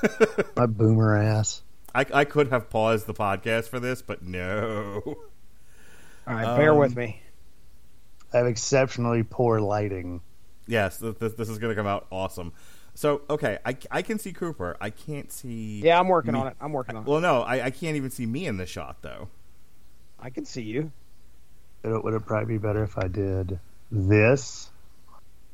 My 0.57 0.67
boomer 0.67 1.17
ass. 1.17 1.62
I, 1.95 2.05
I 2.12 2.25
could 2.25 2.49
have 2.49 2.69
paused 2.69 3.07
the 3.07 3.14
podcast 3.14 3.69
for 3.69 3.79
this, 3.79 4.03
but 4.03 4.23
no. 4.23 5.03
All 6.27 6.35
right, 6.35 6.57
bear 6.57 6.73
Um, 6.73 6.79
with 6.79 6.97
me. 6.97 7.23
I 8.35 8.39
have 8.39 8.47
exceptionally 8.47 9.23
poor 9.23 9.61
lighting. 9.61 10.21
Yes, 10.67 10.99
this, 10.99 11.33
this 11.35 11.49
is 11.49 11.59
going 11.59 11.71
to 11.71 11.77
come 11.77 11.87
out 11.87 12.07
awesome. 12.11 12.53
So, 12.95 13.23
okay, 13.29 13.59
I, 13.64 13.77
I 13.91 14.03
can 14.03 14.19
see 14.19 14.33
Cooper. 14.33 14.77
I 14.81 14.91
can't 14.91 15.31
see. 15.31 15.81
Yeah, 15.83 16.01
I'm 16.01 16.09
working 16.09 16.33
me- 16.33 16.41
on 16.41 16.47
it. 16.49 16.57
I'm 16.61 16.73
working 16.73 16.97
on 16.97 17.03
it. 17.03 17.09
Well, 17.09 17.21
no, 17.21 17.43
I, 17.43 17.67
I 17.67 17.71
can't 17.71 17.97
even 17.97 18.11
see 18.11 18.27
me 18.27 18.47
in 18.47 18.57
the 18.57 18.67
shot, 18.67 19.03
though. 19.03 19.29
I 20.19 20.31
can 20.31 20.45
see 20.47 20.62
you. 20.62 20.91
Would 21.83 21.95
it, 21.95 22.05
would 22.05 22.14
it 22.14 22.25
probably 22.27 22.55
be 22.55 22.59
better 22.59 22.83
if 22.83 22.97
I 22.99 23.07
did 23.09 23.61
this? 23.91 24.71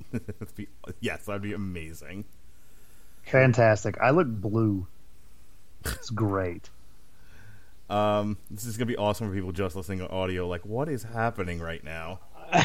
Be- 0.57 0.69
yes, 1.01 1.25
that'd 1.27 1.43
be 1.43 1.53
amazing. 1.53 2.25
Fantastic. 3.25 3.99
I 4.01 4.11
look 4.11 4.29
blue. 4.29 4.87
It's 5.85 6.11
great. 6.11 6.71
Um, 7.91 8.39
this 8.51 8.65
is 8.65 8.79
going 8.79 8.89
to 8.89 8.93
be 8.93 8.97
awesome 8.97 9.29
for 9.29 9.35
people 9.35 9.53
just 9.53 9.77
listening 9.77 9.99
to 9.99 10.09
audio. 10.09 10.49
Like, 10.49 10.65
what 10.65 10.89
is 10.89 11.03
happening 11.03 11.61
right 11.61 11.85
now? 11.85 12.21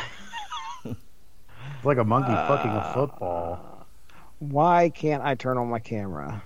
It's 1.88 1.98
like 1.98 2.06
a 2.06 2.10
monkey 2.10 2.34
fucking 2.34 2.72
a 2.72 2.94
football. 2.94 3.86
Why 4.40 4.90
can't 4.90 5.24
I 5.24 5.36
turn 5.36 5.58
on 5.58 5.70
my 5.70 5.80
camera? 5.80 6.44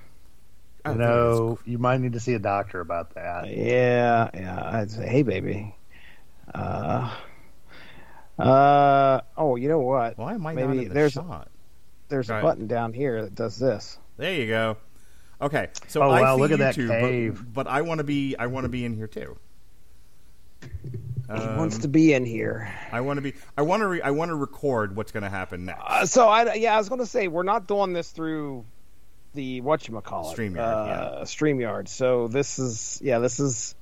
I 0.85 0.91
You 0.91 0.97
know, 0.99 1.59
you 1.65 1.79
might 1.79 1.99
need 1.99 2.13
to 2.13 2.19
see 2.19 2.35
a 2.35 2.39
doctor 2.39 2.79
about 2.79 3.15
that. 3.15 3.47
Yeah, 3.49 4.29
yeah. 4.35 4.69
I'd 4.71 4.91
say, 4.91 5.07
hey, 5.07 5.23
baby. 5.23 5.73
Uh, 6.53 7.11
uh. 8.37 9.21
Oh, 9.35 9.55
you 9.55 9.67
know 9.67 9.79
what? 9.79 10.15
Why 10.19 10.35
am 10.35 10.45
I 10.45 10.53
not 10.53 10.67
Maybe 10.67 10.83
in 10.83 10.89
the 10.89 10.93
there's 10.93 11.13
shot? 11.13 11.49
there's 12.07 12.29
Right. 12.29 12.37
a 12.37 12.43
button 12.43 12.67
down 12.67 12.93
here 12.93 13.23
that 13.23 13.33
does 13.33 13.57
this. 13.57 13.97
There 14.17 14.35
you 14.35 14.45
go. 14.45 14.77
Okay, 15.41 15.69
so 15.87 16.03
Oh, 16.03 16.11
I 16.11 16.21
wow, 16.21 16.35
see 16.35 16.41
look 16.41 16.51
at 16.51 16.59
you 16.59 16.63
that 16.65 16.75
two, 16.75 16.87
cave. 16.87 17.43
But, 17.51 17.65
but 17.65 17.71
I 17.71 17.81
want 17.81 17.97
to 17.97 18.03
be 18.03 18.35
I 18.37 18.45
want 18.45 18.65
to 18.65 18.69
be 18.69 18.85
in 18.85 18.95
here 18.95 19.07
too. 19.07 19.37
He 21.27 21.33
wants 21.47 21.75
Um, 21.77 21.81
to 21.83 21.87
be 21.87 22.13
in 22.13 22.25
here. 22.25 22.73
I 22.91 23.01
want 23.01 23.17
to 23.17 23.21
be. 23.21 23.33
I 23.57 23.61
want 23.61 23.81
to. 23.81 23.87
Re, 23.87 24.01
I 24.01 24.11
want 24.11 24.29
to 24.29 24.35
record 24.35 24.95
what's 24.95 25.11
going 25.11 25.23
to 25.23 25.29
happen 25.29 25.65
next. 25.65 25.81
Uh, 25.85 26.05
so 26.05 26.27
I 26.27 26.53
yeah, 26.55 26.75
I 26.75 26.77
was 26.77 26.89
going 26.89 26.99
to 26.99 27.05
say 27.05 27.27
we're 27.27 27.43
not 27.43 27.67
doing 27.67 27.93
this 27.93 28.11
through 28.11 28.65
the 29.33 29.61
what 29.61 29.87
you 29.87 29.99
call 30.01 30.31
it 30.31 30.37
StreamYard, 30.37 30.57
uh, 30.57 31.21
Streamyard. 31.21 31.87
So 31.87 32.27
this 32.27 32.59
is 32.59 32.99
yeah, 33.03 33.19
this 33.19 33.39
is 33.39 33.75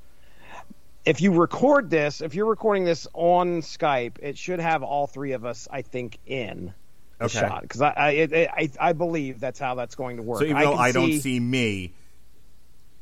if 1.05 1.21
you 1.21 1.31
record 1.31 1.89
this, 1.89 2.21
if 2.21 2.35
you're 2.35 2.45
recording 2.45 2.83
this 2.85 3.07
on 3.13 3.61
Skype, 3.61 4.17
it 4.21 4.37
should 4.37 4.59
have 4.59 4.83
all 4.83 5.07
three 5.07 5.31
of 5.31 5.45
us, 5.45 5.67
I 5.71 5.81
think, 5.81 6.19
in 6.27 6.73
the 7.17 7.25
Okay. 7.25 7.39
shot 7.39 7.61
because 7.63 7.81
I 7.81 7.89
I, 7.95 8.09
it, 8.11 8.33
I 8.33 8.69
I 8.79 8.93
believe 8.93 9.39
that's 9.39 9.59
how 9.59 9.73
that's 9.75 9.95
going 9.95 10.17
to 10.17 10.23
work. 10.23 10.39
so 10.39 10.45
even 10.45 10.57
though 10.61 10.71
can 10.73 10.79
I 10.81 10.91
don't 10.91 11.13
see 11.13 11.39
me 11.39 11.93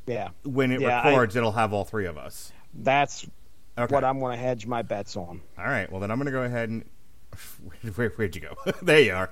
yeah, 0.06 0.28
when 0.44 0.72
it 0.72 0.80
Yeah, 0.80 1.00
I- 1.02 1.10
records, 1.10 1.36
it'll 1.36 1.52
have 1.52 1.74
all 1.74 1.84
three 1.84 2.06
of 2.06 2.16
us. 2.16 2.50
that's 2.72 3.26
Okay. 3.78 3.94
what 3.94 4.04
I'm 4.04 4.18
going 4.18 4.36
to 4.36 4.42
hedge 4.42 4.66
my 4.66 4.82
bets 4.82 5.16
on. 5.16 5.40
All 5.58 5.64
right. 5.64 5.90
Well, 5.90 6.00
then 6.00 6.10
I'm 6.10 6.18
going 6.18 6.26
to 6.26 6.32
go 6.32 6.42
ahead 6.42 6.68
and. 6.68 6.84
Where, 7.82 7.92
where, 7.92 8.08
where'd 8.10 8.34
you 8.34 8.40
go? 8.40 8.56
there 8.82 9.00
you 9.00 9.12
are. 9.12 9.30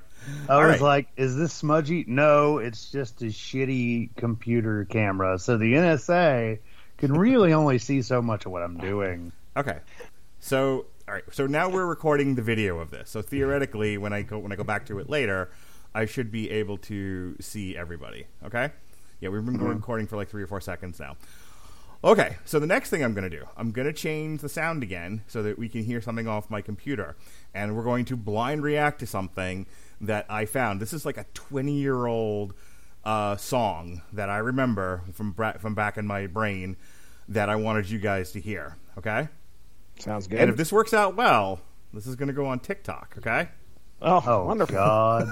I 0.49 0.53
All 0.53 0.61
was 0.61 0.73
right. 0.73 0.81
like, 0.81 1.09
is 1.17 1.37
this 1.37 1.53
smudgy? 1.53 2.05
No, 2.07 2.59
it's 2.59 2.91
just 2.91 3.23
a 3.23 3.27
shitty 3.27 4.15
computer 4.17 4.85
camera. 4.85 5.39
So 5.39 5.57
the 5.57 5.75
NSA 5.75 6.59
can 6.99 7.13
really 7.13 7.53
only 7.55 7.79
see 7.79 8.03
so 8.03 8.23
much 8.23 8.47
of 8.47 8.53
what 8.53 8.63
I'm 8.63 8.79
doing. 8.79 9.33
Okay. 9.57 9.79
So 10.41 10.87
all 11.09 11.15
right. 11.15 11.25
So 11.33 11.47
now 11.47 11.69
we're 11.69 11.87
recording 11.87 12.35
the 12.35 12.43
video 12.43 12.79
of 12.79 12.91
this. 12.91 13.11
So 13.11 13.23
theoretically, 13.23 13.97
when 13.99 14.13
I 14.13 14.23
go 14.23 14.39
when 14.39 14.53
I 14.53 14.57
go 14.57 14.65
back 14.65 14.87
to 14.87 14.99
it 14.99 15.09
later, 15.09 15.51
I 15.95 16.07
should 16.07 16.31
be 16.31 16.51
able 16.51 16.79
to 16.79 17.37
see 17.41 17.77
everybody. 17.77 18.27
Okay. 18.45 18.71
Yeah, 19.21 19.31
we've 19.31 19.45
been 19.45 19.57
mm-hmm. 19.57 19.67
recording 19.67 20.07
for 20.07 20.17
like 20.17 20.29
three 20.29 20.43
or 20.43 20.47
four 20.47 20.61
seconds 20.61 21.01
now. 21.01 21.17
Okay, 22.05 22.37
so 22.45 22.59
the 22.61 22.67
next 22.67 22.91
thing 22.91 23.03
I'm 23.03 23.15
going 23.15 23.29
to 23.29 23.37
do, 23.37 23.47
I'm 23.57 23.73
going 23.73 23.87
to 23.87 23.93
change 23.93 24.41
the 24.43 24.49
sound 24.49 24.83
again 24.83 25.23
so 25.27 25.43
that 25.43 25.59
we 25.59 25.69
can 25.69 25.83
hear 25.85 26.01
something 26.01 26.29
off 26.29 26.51
my 26.51 26.61
computer. 26.61 27.17
And 27.55 27.75
we're 27.77 27.83
going 27.83 28.05
to 28.07 28.17
blind 28.17 28.63
react 28.63 29.01
to 29.01 29.07
something 29.07 29.67
that 30.01 30.27
I 30.29 30.45
found. 30.45 30.81
This 30.81 30.93
is 30.93 31.05
like 31.07 31.17
a 31.17 31.25
20 31.35 31.73
year 31.73 32.07
old 32.07 32.55
uh, 33.05 33.37
song 33.37 34.03
that 34.13 34.29
I 34.29 34.39
remember 34.39 35.03
from, 35.15 35.33
bra- 35.33 35.57
from 35.59 35.75
back 35.75 35.97
in 35.97 36.07
my 36.07 36.27
brain 36.27 36.77
that 37.29 37.49
I 37.49 37.57
wanted 37.57 37.89
you 37.91 37.99
guys 37.99 38.31
to 38.33 38.41
hear. 38.41 38.77
Okay? 38.99 39.29
Sounds 39.99 40.27
good. 40.29 40.39
And 40.39 40.51
if 40.51 40.57
this 40.57 40.71
works 40.73 40.93
out 40.93 41.17
well, 41.17 41.61
this 41.93 42.07
is 42.07 42.15
going 42.15 42.29
to 42.29 42.35
go 42.35 42.47
on 42.47 42.61
TikTok. 42.61 43.15
Okay? 43.19 43.49
oh, 44.03 44.23
Oh, 44.27 44.45
wonderful. 44.45 44.77
God. 44.77 45.29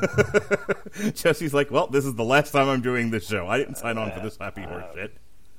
Jesse's 1.15 1.53
like, 1.53 1.71
well, 1.71 1.87
this 1.89 2.07
is 2.07 2.15
the 2.15 2.25
last 2.25 2.53
time 2.53 2.69
I'm 2.69 2.81
doing 2.81 3.11
this 3.11 3.27
show. 3.29 3.47
I 3.47 3.59
didn't 3.59 3.77
sign 3.77 3.99
on 3.99 4.11
for 4.13 4.21
this 4.21 4.39
happy 4.39 4.63
horse 4.63 4.85
shit. 4.95 5.15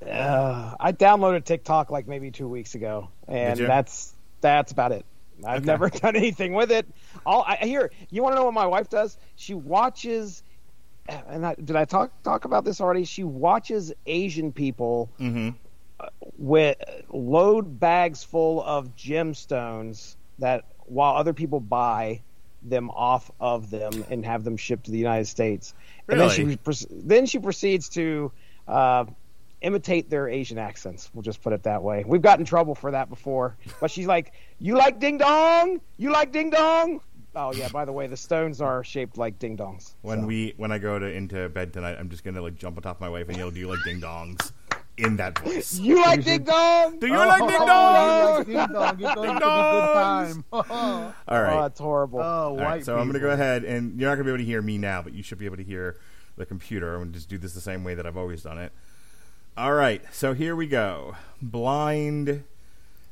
Uh, 0.06 0.76
I 0.80 0.92
downloaded 0.92 1.46
TikTok 1.46 1.90
like 1.92 2.08
maybe 2.08 2.32
two 2.32 2.48
weeks 2.48 2.76
ago, 2.76 3.10
and 3.28 3.60
that's 3.60 4.14
that's 4.42 4.72
about 4.72 4.92
it. 4.92 5.06
I've 5.46 5.58
Okay. 5.58 5.66
never 5.66 5.90
done 6.02 6.16
anything 6.16 6.54
with 6.54 6.72
it. 6.72 6.86
All 7.26 7.44
I 7.48 7.56
hear, 7.58 7.92
you 8.10 8.24
want 8.24 8.34
to 8.34 8.40
know 8.40 8.46
what 8.46 8.54
my 8.54 8.68
wife 8.68 8.90
does? 8.90 9.18
She 9.36 9.54
watches 9.54 10.44
and 11.08 11.46
I, 11.46 11.56
did 11.56 11.76
I 11.76 11.86
talk 11.86 12.12
talk 12.24 12.46
about 12.46 12.66
this 12.66 12.82
already? 12.82 13.04
She 13.06 13.24
watches 13.24 13.94
Asian 14.06 14.52
people 14.52 15.10
Mm-hmm. 15.20 15.50
with 16.38 16.78
load 17.10 17.80
bags 17.80 18.24
full 18.24 18.62
of 18.64 18.96
gemstones 18.96 20.16
that 20.40 20.66
while 20.86 21.16
other 21.16 21.34
people 21.34 21.60
buy 21.60 22.22
them 22.62 22.90
off 22.90 23.30
of 23.40 23.70
them 23.70 24.04
and 24.10 24.26
have 24.26 24.44
them 24.44 24.58
shipped 24.58 24.86
to 24.86 24.92
the 24.92 24.98
United 24.98 25.26
States. 25.26 25.74
And 26.10 26.20
then 26.20 26.30
she 26.30 26.58
then 26.90 27.26
she 27.28 27.40
proceeds 27.40 27.90
to 27.90 28.32
uh, 28.68 29.06
imitate 29.66 30.10
their 30.10 30.30
Asian 30.30 30.58
accents. 30.58 31.10
We'll 31.14 31.24
just 31.24 31.42
put 31.42 31.52
it 31.54 31.64
that 31.64 31.82
way. 31.84 32.04
We've 32.08 32.22
gotten 32.22 32.42
in 32.42 32.46
trouble 32.46 32.76
for 32.76 32.92
that 32.92 33.10
before. 33.10 33.58
But 33.82 33.92
she's 33.92 34.06
like, 34.08 34.34
"You 34.60 34.78
like 34.78 35.00
ding 35.00 35.18
dong? 35.18 35.82
You 35.98 36.12
like 36.12 36.32
ding 36.32 36.52
dong?" 36.52 37.02
Oh 37.36 37.52
yeah. 37.54 37.68
By 37.70 37.84
the 37.84 37.92
way, 37.92 38.08
the 38.08 38.16
stones 38.16 38.62
are 38.62 38.84
shaped 38.84 39.18
like 39.18 39.40
ding 39.40 39.58
dongs. 39.58 39.96
When 40.04 40.22
So- 40.22 40.28
we 40.28 40.54
when 40.58 40.72
I 40.72 40.78
go 40.78 40.98
to 41.00 41.06
into 41.12 41.50
bed 41.50 41.74
tonight, 41.74 41.98
I'm 42.00 42.10
just 42.10 42.24
gonna 42.24 42.42
like 42.42 42.56
jump 42.56 42.78
on 42.78 42.84
top 42.84 42.98
of 42.98 43.02
my 43.02 43.10
wife 43.10 43.28
and 43.28 43.38
yell, 43.38 43.52
"Do 43.52 43.60
you 43.60 43.68
like 43.68 43.84
ding 43.84 44.00
dongs?" 44.00 44.52
In 44.98 45.18
that 45.18 45.38
voice. 45.40 45.78
you 45.78 46.02
like 46.02 46.24
ding 46.24 46.44
dong? 46.46 47.00
Do 47.00 47.08
you 47.08 47.18
like 47.18 47.42
oh, 47.42 47.48
ding 47.50 47.58
Oh, 47.60 48.36
like 48.38 48.46
ding 48.46 48.56
dong. 48.56 48.66
It's 48.66 48.74
going 48.74 48.96
Ding 48.96 48.96
to 48.96 48.96
be 48.98 49.04
a 49.04 49.34
good 49.34 49.42
dongs. 49.44 50.34
time. 50.34 50.46
All 50.54 50.64
Oh, 51.28 51.42
right. 51.42 51.62
that's 51.64 51.80
horrible. 51.82 52.20
oh, 52.22 52.24
All 52.24 52.56
white 52.56 52.64
right, 52.64 52.86
so 52.86 52.94
I'm 52.98 53.02
going 53.04 53.16
to 53.16 53.20
go 53.20 53.30
ahead, 53.32 53.66
and 53.66 54.00
you're 54.00 54.10
not 54.10 54.16
going 54.16 54.26
to 54.26 54.32
be 54.32 54.36
able 54.36 54.38
to 54.38 54.46
hear 54.46 54.62
me 54.62 54.78
now, 54.78 55.02
but 55.02 55.14
you 55.14 55.22
should 55.22 55.38
be 55.38 55.46
able 55.48 55.58
to 55.58 55.66
hear 55.66 55.98
the 56.38 56.46
computer. 56.46 56.94
I'm 56.94 57.00
going 57.02 57.12
to 57.12 57.16
just 57.18 57.28
do 57.28 57.38
this 57.38 57.54
the 57.54 57.60
same 57.60 57.84
way 57.84 57.94
that 57.96 58.06
I've 58.08 58.16
always 58.16 58.44
done 58.44 58.58
it. 58.58 58.72
All 59.58 59.74
right, 59.74 60.02
so 60.12 60.34
here 60.34 60.56
we 60.56 60.68
go. 60.68 61.16
Blind 61.42 62.44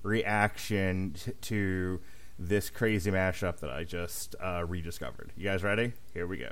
reaction 0.01 1.13
t- 1.13 1.31
to 1.41 2.01
this 2.37 2.69
crazy 2.69 3.11
mashup 3.11 3.59
that 3.59 3.69
I 3.69 3.83
just 3.85 4.35
uh, 4.43 4.65
rediscovered. 4.67 5.31
You 5.37 5.45
guys 5.45 5.63
ready? 5.63 5.93
Here 6.13 6.27
we 6.27 6.37
go. 6.37 6.51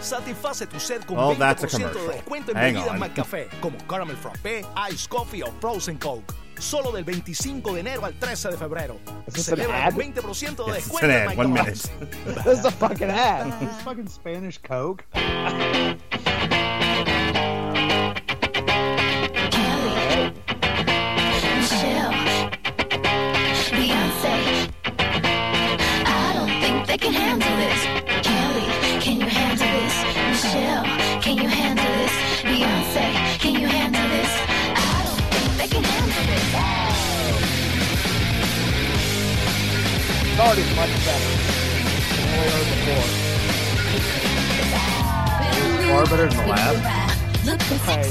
Satisface 0.00 0.66
tu 0.70 0.78
sed 0.78 1.06
con 1.06 1.16
Oh, 1.18 1.34
20% 1.34 1.38
that's 1.38 1.62
a 1.64 1.66
de 1.66 1.72
commercial. 1.72 2.08
descuento 2.12 2.48
en 2.50 2.56
Hang 2.56 2.74
bebidas 2.74 2.90
on. 2.90 2.98
McCafé, 3.00 3.48
como 3.60 3.78
Caramel 3.86 4.16
Frappé, 4.16 4.64
Ice 4.90 5.06
Coffee 5.06 5.42
o 5.42 5.50
Frozen 5.60 5.98
Coke. 5.98 6.34
Solo 6.58 6.90
del 6.92 7.04
25 7.04 7.74
de 7.74 7.80
enero 7.80 8.04
al 8.04 8.14
13 8.18 8.50
de 8.50 8.56
febrero. 8.56 8.98
Is 9.26 9.34
this 9.34 9.48
an 9.48 9.58
Celebra 9.58 9.86
ad? 9.86 9.92
con 9.94 10.00
20% 10.12 10.56
de 10.56 10.72
Yes, 10.72 10.76
it's 10.78 10.88
descuento 10.88 11.04
an 11.04 11.10
en 11.10 11.28
ad. 11.28 11.36
One 11.38 11.48
McDonald's. 11.52 11.90
minute. 12.00 12.10
this 12.44 12.58
is 12.58 12.64
a 12.64 12.70
fucking 12.70 13.10
ad. 13.10 13.60
This 13.60 13.80
fucking 13.82 14.08
Spanish 14.08 14.58
Coke. 14.58 15.04
they 26.88 26.96
can 26.96 27.12
handle 27.12 27.54
this. 27.60 27.80
Kelly, 28.24 28.66
can 29.04 29.20
you 29.20 29.28
handle 29.28 29.68
this? 29.76 29.94
Michelle, 30.32 30.84
can 31.20 31.36
you 31.36 31.46
handle 31.46 31.84
this? 31.84 32.14
Beyonce, 32.48 33.06
can 33.38 33.54
you 33.60 33.68
handle 33.68 34.08
this? 34.08 34.32
I 34.72 35.04
don't 35.04 35.22
think 35.34 35.50
they 35.60 35.68
can 35.68 35.84
handle 35.84 36.24
this. 36.32 36.48
It's 40.32 40.40
already 40.40 40.64
much 40.80 40.94
better 41.04 41.32
than 42.16 42.26
we 42.40 42.46
heard 42.56 42.68
before. 42.72 43.08
Far 45.92 46.04
better 46.08 46.26
than 46.28 46.38
the 46.40 46.46
last. 46.48 46.80
Hey. 47.84 48.08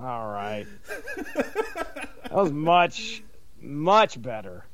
All 0.00 0.26
right. 0.32 0.66
that 2.24 2.32
was 2.32 2.50
much, 2.52 3.22
much 3.60 4.20
better 4.20 4.64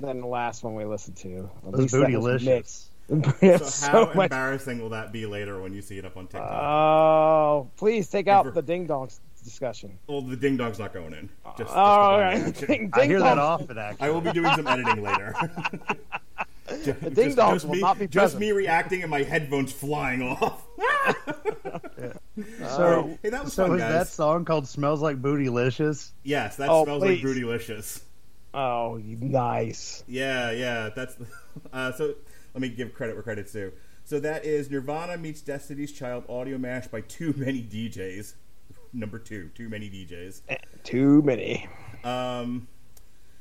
than 0.00 0.20
the 0.20 0.26
last 0.26 0.64
one 0.64 0.74
we 0.74 0.84
listened 0.84 1.16
to. 1.18 1.48
At 1.66 1.74
It 1.74 1.76
was 1.76 1.92
bootylicious. 1.92 2.88
Mixed. 3.08 3.40
So 3.80 3.86
how 3.90 4.06
so 4.08 4.14
much. 4.14 4.24
embarrassing 4.30 4.80
will 4.80 4.90
that 4.90 5.12
be 5.12 5.26
later 5.26 5.60
when 5.60 5.72
you 5.74 5.82
see 5.82 5.98
it 5.98 6.04
up 6.04 6.16
on 6.16 6.26
TikTok? 6.26 6.50
Oh, 6.52 7.70
please 7.76 8.08
take 8.08 8.28
out 8.28 8.46
Ever- 8.46 8.54
the 8.54 8.62
ding 8.62 8.86
dongs 8.86 9.20
discussion. 9.42 9.98
well, 10.06 10.22
the 10.22 10.36
ding 10.36 10.56
dong's 10.56 10.78
not 10.78 10.94
going 10.94 11.12
in. 11.12 11.28
Just, 11.44 11.58
just 11.58 11.70
Oh, 11.74 11.78
all 11.78 12.18
the 12.18 12.52
Ding, 12.66 12.90
I 12.94 13.00
ding 13.00 13.10
hear 13.10 13.18
that 13.20 13.36
dongs- 13.36 13.60
often, 13.60 13.78
I 14.00 14.08
will 14.10 14.20
be 14.22 14.32
doing 14.32 14.54
some 14.56 14.66
editing 14.66 15.02
later. 15.02 15.34
Just- 16.82 17.14
ding 17.14 17.34
dongs 17.36 17.62
will 17.66 17.74
me, 17.74 17.80
not 17.80 17.98
be 17.98 18.06
Just 18.06 18.34
present. 18.36 18.40
me 18.40 18.52
reacting 18.52 19.02
and 19.02 19.10
my 19.10 19.22
headphones 19.22 19.70
flying 19.70 20.22
off. 20.22 20.64
So, 22.58 23.18
Hey, 23.22 23.28
that 23.30 23.44
was 23.44 23.52
so 23.52 23.66
fun, 23.66 23.76
is 23.76 23.80
guys. 23.82 23.92
that 23.92 24.08
song 24.08 24.44
called 24.44 24.66
"Smells 24.66 25.00
Like 25.00 25.20
Bootylicious"? 25.22 26.10
Yes, 26.24 26.56
that 26.56 26.68
Oh, 26.68 26.84
smells 26.84 27.02
please. 27.02 27.22
like 27.22 27.36
bootylicious. 27.36 28.00
Oh, 28.52 29.00
nice. 29.04 30.02
Yeah, 30.08 30.50
yeah, 30.50 30.88
that's. 30.94 31.16
Uh, 31.72 31.92
so 31.92 32.14
let 32.54 32.60
me 32.60 32.68
give 32.68 32.94
credit 32.94 33.14
where 33.14 33.22
credit's 33.22 33.52
due. 33.52 33.72
So 34.04 34.20
that 34.20 34.44
is 34.44 34.70
Nirvana 34.70 35.16
meets 35.16 35.40
Destiny's 35.40 35.92
Child 35.92 36.24
audio 36.28 36.56
mash 36.58 36.86
by 36.86 37.00
too 37.02 37.34
many 37.36 37.62
DJs. 37.62 38.34
Number 38.92 39.18
two, 39.18 39.50
too 39.54 39.68
many 39.68 39.90
DJs. 39.90 40.42
Too 40.84 41.22
many. 41.22 41.68
Um, 42.04 42.68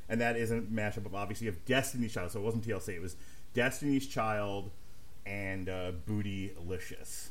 and 0.10 0.20
that 0.22 0.36
is 0.36 0.52
a 0.52 0.62
mashup 0.62 1.06
of 1.06 1.14
obviously 1.14 1.48
of 1.48 1.64
Destiny's 1.66 2.14
Child. 2.14 2.32
So 2.32 2.40
it 2.40 2.44
wasn't 2.44 2.66
TLC. 2.66 2.90
It 2.96 3.02
was 3.02 3.16
Destiny's 3.54 4.08
Child 4.08 4.72
and 5.26 5.70
uh, 5.70 5.92
Bootylicious. 6.08 7.28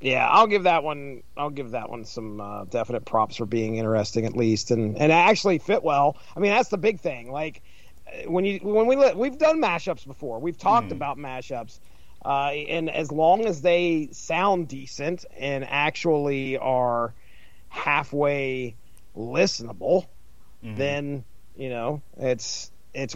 Yeah, 0.00 0.28
I'll 0.28 0.46
give 0.46 0.64
that 0.64 0.84
one. 0.84 1.22
I'll 1.36 1.50
give 1.50 1.70
that 1.70 1.88
one 1.88 2.04
some 2.04 2.40
uh, 2.40 2.64
definite 2.64 3.06
props 3.06 3.36
for 3.36 3.46
being 3.46 3.76
interesting, 3.76 4.26
at 4.26 4.36
least, 4.36 4.70
and 4.70 4.98
and 4.98 5.10
actually 5.10 5.58
fit 5.58 5.82
well. 5.82 6.18
I 6.36 6.40
mean, 6.40 6.50
that's 6.50 6.68
the 6.68 6.76
big 6.76 7.00
thing. 7.00 7.32
Like 7.32 7.62
when 8.26 8.44
you 8.44 8.58
when 8.62 8.86
we 8.86 8.96
we've 9.14 9.38
done 9.38 9.60
mashups 9.60 10.06
before, 10.06 10.38
we've 10.38 10.58
talked 10.58 10.92
about 10.92 11.18
mashups, 11.18 11.78
uh, 12.24 12.48
and 12.48 12.90
as 12.90 13.10
long 13.10 13.46
as 13.46 13.62
they 13.62 14.08
sound 14.12 14.68
decent 14.68 15.24
and 15.36 15.64
actually 15.64 16.56
are 16.58 17.14
halfway 17.68 18.76
listenable, 19.16 20.06
then 20.62 21.24
you 21.56 21.68
know 21.68 22.02
it's 22.18 22.70
it's 22.94 23.14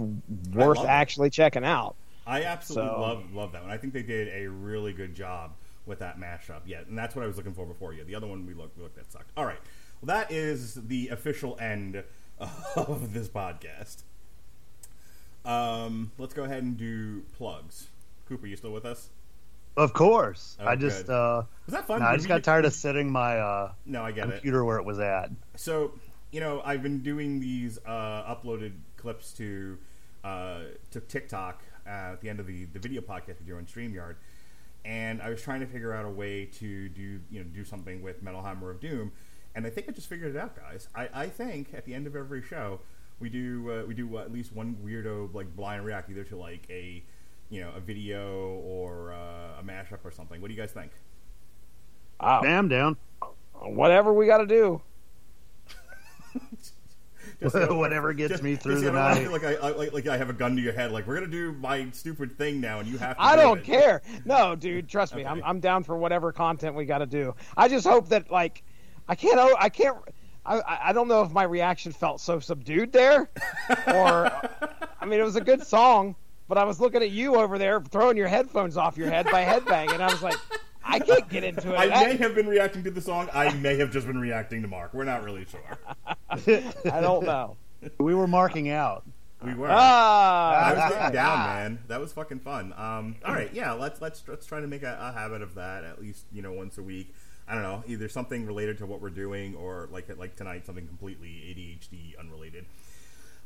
worth 0.53 0.85
actually 0.85 1.31
checking 1.31 1.65
out. 1.65 1.95
I 2.27 2.43
absolutely 2.45 2.91
So- 2.95 3.01
love 3.01 3.33
love 3.35 3.53
that 3.53 3.63
one. 3.63 3.71
I 3.71 3.79
think 3.79 3.93
they 3.93 4.03
did 4.03 4.29
a 4.29 4.49
really 4.49 4.93
good 4.93 5.15
job 5.15 5.53
with 5.87 6.01
that 6.01 6.19
mashup. 6.19 6.61
Yeah, 6.67 6.81
and 6.87 6.99
that's 6.99 7.17
what 7.17 7.25
I 7.25 7.27
was 7.27 7.37
looking 7.37 7.55
for 7.55 7.65
before. 7.65 7.95
Yeah, 7.95 8.05
the 8.05 8.15
other 8.15 8.27
one 8.27 8.45
we 8.47 8.53
looked 8.55 8.77
we 8.77 8.83
looked 8.83 8.99
at 8.99 9.11
sucked. 9.11 9.31
All 9.37 9.47
right, 9.47 9.59
well 10.03 10.15
that 10.19 10.31
is 10.31 10.75
the 10.75 11.09
official 11.09 11.57
end 11.61 12.03
of 12.77 13.15
this 13.15 13.29
podcast. 13.29 14.03
Um, 15.45 16.13
let's 16.19 16.35
go 16.35 16.45
ahead 16.45 16.63
and 16.63 16.77
do 16.77 17.23
plugs. 17.37 17.89
Cooper, 18.29 18.47
you 18.47 18.57
still 18.57 18.73
with 18.73 18.85
us? 18.85 19.09
Of 19.77 19.93
course. 19.93 20.57
Oh, 20.61 20.67
I 20.67 20.77
just, 20.77 21.07
good. 21.07 21.13
uh, 21.15 21.43
Was 21.67 21.75
that 21.75 21.87
fun? 21.87 22.01
no, 22.01 22.07
I 22.07 22.17
just 22.17 22.29
got 22.29 22.43
tired 22.43 22.65
of 22.65 22.73
sitting 22.73 23.11
my 23.11 23.39
uh, 23.39 23.73
No, 23.87 24.03
I 24.03 24.11
get 24.13 24.29
it. 24.29 24.33
computer 24.33 24.65
where 24.65 24.79
it 24.79 24.85
was 24.85 24.99
at. 24.99 25.31
So, 25.57 25.93
you 26.33 26.41
know, 26.41 26.61
I've 26.65 26.83
been 26.83 26.99
doing 27.03 27.41
these 27.41 27.79
uh, 27.87 28.35
uploaded 28.35 28.73
clips 28.97 29.33
to 29.35 29.79
uh, 30.25 30.59
to 30.91 31.01
TikTok 31.01 31.63
uh, 31.87 31.91
at 31.91 32.21
the 32.21 32.29
end 32.29 32.41
of 32.41 32.47
the, 32.47 32.65
the 32.67 32.81
video 32.81 33.01
podcast 33.01 33.39
we 33.41 33.47
do 33.47 33.57
on 33.57 33.65
StreamYard, 33.67 34.17
and 34.85 35.23
I 35.23 35.31
was 35.31 35.41
trying 35.41 35.61
to 35.61 35.67
figure 35.67 35.95
out 35.95 36.05
a 36.05 36.11
way 36.11 36.47
to 36.59 36.89
do 36.89 37.21
you 37.31 37.39
know 37.41 37.45
do 37.45 37.65
something 37.65 38.03
with 38.03 38.21
Metal 38.23 38.43
Hammer 38.43 38.71
of 38.71 38.81
Doom, 38.81 39.13
and 39.55 39.65
I 39.65 39.71
think 39.71 39.89
I 39.89 39.93
just 39.93 40.09
figured 40.09 40.35
it 40.35 40.39
out, 40.39 40.57
guys. 40.57 40.89
I, 40.95 41.09
I 41.15 41.27
think 41.29 41.73
at 41.73 41.85
the 41.85 41.95
end 41.95 42.09
of 42.09 42.17
every 42.17 42.43
show 42.43 42.81
we 43.21 43.29
do 43.29 43.71
uh, 43.71 43.87
we 43.87 43.95
do 43.95 44.19
at 44.19 44.33
least 44.33 44.53
one 44.53 44.77
weirdo 44.85 45.33
like 45.35 45.55
blind 45.57 45.85
react 45.85 46.11
either 46.11 46.25
to 46.25 46.37
like 46.37 46.67
a 46.71 47.03
you 47.51 47.61
know 47.61 47.71
a 47.77 47.81
video 47.81 48.61
or 48.65 49.13
uh, 49.13 49.61
a 49.61 49.63
mashup 49.65 50.05
or 50.05 50.11
something. 50.11 50.41
What 50.41 50.49
do 50.49 50.55
you 50.55 50.61
guys 50.61 50.73
think? 50.73 50.93
Wow. 52.21 52.41
Damn 52.43 52.69
down. 52.69 52.97
Whatever 53.55 54.13
we 54.13 54.27
got 54.27 54.39
to 54.39 54.47
do. 54.47 54.81
Whatever 57.41 58.13
gets 58.15 58.43
me 58.43 58.57
through 58.57 58.81
the 58.81 58.91
night. 58.91 59.11
want 59.11 59.19
feel 59.21 59.33
like 59.33 59.45
I, 59.45 59.55
I 59.55 59.71
like, 59.71 59.93
like 59.93 60.07
I 60.09 60.17
have 60.17 60.29
a 60.29 60.33
gun 60.33 60.57
to 60.57 60.63
your 60.63 60.73
head. 60.73 60.91
Like 60.91 61.07
we're 61.07 61.15
gonna 61.15 61.29
do 61.29 61.53
my 61.53 61.89
stupid 61.93 62.37
thing 62.37 62.61
now, 62.61 62.81
and 62.81 62.89
you 62.89 62.99
have 62.99 63.17
to. 63.17 63.23
I 63.23 63.37
do 63.37 63.43
don't 63.43 63.59
it. 63.59 63.65
care. 63.65 64.03
No, 64.25 64.57
dude, 64.57 64.89
trust 64.89 65.15
me. 65.15 65.25
I'm 65.27 65.43
I'm 65.45 65.61
down 65.61 65.85
for 65.85 65.97
whatever 65.97 66.33
content 66.33 66.75
we 66.75 66.85
got 66.85 66.99
to 66.99 67.07
do. 67.07 67.35
I 67.57 67.69
just 67.69 67.87
hope 67.87 68.09
that 68.09 68.31
like 68.31 68.65
I 69.09 69.15
can't 69.15 69.39
I 69.59 69.69
can't 69.69 69.97
I 70.49 70.59
I 70.61 70.79
I 70.89 70.93
don't 70.93 71.09
know 71.09 71.23
if 71.23 71.31
my 71.33 71.43
reaction 71.45 71.93
felt 71.93 72.21
so 72.21 72.41
subdued 72.41 72.93
there 72.93 73.29
or 73.87 74.31
I 75.01 75.05
mean 75.07 75.21
it 75.21 75.25
was 75.25 75.37
a 75.37 75.41
good 75.41 75.63
song, 75.67 76.15
but 76.49 76.57
I 76.59 76.65
was 76.65 76.81
looking 76.81 77.03
at 77.03 77.11
you 77.11 77.37
over 77.37 77.59
there 77.59 77.81
throwing 77.81 78.17
your 78.17 78.29
headphones 78.29 78.77
off 78.77 78.97
your 78.97 79.11
head 79.11 79.27
by 79.31 79.45
headbang 79.45 79.93
and 79.93 80.03
I 80.03 80.07
was 80.11 80.23
like 80.23 80.37
I 80.85 80.99
can't 81.01 81.29
get 81.29 81.45
into 81.45 81.73
it. 81.75 81.79
I 81.79 81.87
That- 81.89 82.07
may 82.07 82.17
have 82.17 82.35
been 82.35 82.47
reacting 82.49 82.83
to 82.85 82.91
the 82.91 83.01
song. 83.03 83.29
I 83.35 83.53
may 83.55 83.77
have 83.77 83.91
just 83.91 84.07
been 84.07 84.19
reacting 84.21 84.63
to 84.63 84.69
Mark. 84.69 84.95
We're 84.95 85.05
not 85.05 85.23
really 85.23 85.45
sure. 85.45 85.79
I 86.31 87.01
don't 87.01 87.25
know. 87.27 87.57
We 87.99 88.15
were 88.15 88.27
marking 88.27 88.71
out. 88.71 89.05
We 89.45 89.55
were. 89.55 89.69
Ah, 89.71 90.65
I 90.65 90.75
was 90.75 90.95
getting 90.95 91.13
down, 91.13 91.39
man. 91.47 91.79
That 91.89 92.01
was 92.01 92.13
fucking 92.13 92.41
fun. 92.41 92.73
Um, 92.77 93.17
all 93.25 93.35
right, 93.35 93.51
yeah. 93.53 93.73
Let's 93.73 94.01
let's 94.01 94.25
let's 94.27 94.47
try 94.47 94.61
to 94.61 94.67
make 94.67 94.83
a, 94.83 94.99
a 95.01 95.13
habit 95.13 95.43
of 95.43 95.55
that 95.55 95.85
at 95.85 96.01
least 96.01 96.25
you 96.33 96.43
know 96.43 96.53
once 96.53 96.77
a 96.79 96.83
week. 96.83 97.15
I 97.49 97.55
don't 97.55 97.63
know, 97.63 97.83
either 97.87 98.09
something 98.09 98.45
related 98.47 98.79
to 98.79 98.87
what 98.87 99.01
we're 99.01 99.11
doing 99.11 99.55
or 99.57 99.89
like 99.91 100.15
like 100.19 100.37
tonight, 100.37 100.67
something 100.67 100.87
completely 100.87 101.29
ADHD 101.29 102.19
unrelated. 102.19 102.67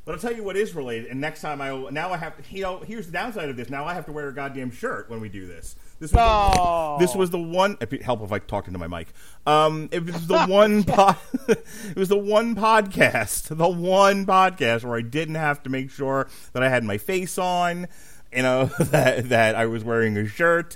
But 0.05 0.15
I'll 0.15 0.19
tell 0.19 0.33
you 0.33 0.43
what 0.43 0.57
is 0.57 0.75
related. 0.75 1.09
And 1.09 1.21
next 1.21 1.39
time 1.39 1.61
I 1.61 1.71
will, 1.71 1.89
now 1.89 2.11
I 2.11 2.17
have 2.17 2.35
to. 2.35 2.43
You 2.53 2.63
know, 2.63 2.79
here's 2.79 3.05
the 3.05 3.13
downside 3.13 3.47
of 3.47 3.55
this. 3.55 3.69
Now 3.69 3.85
I 3.85 3.93
have 3.93 4.05
to 4.07 4.11
wear 4.11 4.27
a 4.27 4.33
goddamn 4.33 4.69
shirt 4.71 5.09
when 5.09 5.21
we 5.21 5.29
do 5.29 5.47
this. 5.47 5.75
This 6.01 6.11
was 6.11 6.17
No. 6.17 6.97
the, 6.99 7.05
this 7.05 7.15
was 7.15 7.29
the 7.29 7.39
one. 7.39 7.77
It'd 7.79 8.01
help 8.01 8.21
if 8.21 8.33
I 8.33 8.39
talked 8.39 8.67
into 8.67 8.79
my 8.79 8.87
mic. 8.87 9.07
Um, 9.47 9.87
it 9.93 10.03
was 10.05 10.27
the 10.27 10.45
one. 10.45 10.79
it 11.47 11.95
was 11.95 12.09
the 12.09 12.17
one 12.17 12.53
podcast, 12.55 13.55
the 13.55 13.69
one 13.69 14.25
podcast 14.25 14.83
where 14.83 14.97
I 14.97 15.01
didn't 15.01 15.35
have 15.35 15.63
to 15.63 15.69
make 15.69 15.89
sure 15.89 16.27
that 16.51 16.61
I 16.61 16.67
had 16.67 16.83
my 16.83 16.97
face 16.97 17.37
on. 17.37 17.87
You 18.35 18.41
know 18.41 18.65
that 18.79 19.29
that 19.29 19.55
I 19.55 19.67
was 19.67 19.85
wearing 19.85 20.17
a 20.17 20.27
shirt. 20.27 20.75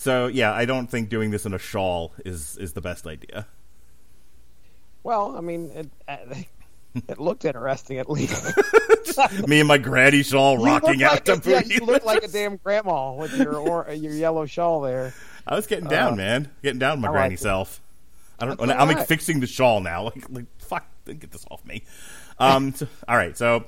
So 0.00 0.28
yeah, 0.28 0.54
I 0.54 0.64
don't 0.64 0.86
think 0.86 1.10
doing 1.10 1.30
this 1.30 1.44
in 1.44 1.52
a 1.52 1.58
shawl 1.58 2.14
is 2.24 2.56
is 2.56 2.72
the 2.72 2.80
best 2.80 3.06
idea. 3.06 3.46
well, 5.02 5.36
I 5.36 5.42
mean 5.42 5.70
it 5.74 5.90
uh, 6.08 6.16
it 7.06 7.18
looked 7.20 7.44
interesting 7.44 7.98
at 7.98 8.08
least. 8.08 8.42
Me 9.46 9.58
and 9.60 9.68
my 9.68 9.76
granny 9.76 10.22
shawl 10.22 10.58
You 10.58 10.64
rocking 10.64 11.02
out 11.02 11.12
like 11.12 11.24
to 11.24 11.32
a, 11.34 11.60
yeah, 11.60 11.62
you 11.66 11.80
look 11.84 12.06
like 12.06 12.22
a 12.24 12.28
damn 12.28 12.56
grandma 12.56 13.12
with 13.12 13.36
your 13.36 13.56
or, 13.56 13.92
your 13.92 14.14
yellow 14.14 14.46
shawl 14.46 14.80
there. 14.80 15.12
I 15.46 15.54
was 15.54 15.66
getting 15.66 15.88
down, 15.88 16.14
Uh, 16.14 16.16
man. 16.16 16.50
Getting 16.62 16.78
down 16.78 16.92
with 16.96 17.02
my 17.02 17.08
I 17.08 17.12
granny 17.12 17.30
like 17.32 17.38
self. 17.38 17.82
I 18.38 18.46
don't. 18.46 18.58
That's 18.58 18.72
I'm 18.72 18.80
all 18.80 18.86
like 18.86 18.96
right. 18.96 19.06
fixing 19.06 19.40
the 19.40 19.46
shawl 19.46 19.80
now. 19.80 20.04
Like, 20.04 20.24
like 20.30 20.46
fuck, 20.60 20.86
get 21.04 21.30
this 21.30 21.44
off 21.50 21.62
me. 21.66 21.82
Um. 22.38 22.72
so- 22.72 22.88
all 23.06 23.18
right. 23.18 23.36
So, 23.36 23.66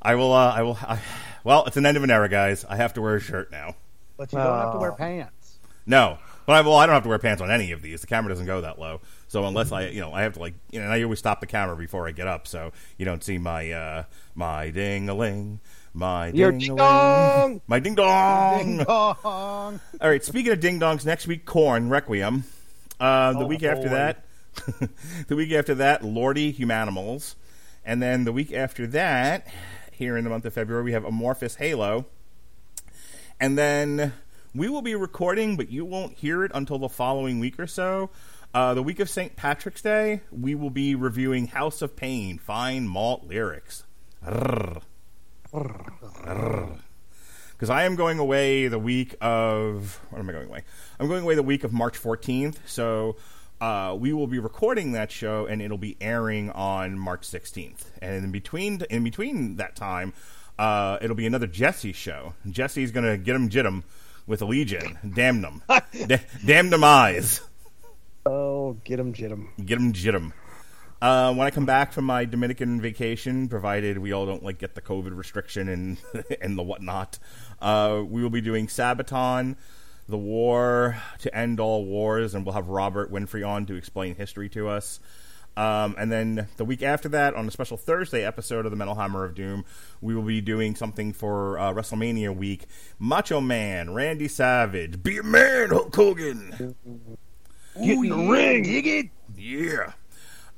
I 0.00 0.14
will. 0.14 0.32
Uh, 0.32 0.50
I 0.54 0.62
will. 0.62 0.78
I, 0.80 0.98
well, 1.44 1.66
it's 1.66 1.76
an 1.76 1.84
end 1.84 1.98
of 1.98 2.04
an 2.04 2.10
era, 2.10 2.30
guys. 2.30 2.64
I 2.64 2.76
have 2.76 2.94
to 2.94 3.02
wear 3.02 3.16
a 3.16 3.20
shirt 3.20 3.52
now. 3.52 3.74
But 4.16 4.32
you 4.32 4.38
don't 4.38 4.58
have 4.58 4.72
to 4.72 4.78
wear 4.78 4.92
Oh. 4.92 4.96
pants. 4.96 5.41
No, 5.86 6.18
but 6.46 6.52
I, 6.54 6.60
well, 6.62 6.76
I 6.76 6.86
don't 6.86 6.94
have 6.94 7.02
to 7.02 7.08
wear 7.08 7.18
pants 7.18 7.42
on 7.42 7.50
any 7.50 7.72
of 7.72 7.82
these. 7.82 8.00
The 8.00 8.06
camera 8.06 8.30
doesn't 8.32 8.46
go 8.46 8.60
that 8.60 8.78
low. 8.78 9.00
So 9.28 9.44
unless 9.44 9.72
I, 9.72 9.88
you 9.88 10.00
know, 10.00 10.12
I 10.12 10.22
have 10.22 10.34
to 10.34 10.40
like, 10.40 10.54
you 10.70 10.78
know, 10.78 10.84
and 10.84 10.92
I 10.94 11.02
always 11.02 11.18
stop 11.18 11.40
the 11.40 11.46
camera 11.46 11.76
before 11.76 12.06
I 12.06 12.12
get 12.12 12.26
up, 12.26 12.46
so 12.46 12.72
you 12.98 13.04
don't 13.04 13.22
see 13.24 13.38
my 13.38 13.70
uh 13.72 14.04
my 14.34 14.70
ding 14.70 15.08
a 15.08 15.14
ling, 15.14 15.60
my 15.94 16.28
Your 16.28 16.52
ding 16.52 16.74
ling, 16.76 17.60
my 17.66 17.80
ding 17.80 17.94
dong. 17.94 18.58
Ding 18.58 18.78
dong. 18.78 19.16
All 19.24 19.80
right. 20.00 20.22
Speaking 20.22 20.52
of 20.52 20.60
ding 20.60 20.78
dongs, 20.78 21.04
next 21.06 21.26
week 21.26 21.44
Korn 21.46 21.88
Requiem. 21.88 22.44
Uh, 23.00 23.32
the 23.32 23.40
Oh, 23.40 23.46
week 23.46 23.64
after 23.64 23.88
boy. 23.88 23.94
that, 23.94 24.24
the 25.26 25.34
week 25.34 25.50
after 25.52 25.74
that, 25.74 26.02
Lordi 26.02 26.56
Humanimals, 26.56 27.34
and 27.84 28.00
then 28.00 28.22
the 28.24 28.32
week 28.32 28.52
after 28.52 28.86
that, 28.88 29.48
here 29.90 30.16
in 30.16 30.22
the 30.22 30.30
month 30.30 30.44
of 30.44 30.52
February, 30.54 30.84
we 30.84 30.92
have 30.92 31.02
Amorphis 31.02 31.56
Halo, 31.56 32.06
and 33.40 33.58
then 33.58 34.12
we 34.54 34.68
will 34.68 34.82
be 34.82 34.94
recording, 34.94 35.56
but 35.56 35.70
you 35.70 35.84
won't 35.84 36.18
hear 36.18 36.44
it 36.44 36.52
until 36.54 36.78
the 36.78 36.88
following 36.88 37.38
week 37.38 37.58
or 37.58 37.66
so. 37.66 38.10
Uh, 38.54 38.74
the 38.74 38.82
week 38.82 39.00
of 39.00 39.08
St. 39.08 39.34
Patrick's 39.34 39.80
Day, 39.80 40.20
we 40.30 40.54
will 40.54 40.68
be 40.70 40.94
reviewing 40.94 41.46
House 41.46 41.80
of 41.80 41.96
Pain, 41.96 42.38
Fine 42.38 42.86
Malt 42.86 43.24
Lyrics. 43.26 43.84
because 47.52 47.70
I 47.70 47.84
am 47.84 47.96
going 47.96 48.18
away 48.18 48.68
the 48.68 48.78
week 48.78 49.14
of 49.22 50.00
what 50.10 50.18
am 50.18 50.28
I 50.28 50.32
going 50.32 50.48
away? 50.48 50.64
I'm 51.00 51.08
going 51.08 51.22
away 51.22 51.34
the 51.34 51.42
week 51.42 51.64
of 51.64 51.72
March 51.72 51.98
14th. 52.00 52.56
So 52.66 53.16
uh, 53.60 53.96
we 53.98 54.12
will 54.12 54.26
be 54.26 54.38
recording 54.38 54.92
that 54.92 55.10
show, 55.10 55.46
and 55.46 55.62
it'll 55.62 55.78
be 55.78 55.96
airing 56.00 56.50
on 56.50 56.98
March 56.98 57.22
16th. 57.22 57.84
And 58.02 58.24
in 58.24 58.32
between, 58.32 58.82
in 58.90 59.02
between 59.02 59.56
that 59.56 59.76
time, 59.76 60.12
uh, 60.58 60.98
it'll 61.00 61.16
be 61.16 61.26
another 61.26 61.46
Jesse 61.46 61.92
show. 61.92 62.34
Jesse's 62.50 62.90
gonna 62.90 63.16
get 63.16 63.34
him 63.34 63.48
jit 63.48 63.64
'em 63.64 63.84
with 64.32 64.40
a 64.40 64.46
legion. 64.46 64.98
Damn 65.14 65.42
them, 65.42 65.62
da- 65.68 66.24
damn 66.42 66.70
them 66.70 66.82
eyes. 66.82 67.42
Oh, 68.24 68.78
get 68.82 68.96
them, 68.96 69.12
get 69.12 69.30
him. 69.30 69.50
Get 69.62 69.74
them 69.78 69.92
jit 69.92 70.14
'em. 70.14 70.32
Uh, 71.02 71.34
when 71.34 71.46
I 71.46 71.50
come 71.50 71.66
back 71.66 71.92
from 71.92 72.06
my 72.06 72.24
Dominican 72.24 72.80
vacation, 72.80 73.46
provided 73.48 73.98
we 73.98 74.12
all 74.12 74.24
don't 74.24 74.42
like 74.42 74.56
get 74.56 74.74
the 74.74 74.80
COVID 74.80 75.14
restriction 75.14 75.68
and 75.68 75.98
and 76.40 76.56
the 76.56 76.62
whatnot, 76.62 77.18
uh, 77.60 78.02
we 78.08 78.22
will 78.22 78.30
be 78.30 78.40
doing 78.40 78.68
Sabaton, 78.68 79.56
the 80.08 80.16
war 80.16 80.96
to 81.18 81.36
end 81.36 81.60
all 81.60 81.84
wars, 81.84 82.34
and 82.34 82.46
we'll 82.46 82.54
have 82.54 82.68
Robert 82.68 83.12
Winfrey 83.12 83.46
on 83.46 83.66
to 83.66 83.74
explain 83.74 84.14
history 84.14 84.48
to 84.48 84.66
us. 84.68 84.98
Um, 85.56 85.94
and 85.98 86.10
then 86.10 86.48
the 86.56 86.64
week 86.64 86.82
after 86.82 87.08
that, 87.10 87.34
on 87.34 87.46
a 87.46 87.50
special 87.50 87.76
Thursday 87.76 88.24
episode 88.24 88.64
of 88.64 88.70
the 88.70 88.76
Metal 88.76 88.94
Hammer 88.94 89.24
of 89.24 89.34
Doom, 89.34 89.64
we 90.00 90.14
will 90.14 90.22
be 90.22 90.40
doing 90.40 90.74
something 90.74 91.12
for 91.12 91.58
uh, 91.58 91.72
WrestleMania 91.72 92.34
week. 92.34 92.66
Macho 92.98 93.40
Man, 93.40 93.92
Randy 93.92 94.28
Savage, 94.28 95.02
be 95.02 95.18
a 95.18 95.22
man, 95.22 95.68
Hulk 95.68 95.94
Hogan. 95.94 96.74
Get 97.74 97.98
in 97.98 98.08
the 98.08 98.16
ring. 98.16 98.62
Dig 98.64 98.86
it. 98.86 99.10
Yeah. 99.36 99.92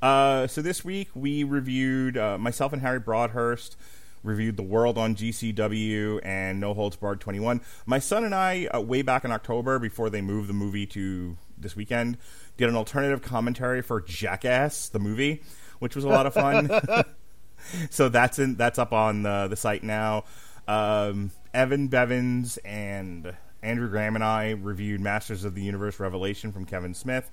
Uh, 0.01 0.47
so 0.47 0.63
this 0.63 0.85
week 0.85 1.09
we 1.15 1.45
reviewed 1.45 2.17
uh, 2.17 2.39
myself 2.39 2.73
and 2.73 2.83
Harry 2.83 3.01
Broadhurst 3.01 3.77
reviewed 4.25 4.57
the 4.57 4.63
World 4.63 4.99
on 4.99 5.15
GCW 5.15 6.21
and 6.25 6.59
No 6.59 6.75
Holds 6.75 6.97
Barred 6.97 7.21
21. 7.21 7.61
My 7.87 7.99
son 7.99 8.25
and 8.25 8.35
I, 8.35 8.67
uh, 8.75 8.81
way 8.81 9.03
back 9.03 9.25
in 9.25 9.31
October, 9.31 9.79
before 9.79 10.11
they 10.11 10.23
moved 10.23 10.49
the 10.49 10.55
movie 10.55 10.87
to 10.87 11.37
this 11.59 11.77
weekend, 11.77 12.17
did 12.57 12.69
an 12.69 12.77
alternative 12.77 13.23
commentary 13.23 13.83
for 13.83 14.01
Jackass, 14.01 14.89
the 14.89 14.99
movie, 14.99 15.43
which 15.79 15.97
was 15.97 16.05
a 16.05 16.09
lot 16.09 16.27
of 16.27 16.35
fun. 16.35 16.71
so 17.91 18.09
that's 18.09 18.39
in 18.39 18.57
that's 18.57 18.79
up 18.79 18.93
on 18.93 19.23
the, 19.23 19.49
the 19.49 19.57
site 19.57 19.83
now. 19.83 20.25
Um, 20.67 21.31
Evan 21.53 21.89
Bevins 21.89 22.57
and 22.59 23.35
Andrew 23.63 23.89
Graham 23.89 24.15
and 24.15 24.25
I 24.25 24.51
reviewed 24.51 25.01
Masters 25.01 25.45
of 25.45 25.55
the 25.55 25.63
Universe 25.63 25.99
Revelation 26.01 26.53
from 26.53 26.65
Kevin 26.65 26.95
Smith. 26.95 27.31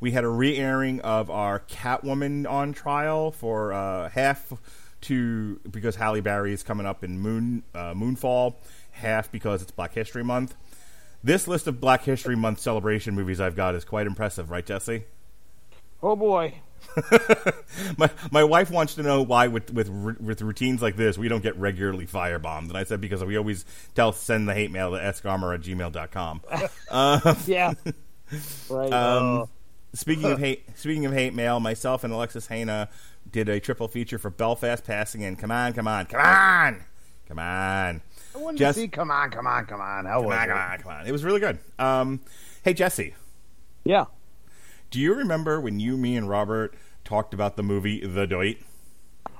We 0.00 0.10
had 0.10 0.24
a 0.24 0.28
re-airing 0.28 1.00
of 1.00 1.30
our 1.30 1.60
Catwoman 1.60 2.50
on 2.50 2.72
trial 2.72 3.30
for 3.30 3.72
uh, 3.72 4.10
half 4.10 4.52
to 5.02 5.60
because 5.70 5.96
Halle 5.96 6.20
Berry 6.20 6.52
is 6.52 6.62
coming 6.62 6.86
up 6.86 7.04
in 7.04 7.18
Moon 7.18 7.62
uh, 7.74 7.94
Moonfall, 7.94 8.56
half 8.92 9.30
because 9.30 9.62
it's 9.62 9.70
Black 9.70 9.94
History 9.94 10.24
Month. 10.24 10.56
This 11.24 11.48
list 11.48 11.66
of 11.66 11.80
Black 11.80 12.04
History 12.04 12.36
Month 12.36 12.60
celebration 12.60 13.14
movies 13.14 13.40
I've 13.40 13.56
got 13.56 13.74
is 13.74 13.82
quite 13.82 14.06
impressive, 14.06 14.50
right, 14.50 14.64
Jesse? 14.64 15.04
Oh 16.02 16.14
boy. 16.14 16.60
my 17.96 18.10
my 18.30 18.44
wife 18.44 18.70
wants 18.70 18.94
to 18.96 19.02
know 19.02 19.22
why 19.22 19.48
with 19.48 19.72
with 19.72 19.88
with 20.20 20.42
routines 20.42 20.82
like 20.82 20.96
this 20.96 21.16
we 21.16 21.28
don't 21.28 21.42
get 21.42 21.56
regularly 21.56 22.06
firebombed, 22.06 22.68
and 22.68 22.76
I 22.76 22.84
said 22.84 23.00
because 23.00 23.24
we 23.24 23.38
always 23.38 23.64
tell 23.94 24.12
send 24.12 24.46
the 24.46 24.52
hate 24.52 24.70
mail 24.70 24.90
to 24.90 24.98
sgarmer 24.98 25.54
at 25.54 25.62
gmail.com. 25.62 26.42
Yeah. 27.46 27.72
right. 28.68 28.92
Um, 28.92 29.48
speaking 29.94 30.30
of 30.30 30.38
hate, 30.38 30.68
speaking 30.76 31.06
of 31.06 31.14
hate 31.14 31.32
mail, 31.32 31.58
myself 31.58 32.04
and 32.04 32.12
Alexis 32.12 32.48
Hana 32.48 32.90
did 33.32 33.48
a 33.48 33.60
triple 33.60 33.88
feature 33.88 34.18
for 34.18 34.28
Belfast 34.28 34.84
Passing 34.84 35.22
In. 35.22 35.36
Come 35.36 35.50
on, 35.50 35.72
come 35.72 35.88
on, 35.88 36.04
come 36.04 36.20
on, 36.20 36.84
come 37.26 37.38
on, 37.38 38.02
I 38.34 38.38
wanted 38.38 38.58
Jess- 38.58 38.74
to 38.76 38.80
see. 38.82 38.88
Come 38.88 39.10
on, 39.10 39.30
come 39.30 39.46
on, 39.46 39.66
come 39.66 39.80
on. 39.80 40.04
How 40.06 40.18
come 40.20 40.26
was 40.26 40.36
on, 40.36 40.44
it? 40.44 40.48
come 40.48 40.58
on, 40.58 40.78
come 40.78 40.92
on. 40.92 41.06
It 41.06 41.12
was 41.12 41.24
really 41.24 41.40
good. 41.40 41.58
Um, 41.78 42.20
hey 42.62 42.74
Jesse, 42.74 43.14
yeah. 43.84 44.06
do 44.90 44.98
you 45.00 45.14
remember 45.14 45.60
when 45.60 45.78
you, 45.80 45.96
me, 45.96 46.16
and 46.16 46.28
Robert 46.28 46.74
talked 47.04 47.34
about 47.34 47.56
the 47.56 47.62
movie 47.62 48.04
The 48.06 48.26
Doit? 48.26 48.56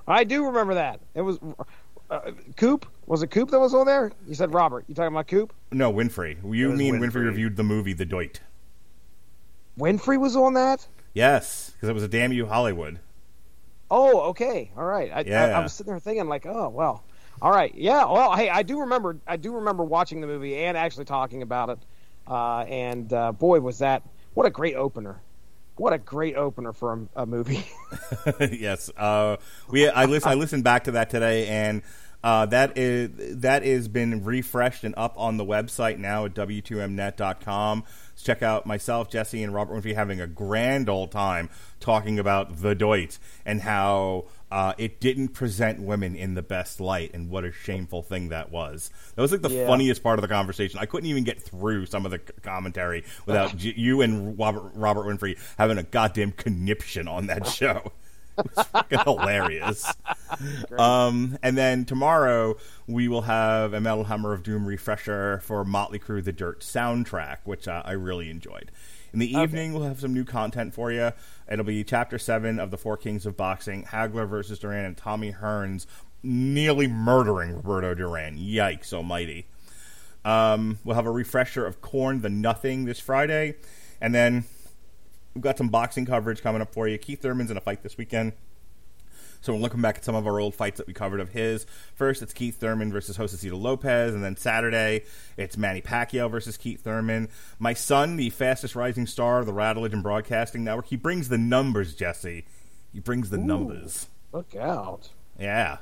I 0.06 0.24
do 0.24 0.44
remember 0.46 0.74
that. 0.74 1.00
It 1.14 1.22
was 1.22 1.38
uh, 2.10 2.32
Coop. 2.56 2.86
Was 3.06 3.22
it 3.22 3.28
Coop 3.28 3.50
that 3.50 3.58
was 3.60 3.74
on 3.74 3.86
there? 3.86 4.12
You 4.28 4.34
said 4.34 4.52
Robert. 4.54 4.84
You 4.88 4.94
talking 4.94 5.12
about 5.14 5.26
Coop? 5.28 5.52
No, 5.72 5.92
Winfrey. 5.92 6.36
You, 6.54 6.66
It 6.68 6.70
was 6.72 6.78
me, 6.78 6.88
and 6.90 7.00
Winfrey 7.00 7.12
Winfrey. 7.12 7.24
reviewed 7.26 7.56
the 7.56 7.62
movie 7.64 7.94
The 7.94 8.04
Doit. 8.06 8.40
Winfrey 9.78 10.18
was 10.20 10.36
on 10.36 10.54
that. 10.54 10.86
Yes, 11.14 11.70
because 11.70 11.88
it 11.88 11.92
was 11.94 12.02
a 12.02 12.08
damn 12.08 12.32
you 12.32 12.46
Hollywood. 12.46 13.00
Oh, 13.90 14.20
okay, 14.30 14.70
all 14.76 14.84
right. 14.84 15.10
I, 15.12 15.18
I, 15.18 15.24
Yeah. 15.26 15.58
I 15.58 15.60
was 15.60 15.72
sitting 15.72 15.92
there 15.92 16.00
thinking 16.00 16.26
like, 16.28 16.46
oh 16.46 16.68
well, 16.68 17.04
all 17.44 17.50
right, 17.50 17.74
yeah. 17.74 18.06
Well, 18.06 18.34
hey, 18.34 18.48
I 18.48 18.62
do 18.62 18.80
remember. 18.80 19.18
I 19.26 19.36
do 19.36 19.56
remember 19.56 19.84
watching 19.84 20.22
the 20.22 20.26
movie 20.26 20.56
and 20.56 20.78
actually 20.78 21.04
talking 21.04 21.42
about 21.42 21.68
it. 21.68 21.78
Uh, 22.26 22.60
and 22.60 23.12
uh, 23.12 23.32
boy, 23.32 23.60
was 23.60 23.80
that 23.80 24.02
what 24.32 24.46
a 24.46 24.50
great 24.50 24.76
opener! 24.76 25.20
What 25.76 25.92
a 25.92 25.98
great 25.98 26.36
opener 26.36 26.72
for 26.72 26.94
a, 27.14 27.22
a 27.24 27.26
movie. 27.26 27.66
yes, 28.50 28.90
uh, 28.96 29.36
we 29.68 29.86
I 29.86 30.06
listen, 30.06 30.30
I 30.30 30.34
listened 30.34 30.64
back 30.64 30.84
to 30.84 30.92
that 30.92 31.10
today, 31.10 31.46
and 31.48 31.82
uh, 32.24 32.46
that 32.46 32.78
is 32.78 33.10
that 33.40 33.62
has 33.62 33.88
been 33.88 34.24
refreshed 34.24 34.82
and 34.82 34.94
up 34.96 35.12
on 35.18 35.36
the 35.36 35.44
website 35.44 35.98
now 35.98 36.24
at 36.24 36.32
w2mnet.com. 36.32 37.84
So 38.14 38.24
check 38.24 38.42
out 38.42 38.64
myself, 38.64 39.10
Jesse, 39.10 39.42
and 39.42 39.52
Robert 39.52 39.74
Winfrey 39.74 39.94
having 39.94 40.18
a 40.18 40.26
grand 40.26 40.88
old 40.88 41.12
time 41.12 41.50
talking 41.78 42.18
about 42.18 42.62
the 42.62 42.74
Doit 42.74 43.18
and 43.44 43.60
how 43.60 44.24
uh, 44.54 44.72
it 44.78 45.00
didn't 45.00 45.28
present 45.30 45.80
women 45.80 46.14
in 46.14 46.34
the 46.34 46.42
best 46.42 46.78
light, 46.80 47.10
and 47.12 47.28
what 47.28 47.44
a 47.44 47.50
shameful 47.50 48.02
thing 48.02 48.28
that 48.28 48.52
was. 48.52 48.90
That 49.16 49.22
was 49.22 49.32
like 49.32 49.42
the 49.42 49.50
Yeah. 49.50 49.66
funniest 49.66 50.02
part 50.02 50.18
of 50.18 50.22
the 50.22 50.28
conversation. 50.28 50.78
I 50.80 50.86
couldn't 50.86 51.08
even 51.10 51.24
get 51.24 51.42
through 51.42 51.86
some 51.86 52.04
of 52.04 52.12
the 52.12 52.18
commentary 52.20 53.02
without 53.26 53.56
j- 53.62 53.74
you 53.76 54.00
and 54.02 54.38
Robert, 54.38 54.70
Robert 54.74 55.06
Winfrey 55.06 55.36
having 55.58 55.76
a 55.78 55.82
goddamn 55.82 56.30
conniption 56.32 57.08
on 57.08 57.26
that 57.26 57.46
show. 57.48 57.92
It 58.36 58.46
was 58.56 58.66
fucking 58.66 58.98
hilarious. 59.04 59.86
Um, 60.76 61.38
and 61.42 61.56
then 61.56 61.84
tomorrow 61.84 62.56
we 62.88 63.06
will 63.06 63.22
have 63.22 63.72
a 63.74 63.80
Metal 63.80 64.02
Hammer 64.02 64.32
of 64.32 64.42
Doom 64.42 64.66
refresher 64.66 65.38
for 65.44 65.64
Motley 65.64 66.00
Crue: 66.00 66.22
The 66.24 66.32
Dirt 66.32 66.60
soundtrack, 66.60 67.38
which 67.44 67.68
uh, 67.68 67.82
I 67.84 67.92
really 67.92 68.30
enjoyed. 68.30 68.72
In 69.14 69.20
the 69.20 69.32
evening, 69.32 69.72
we'll 69.72 69.84
have 69.84 70.00
some 70.00 70.12
new 70.12 70.24
content 70.24 70.74
for 70.74 70.90
you. 70.90 71.12
It'll 71.48 71.64
be 71.64 71.84
Chapter 71.84 72.18
Seven 72.18 72.58
of 72.58 72.72
the 72.72 72.76
Four 72.76 72.96
Kings 72.96 73.26
of 73.26 73.36
Boxing: 73.36 73.84
Hagler 73.84 74.28
versus 74.28 74.58
Duran, 74.58 74.84
and 74.84 74.96
Tommy 74.96 75.32
Hearns 75.32 75.86
nearly 76.24 76.88
murdering 76.88 77.54
Roberto 77.54 77.94
Duran. 77.94 78.36
Yikes, 78.36 78.92
almighty! 78.92 79.46
Um, 80.24 80.80
we'll 80.82 80.96
have 80.96 81.06
a 81.06 81.12
refresher 81.12 81.64
of 81.64 81.80
Korn: 81.80 82.22
The 82.22 82.28
Nothing 82.28 82.86
this 82.86 82.98
Friday, 82.98 83.54
and 84.00 84.12
then 84.12 84.46
we've 85.32 85.44
got 85.44 85.58
some 85.58 85.68
boxing 85.68 86.06
coverage 86.06 86.42
coming 86.42 86.60
up 86.60 86.74
for 86.74 86.88
you. 86.88 86.98
Keith 86.98 87.22
Thurman's 87.22 87.52
in 87.52 87.56
a 87.56 87.60
fight 87.60 87.84
this 87.84 87.96
weekend. 87.96 88.32
So 89.44 89.52
we're 89.52 89.60
looking 89.60 89.82
back 89.82 89.98
at 89.98 90.04
some 90.06 90.14
of 90.14 90.26
our 90.26 90.40
old 90.40 90.54
fights 90.54 90.78
that 90.78 90.86
we 90.86 90.94
covered 90.94 91.20
of 91.20 91.28
his. 91.28 91.66
First, 91.94 92.22
it's 92.22 92.32
Keith 92.32 92.58
Thurman 92.58 92.90
versus 92.90 93.18
Josecito 93.18 93.60
Lopez, 93.60 94.14
and 94.14 94.24
then 94.24 94.38
Saturday, 94.38 95.02
it's 95.36 95.58
Manny 95.58 95.82
Pacquiao 95.82 96.30
versus 96.30 96.56
Keith 96.56 96.82
Thurman. 96.82 97.28
My 97.58 97.74
son, 97.74 98.16
the 98.16 98.30
fastest 98.30 98.74
rising 98.74 99.06
star 99.06 99.40
of 99.40 99.46
the 99.46 99.52
Radulich 99.52 99.92
and 99.92 100.02
Broadcasting 100.02 100.64
Network, 100.64 100.86
he 100.86 100.96
brings 100.96 101.28
the 101.28 101.36
numbers, 101.36 101.94
Jesse. 101.94 102.46
He 102.94 103.00
brings 103.00 103.28
the 103.28 103.36
numbers. 103.36 104.08
Look 104.32 104.56
out. 104.56 105.10
Yeah. 105.38 105.76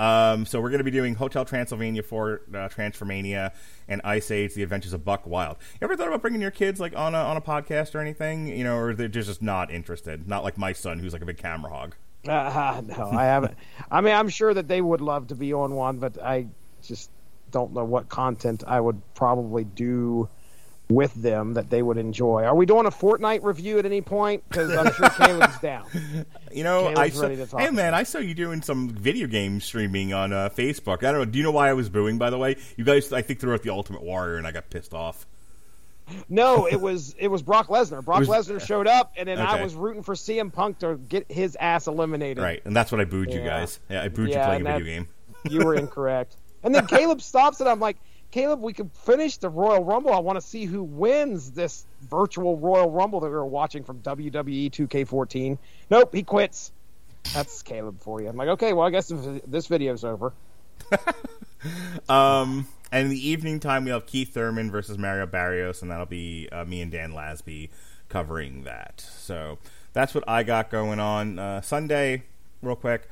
Um, 0.00 0.44
so 0.44 0.60
we're 0.60 0.70
going 0.70 0.78
to 0.78 0.84
be 0.84 0.90
doing 0.90 1.14
Hotel 1.14 1.44
Transylvania 1.44 2.02
for 2.02 2.40
uh, 2.52 2.68
Transformania 2.68 3.52
and 3.86 4.00
Ice 4.02 4.32
Age: 4.32 4.54
The 4.54 4.64
Adventures 4.64 4.92
of 4.92 5.04
Buck 5.04 5.24
Wild. 5.24 5.58
You 5.74 5.84
ever 5.84 5.94
thought 5.96 6.08
about 6.08 6.22
bringing 6.22 6.40
your 6.40 6.50
kids 6.50 6.80
like 6.80 6.96
on 6.96 7.14
a 7.14 7.18
on 7.18 7.36
a 7.36 7.40
podcast 7.40 7.94
or 7.94 8.00
anything? 8.00 8.48
You 8.48 8.64
know, 8.64 8.76
or 8.76 8.92
they're 8.92 9.06
just 9.06 9.40
not 9.40 9.70
interested? 9.70 10.26
Not 10.26 10.42
like 10.42 10.58
my 10.58 10.72
son, 10.72 10.98
who's 10.98 11.12
like 11.12 11.22
a 11.22 11.26
big 11.26 11.38
camera 11.38 11.70
hog. 11.70 11.94
Uh, 12.26 12.82
no, 12.86 13.10
I 13.12 13.24
haven't. 13.24 13.56
I 13.90 14.00
mean, 14.00 14.14
I'm 14.14 14.28
sure 14.28 14.52
that 14.52 14.68
they 14.68 14.80
would 14.80 15.00
love 15.00 15.28
to 15.28 15.34
be 15.34 15.52
on 15.52 15.74
one, 15.74 15.98
but 15.98 16.20
I 16.22 16.46
just 16.82 17.10
don't 17.50 17.72
know 17.72 17.84
what 17.84 18.08
content 18.08 18.64
I 18.66 18.80
would 18.80 19.00
probably 19.14 19.64
do 19.64 20.28
with 20.90 21.12
them 21.14 21.54
that 21.54 21.68
they 21.68 21.82
would 21.82 21.98
enjoy. 21.98 22.44
Are 22.44 22.54
we 22.54 22.64
doing 22.64 22.86
a 22.86 22.90
Fortnite 22.90 23.42
review 23.42 23.78
at 23.78 23.84
any 23.84 24.00
point? 24.00 24.42
Because 24.48 24.74
I'm 24.74 24.92
sure 24.94 25.10
Caleb's 25.10 25.58
down. 25.62 25.84
You 26.50 26.64
know, 26.64 26.84
Caleb's 26.84 26.98
I 26.98 27.08
saw, 27.10 27.22
ready 27.22 27.36
to 27.36 27.46
talk 27.46 27.60
hey 27.60 27.70
man, 27.70 27.94
I 27.94 28.04
saw 28.04 28.18
you 28.18 28.34
doing 28.34 28.62
some 28.62 28.88
video 28.88 29.26
game 29.26 29.60
streaming 29.60 30.14
on 30.14 30.32
uh, 30.32 30.48
Facebook. 30.48 30.98
I 31.04 31.12
don't 31.12 31.20
know. 31.20 31.24
Do 31.26 31.38
you 31.38 31.44
know 31.44 31.50
why 31.50 31.68
I 31.68 31.74
was 31.74 31.90
booing? 31.90 32.16
By 32.16 32.30
the 32.30 32.38
way, 32.38 32.56
you 32.76 32.84
guys, 32.84 33.12
I 33.12 33.20
think 33.20 33.40
threw 33.40 33.52
out 33.52 33.62
the 33.62 33.70
Ultimate 33.70 34.02
Warrior, 34.02 34.36
and 34.36 34.46
I 34.46 34.52
got 34.52 34.70
pissed 34.70 34.94
off. 34.94 35.26
No, 36.28 36.66
it 36.66 36.80
was 36.80 37.14
it 37.18 37.28
was 37.28 37.42
Brock 37.42 37.68
Lesnar. 37.68 38.04
Brock 38.04 38.20
was- 38.20 38.28
Lesnar 38.28 38.64
showed 38.64 38.86
up, 38.86 39.12
and 39.16 39.28
then 39.28 39.38
I 39.38 39.62
was 39.62 39.74
rooting 39.74 40.02
for 40.02 40.14
CM 40.14 40.52
Punk 40.52 40.78
to 40.80 40.96
get 40.96 41.30
his 41.30 41.56
ass 41.60 41.86
eliminated. 41.86 42.42
Right, 42.42 42.62
and 42.64 42.74
that's 42.76 42.90
what 42.92 43.00
I 43.00 43.04
booed 43.04 43.32
you 43.32 43.40
guys. 43.42 43.80
Yeah, 43.88 44.02
I 44.02 44.08
booed 44.08 44.28
you 44.28 44.34
playing 44.36 44.66
a 44.66 44.72
video 44.78 44.84
game. 44.84 45.08
You 45.48 45.60
were 45.64 45.74
incorrect. 45.76 46.36
And 46.64 46.74
then 46.74 46.86
Caleb 46.88 47.22
stops 47.22 47.60
it. 47.60 47.68
I'm 47.68 47.78
like, 47.78 47.96
Caleb, 48.32 48.60
we 48.60 48.72
can 48.72 48.88
finish 48.90 49.36
the 49.36 49.48
Royal 49.48 49.84
Rumble. 49.84 50.12
I 50.12 50.18
want 50.18 50.38
to 50.38 50.44
see 50.44 50.64
who 50.64 50.82
wins 50.82 51.52
this 51.52 51.86
virtual 52.10 52.56
Royal 52.58 52.90
Rumble 52.90 53.20
that 53.20 53.28
we 53.28 53.34
were 53.34 53.46
watching 53.46 53.84
from 53.84 54.00
WWE 54.00 54.70
2K14. 54.70 55.56
Nope, 55.90 56.12
he 56.12 56.24
quits. 56.24 56.72
That's 57.32 57.62
Caleb 57.62 58.00
for 58.00 58.20
you. 58.20 58.28
I'm 58.28 58.36
like, 58.36 58.48
okay, 58.48 58.72
well, 58.72 58.84
I 58.86 58.90
guess 58.90 59.12
this 59.46 59.68
video's 59.68 60.04
over. 60.04 60.32
Um, 62.08 62.68
and 62.92 63.04
in 63.04 63.10
the 63.10 63.28
evening 63.28 63.60
time, 63.60 63.84
we 63.84 63.90
have 63.90 64.06
Keith 64.06 64.32
Thurman 64.34 64.70
versus 64.70 64.98
Mario 64.98 65.26
Barrios, 65.26 65.82
and 65.82 65.90
that'll 65.90 66.06
be 66.06 66.48
uh, 66.50 66.64
me 66.64 66.80
and 66.80 66.90
Dan 66.90 67.12
Lasby 67.12 67.68
covering 68.08 68.64
that. 68.64 69.00
So 69.00 69.58
that's 69.92 70.14
what 70.14 70.24
I 70.28 70.42
got 70.42 70.70
going 70.70 71.00
on. 71.00 71.38
Uh, 71.38 71.60
Sunday, 71.60 72.24
real 72.62 72.76
quick. 72.76 73.08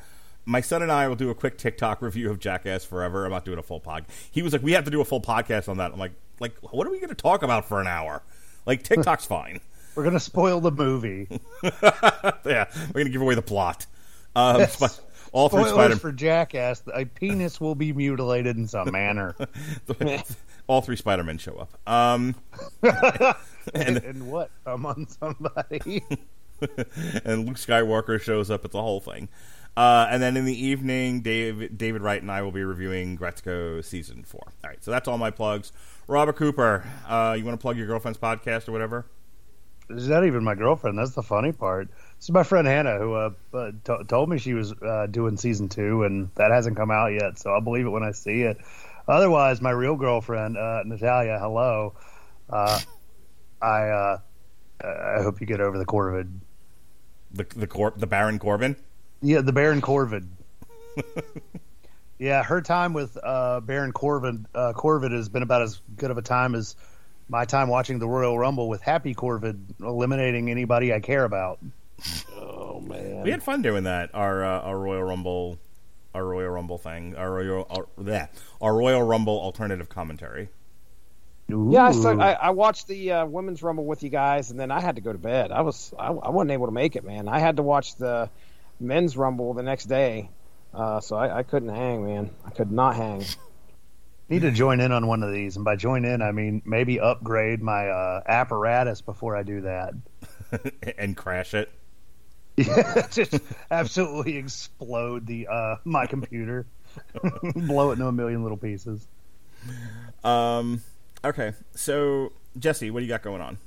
My 0.49 0.61
son 0.61 0.81
and 0.83 0.93
I 0.93 1.09
will 1.09 1.16
do 1.16 1.29
a 1.31 1.35
quick 1.35 1.59
TikTok 1.59 2.01
review 2.03 2.31
of 2.31 2.39
Jackass 2.39 2.85
Forever. 2.85 3.24
I'm 3.24 3.33
not 3.33 3.45
doing 3.45 3.59
a 3.59 3.62
full 3.62 3.81
pod. 3.81 4.05
He 4.31 4.43
was 4.43 4.53
like, 4.53 4.62
"We 4.62 4.72
have 4.72 4.85
to 4.85 4.91
do 4.91 5.01
a 5.01 5.05
full 5.05 5.20
podcast 5.20 5.68
on 5.68 5.79
that." 5.79 5.93
I'm 5.93 5.99
like, 5.99 6.12
"Like, 6.41 6.55
what 6.72 6.87
are 6.87 6.91
we 6.91 6.99
going 6.99 7.09
to 7.09 7.14
talk 7.14 7.43
about 7.43 7.66
for 7.66 7.81
an 7.81 7.87
hour? 7.87 8.22
Like, 8.64 8.83
TikTok's 8.85 9.27
fine." 9.27 9.61
We're 9.95 10.05
gonna 10.05 10.20
spoil 10.20 10.61
the 10.61 10.70
movie. 10.70 11.27
yeah, 11.62 12.66
we're 12.74 12.93
going 12.93 13.07
to 13.07 13.11
give 13.11 13.22
away 13.22 13.35
the 13.35 13.41
plot. 13.43 13.87
Um, 14.37 14.59
Yes. 14.59 15.01
All 15.37 15.51
three 15.51 15.68
Spider, 15.68 15.97
for 15.97 16.12
Jackass. 16.12 16.82
A 16.95 17.05
penis 17.05 17.61
will 17.61 17.74
be 17.74 17.93
mutilated 17.93 18.57
in 18.57 18.66
some 18.66 18.91
manner. 18.91 19.37
all 20.66 20.80
three 20.80 20.97
Spider-Men 20.97 21.37
show 21.37 21.57
up. 21.57 21.78
Um, 21.87 22.34
and, 23.74 23.99
and 23.99 24.30
what? 24.30 24.51
I'm 24.64 24.87
on 24.87 25.07
somebody. 25.07 26.03
and 26.61 27.45
Luke 27.45 27.59
Skywalker 27.59 28.18
shows 28.18 28.51
up. 28.51 28.64
at 28.64 28.70
the 28.70 28.80
whole 28.80 29.01
thing. 29.01 29.28
Uh, 29.76 30.07
and 30.11 30.22
then 30.22 30.39
in 30.39 30.47
the 30.47 30.59
evening, 30.59 31.20
Dave, 31.20 31.76
David 31.76 32.01
Wright 32.01 32.22
and 32.22 32.32
I 32.32 32.41
will 32.41 32.51
be 32.51 32.64
reviewing 32.64 33.18
Gretzko 33.18 33.84
season 33.84 34.24
four. 34.24 34.55
All 34.64 34.70
right, 34.70 34.82
so 34.82 34.91
that's 34.91 35.07
all 35.07 35.18
my 35.18 35.30
plugs. 35.30 35.70
Robert 36.09 36.37
Cooper, 36.37 36.82
uh, 37.07 37.37
you 37.39 37.45
want 37.45 37.61
to 37.61 37.62
plug 37.62 37.76
your 37.76 37.87
girlfriend's 37.87 38.18
podcast 38.18 38.70
or 38.70 38.72
whatever? 38.72 39.05
Is 39.91 40.09
that 40.09 40.24
even 40.24 40.43
my 40.43 40.55
girlfriend. 40.55 40.99
That's 40.99 41.14
the 41.14 41.22
funny 41.22 41.53
part. 41.53 41.89
This 42.19 42.27
is 42.27 42.31
my 42.31 42.43
friend 42.43 42.67
Hannah, 42.67 42.99
who 42.99 43.14
uh, 43.14 43.31
uh, 43.53 43.73
t- 43.85 44.05
told 44.09 44.29
me 44.29 44.39
she 44.39 44.55
was 44.55 44.73
uh, 44.73 45.07
doing 45.11 45.37
season 45.37 45.69
two, 45.69 46.05
and 46.05 46.31
that 46.37 46.51
hasn't 46.51 46.77
come 46.77 46.91
out 46.91 47.12
yet. 47.12 47.39
So 47.39 47.51
I'll 47.51 47.61
believe 47.61 47.87
it 47.87 47.91
when 47.91 48.03
I 48.03 48.12
see 48.12 48.43
it. 48.43 48.59
Otherwise, 49.07 49.61
my 49.61 49.71
real 49.71 49.97
girlfriend, 49.97 50.57
uh, 50.57 50.83
Natalia, 50.85 51.39
hello. 51.39 51.95
Uh, 52.49 52.81
I 53.61 53.89
uh, 53.89 54.19
I 54.83 55.23
hope 55.23 55.41
you 55.41 55.47
get 55.47 55.61
over 55.61 55.79
the 55.79 55.87
Corvid. 55.87 56.31
The 57.33 57.47
the 57.55 57.67
Cor- 57.67 57.95
the 57.97 58.07
Baron 58.07 58.39
Corbin. 58.39 58.77
Yeah, 59.23 59.41
the 59.41 59.53
Baron 59.53 59.81
Corvid. 59.81 60.27
yeah, 62.19 62.43
her 62.43 62.61
time 62.62 62.93
with 62.93 63.17
uh, 63.23 63.61
Baron 63.61 63.93
Corvid 63.93 64.47
uh, 64.55 64.73
Corvid 64.75 65.12
has 65.12 65.29
been 65.29 65.43
about 65.43 65.62
as 65.62 65.81
good 65.97 66.11
of 66.11 66.19
a 66.19 66.23
time 66.23 66.55
as 66.55 66.77
my 67.29 67.45
time 67.45 67.69
watching 67.69 67.99
the 67.99 68.09
Royal 68.09 68.39
Rumble 68.39 68.69
with 68.69 68.81
Happy 68.81 69.14
Corvid 69.14 69.59
eliminating 69.81 70.51
anybody 70.51 70.93
I 70.93 71.01
care 71.01 71.25
about. 71.25 71.59
Oh, 72.36 72.80
man. 72.80 73.22
We 73.22 73.30
had 73.30 73.42
fun 73.42 73.62
doing 73.62 73.84
that. 73.84 74.11
Our 74.14 74.44
uh, 74.44 74.61
our 74.61 74.78
Royal 74.78 75.03
Rumble, 75.03 75.59
our 76.14 76.24
Royal 76.24 76.51
Rumble 76.51 76.78
thing, 76.78 77.16
our 77.16 77.32
Royal 77.32 77.66
our, 77.70 77.86
bleh, 77.99 78.28
our 78.61 78.74
Royal 78.74 79.03
Rumble 79.03 79.38
alternative 79.40 79.88
commentary. 79.88 80.51
Yeah, 81.49 81.84
I, 81.84 81.92
saw, 81.92 82.12
Ooh. 82.12 82.20
I, 82.20 82.32
I 82.32 82.51
watched 82.51 82.88
the 82.88 83.12
uh, 83.12 83.26
women's 83.26 83.62
rumble 83.62 83.84
with 83.84 84.03
you 84.03 84.09
guys, 84.09 84.51
and 84.51 84.59
then 84.59 84.72
I 84.72 84.80
had 84.80 84.97
to 84.97 85.01
go 85.01 85.12
to 85.12 85.18
bed. 85.18 85.53
I 85.53 85.61
was 85.61 85.94
I, 85.97 86.09
I 86.09 86.30
wasn't 86.30 86.51
able 86.51 86.66
to 86.66 86.72
make 86.72 86.97
it, 86.97 87.05
man. 87.05 87.28
I 87.28 87.38
had 87.38 87.57
to 87.57 87.62
watch 87.62 87.94
the 87.94 88.30
men's 88.80 89.16
rumble 89.16 89.55
the 89.55 89.62
next 89.62 89.84
day, 89.84 90.28
uh, 90.74 91.01
so 91.01 91.16
I, 91.16 91.38
I 91.38 91.42
couldn't 91.44 91.68
hang, 91.68 92.05
man. 92.05 92.30
I 92.44 92.51
could 92.51 92.72
not 92.72 92.97
hang. 92.97 93.24
need 94.28 94.42
to 94.42 94.51
join 94.51 94.80
in 94.80 94.90
on 94.90 95.07
one 95.07 95.22
of 95.22 95.32
these, 95.32 95.55
and 95.55 95.64
by 95.64 95.76
join 95.76 96.05
in, 96.05 96.20
I 96.20 96.32
mean 96.32 96.62
maybe 96.64 96.99
upgrade 96.99 97.62
my 97.62 97.90
uh, 97.90 98.22
apparatus 98.26 99.01
before 99.01 99.36
I 99.36 99.44
do 99.44 99.61
that. 99.61 99.94
and 100.99 101.16
crash 101.16 101.55
it. 101.55 101.70
Just 103.11 103.39
absolutely 103.71 104.37
explode 104.37 105.27
the 105.27 105.49
uh, 105.49 105.77
my 105.85 106.07
computer, 106.07 106.67
blow 107.55 107.91
it 107.91 107.95
into 107.95 108.07
a 108.07 108.13
million 108.13 108.43
little 108.43 108.57
pieces. 108.57 109.07
Um, 110.25 110.83
okay, 111.25 111.53
so 111.75 112.33
Jesse, 112.59 112.91
what 112.91 113.01
do 113.01 113.05
you 113.05 113.11
got 113.11 113.23
going 113.23 113.43
on? 113.43 113.59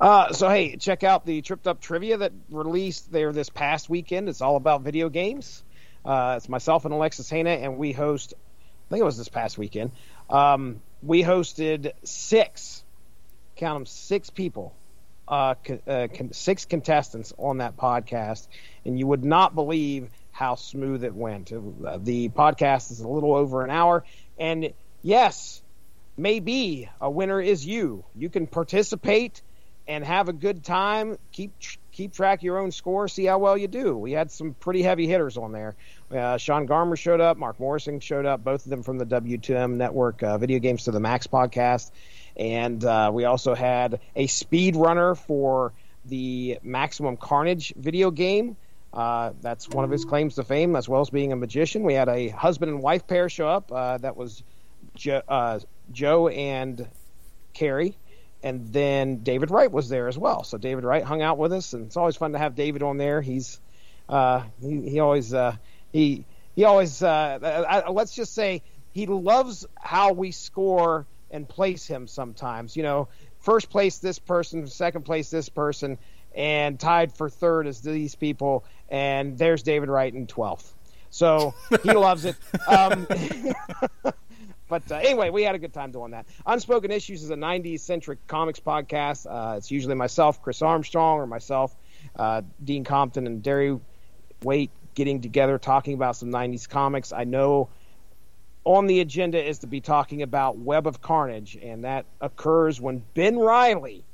Uh, 0.00 0.32
so 0.32 0.48
hey, 0.48 0.76
check 0.76 1.02
out 1.02 1.26
the 1.26 1.42
Tripped 1.42 1.66
Up 1.66 1.80
Trivia 1.80 2.18
that 2.18 2.32
released 2.50 3.10
there 3.10 3.32
this 3.32 3.50
past 3.50 3.88
weekend. 3.88 4.28
It's 4.28 4.40
all 4.40 4.56
about 4.56 4.82
video 4.82 5.08
games. 5.08 5.62
Uh, 6.04 6.34
it's 6.36 6.48
myself 6.48 6.84
and 6.84 6.94
Alexis 6.94 7.28
Hana, 7.28 7.50
and 7.50 7.76
we 7.76 7.92
host. 7.92 8.34
I 8.36 8.90
think 8.90 9.00
it 9.00 9.04
was 9.04 9.18
this 9.18 9.28
past 9.28 9.58
weekend. 9.58 9.90
Um, 10.30 10.80
we 11.02 11.22
hosted 11.22 11.92
six, 12.04 12.82
count 13.56 13.76
them, 13.76 13.86
six 13.86 14.30
people, 14.30 14.74
uh, 15.28 15.54
uh, 15.86 16.08
con- 16.14 16.32
six 16.32 16.64
contestants 16.64 17.32
on 17.38 17.58
that 17.58 17.76
podcast, 17.76 18.48
and 18.84 18.98
you 18.98 19.06
would 19.06 19.24
not 19.24 19.54
believe 19.54 20.10
how 20.30 20.54
smooth 20.54 21.04
it 21.04 21.14
went. 21.14 21.52
Uh, 21.52 21.98
the 22.00 22.28
podcast 22.30 22.90
is 22.90 23.00
a 23.00 23.08
little 23.08 23.34
over 23.34 23.64
an 23.64 23.70
hour, 23.70 24.04
and 24.38 24.72
yes, 25.02 25.62
maybe 26.16 26.88
a 27.00 27.10
winner 27.10 27.40
is 27.40 27.64
you. 27.66 28.04
You 28.14 28.28
can 28.30 28.46
participate 28.46 29.42
and 29.88 30.04
have 30.04 30.28
a 30.28 30.32
good 30.32 30.62
time. 30.64 31.16
Keep 31.32 31.58
tr- 31.58 31.78
keep 31.92 32.12
track 32.12 32.40
of 32.40 32.42
your 32.44 32.58
own 32.58 32.70
score. 32.70 33.08
See 33.08 33.24
how 33.24 33.38
well 33.38 33.56
you 33.56 33.66
do. 33.66 33.96
We 33.96 34.12
had 34.12 34.30
some 34.30 34.54
pretty 34.54 34.82
heavy 34.82 35.06
hitters 35.06 35.36
on 35.36 35.50
there. 35.50 35.76
Uh, 36.14 36.36
Sean 36.36 36.68
Garmer 36.68 36.96
showed 36.96 37.20
up. 37.20 37.38
Mark 37.38 37.58
Morrison 37.58 37.98
showed 37.98 38.26
up. 38.26 38.44
Both 38.44 38.66
of 38.66 38.70
them 38.70 38.82
from 38.82 38.98
the 38.98 39.06
W2M 39.06 39.76
Network, 39.76 40.22
uh, 40.22 40.36
Video 40.38 40.58
Games 40.58 40.84
to 40.84 40.90
the 40.90 41.00
Max 41.00 41.26
podcast. 41.26 41.90
And 42.38 42.84
uh, 42.84 43.10
we 43.12 43.24
also 43.24 43.54
had 43.54 44.00
a 44.14 44.26
speed 44.28 44.76
runner 44.76 45.14
for 45.14 45.72
the 46.04 46.58
Maximum 46.62 47.16
Carnage 47.16 47.74
video 47.76 48.10
game. 48.10 48.56
Uh, 48.92 49.32
that's 49.40 49.68
one 49.68 49.84
of 49.84 49.90
his 49.90 50.04
claims 50.04 50.36
to 50.36 50.44
fame, 50.44 50.76
as 50.76 50.88
well 50.88 51.00
as 51.00 51.10
being 51.10 51.32
a 51.32 51.36
magician. 51.36 51.82
We 51.82 51.94
had 51.94 52.08
a 52.08 52.28
husband 52.28 52.72
and 52.72 52.82
wife 52.82 53.06
pair 53.06 53.28
show 53.28 53.48
up. 53.48 53.70
Uh, 53.70 53.98
that 53.98 54.16
was 54.16 54.42
jo- 54.94 55.22
uh, 55.28 55.60
Joe 55.92 56.28
and 56.28 56.88
Carrie. 57.54 57.96
And 58.42 58.72
then 58.72 59.18
David 59.24 59.50
Wright 59.50 59.70
was 59.70 59.88
there 59.88 60.06
as 60.06 60.16
well. 60.16 60.44
So 60.44 60.58
David 60.58 60.84
Wright 60.84 61.02
hung 61.02 61.22
out 61.22 61.38
with 61.38 61.52
us, 61.52 61.72
and 61.72 61.86
it's 61.86 61.96
always 61.96 62.16
fun 62.16 62.32
to 62.32 62.38
have 62.38 62.54
David 62.54 62.82
on 62.82 62.96
there. 62.96 63.20
He's 63.20 63.60
uh, 64.08 64.44
he, 64.60 64.88
he 64.88 65.00
always 65.00 65.34
uh, 65.34 65.56
he 65.92 66.24
he 66.54 66.62
always 66.64 67.02
I, 67.02 67.88
let's 67.88 68.14
just 68.14 68.32
say 68.34 68.62
he 68.92 69.06
loves 69.06 69.66
how 69.76 70.12
we 70.12 70.30
score 70.30 71.04
and 71.30 71.48
place 71.48 71.86
him 71.86 72.06
sometimes. 72.06 72.76
You 72.76 72.82
know, 72.82 73.08
first 73.40 73.70
place 73.70 73.98
this 73.98 74.18
person, 74.18 74.66
second 74.66 75.02
place 75.02 75.30
this 75.30 75.48
person, 75.48 75.98
and 76.34 76.78
tied 76.78 77.12
for 77.12 77.28
third 77.28 77.66
is 77.66 77.80
these 77.80 78.14
people, 78.14 78.64
and 78.88 79.38
there's 79.38 79.62
David 79.62 79.88
Wright 79.88 80.12
in 80.12 80.26
twelfth. 80.26 80.74
So 81.10 81.54
he 81.82 81.92
loves 81.94 82.24
it. 82.24 82.36
Um, 82.66 83.06
but 84.68 84.90
uh, 84.90 84.96
anyway, 84.96 85.30
we 85.30 85.42
had 85.42 85.54
a 85.54 85.58
good 85.58 85.72
time 85.72 85.90
doing 85.90 86.12
that. 86.12 86.26
Unspoken 86.46 86.90
Issues 86.90 87.22
is 87.22 87.30
a 87.30 87.36
90s 87.36 87.80
centric 87.80 88.26
comics 88.26 88.60
podcast. 88.60 89.26
Uh, 89.28 89.56
it's 89.56 89.70
usually 89.70 89.94
myself, 89.94 90.42
Chris 90.42 90.60
Armstrong, 90.62 91.18
or 91.18 91.26
myself, 91.26 91.74
uh, 92.16 92.42
Dean 92.62 92.84
Compton, 92.84 93.26
and 93.26 93.42
Derry 93.42 93.78
Waite 94.42 94.70
getting 94.94 95.20
together 95.20 95.58
talking 95.58 95.94
about 95.94 96.16
some 96.16 96.30
90s 96.30 96.68
comics. 96.68 97.12
I 97.12 97.24
know 97.24 97.68
on 98.68 98.86
the 98.86 99.00
agenda 99.00 99.42
is 99.42 99.60
to 99.60 99.66
be 99.66 99.80
talking 99.80 100.20
about 100.20 100.58
Web 100.58 100.86
of 100.86 101.00
Carnage, 101.00 101.56
and 101.56 101.84
that 101.84 102.04
occurs 102.20 102.78
when 102.78 103.02
Ben 103.14 103.38
Reilly 103.38 104.04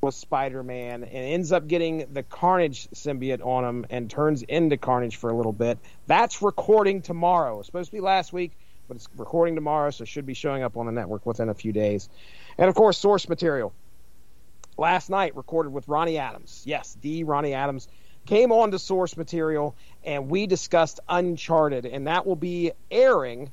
was 0.00 0.16
Spider 0.16 0.64
Man 0.64 1.04
and 1.04 1.14
ends 1.14 1.52
up 1.52 1.68
getting 1.68 2.12
the 2.12 2.24
Carnage 2.24 2.88
symbiote 2.90 3.46
on 3.46 3.64
him 3.64 3.86
and 3.90 4.10
turns 4.10 4.42
into 4.42 4.76
Carnage 4.76 5.14
for 5.14 5.30
a 5.30 5.36
little 5.36 5.52
bit. 5.52 5.78
That's 6.08 6.42
recording 6.42 7.02
tomorrow. 7.02 7.60
It's 7.60 7.66
supposed 7.66 7.90
to 7.90 7.96
be 7.96 8.00
last 8.00 8.32
week, 8.32 8.50
but 8.88 8.96
it's 8.96 9.08
recording 9.16 9.54
tomorrow, 9.54 9.90
so 9.90 10.04
should 10.04 10.26
be 10.26 10.34
showing 10.34 10.64
up 10.64 10.76
on 10.76 10.86
the 10.86 10.92
network 10.92 11.24
within 11.24 11.48
a 11.48 11.54
few 11.54 11.70
days. 11.70 12.08
And 12.58 12.68
of 12.68 12.74
course, 12.74 12.98
source 12.98 13.28
material. 13.28 13.72
Last 14.76 15.08
night, 15.08 15.36
recorded 15.36 15.72
with 15.72 15.86
Ronnie 15.86 16.18
Adams. 16.18 16.64
Yes, 16.66 16.96
D. 17.00 17.22
Ronnie 17.22 17.54
Adams 17.54 17.86
came 18.26 18.50
on 18.50 18.72
to 18.72 18.80
source 18.80 19.16
material, 19.16 19.76
and 20.02 20.28
we 20.28 20.48
discussed 20.48 20.98
Uncharted, 21.08 21.86
and 21.86 22.08
that 22.08 22.26
will 22.26 22.34
be 22.34 22.72
airing 22.90 23.52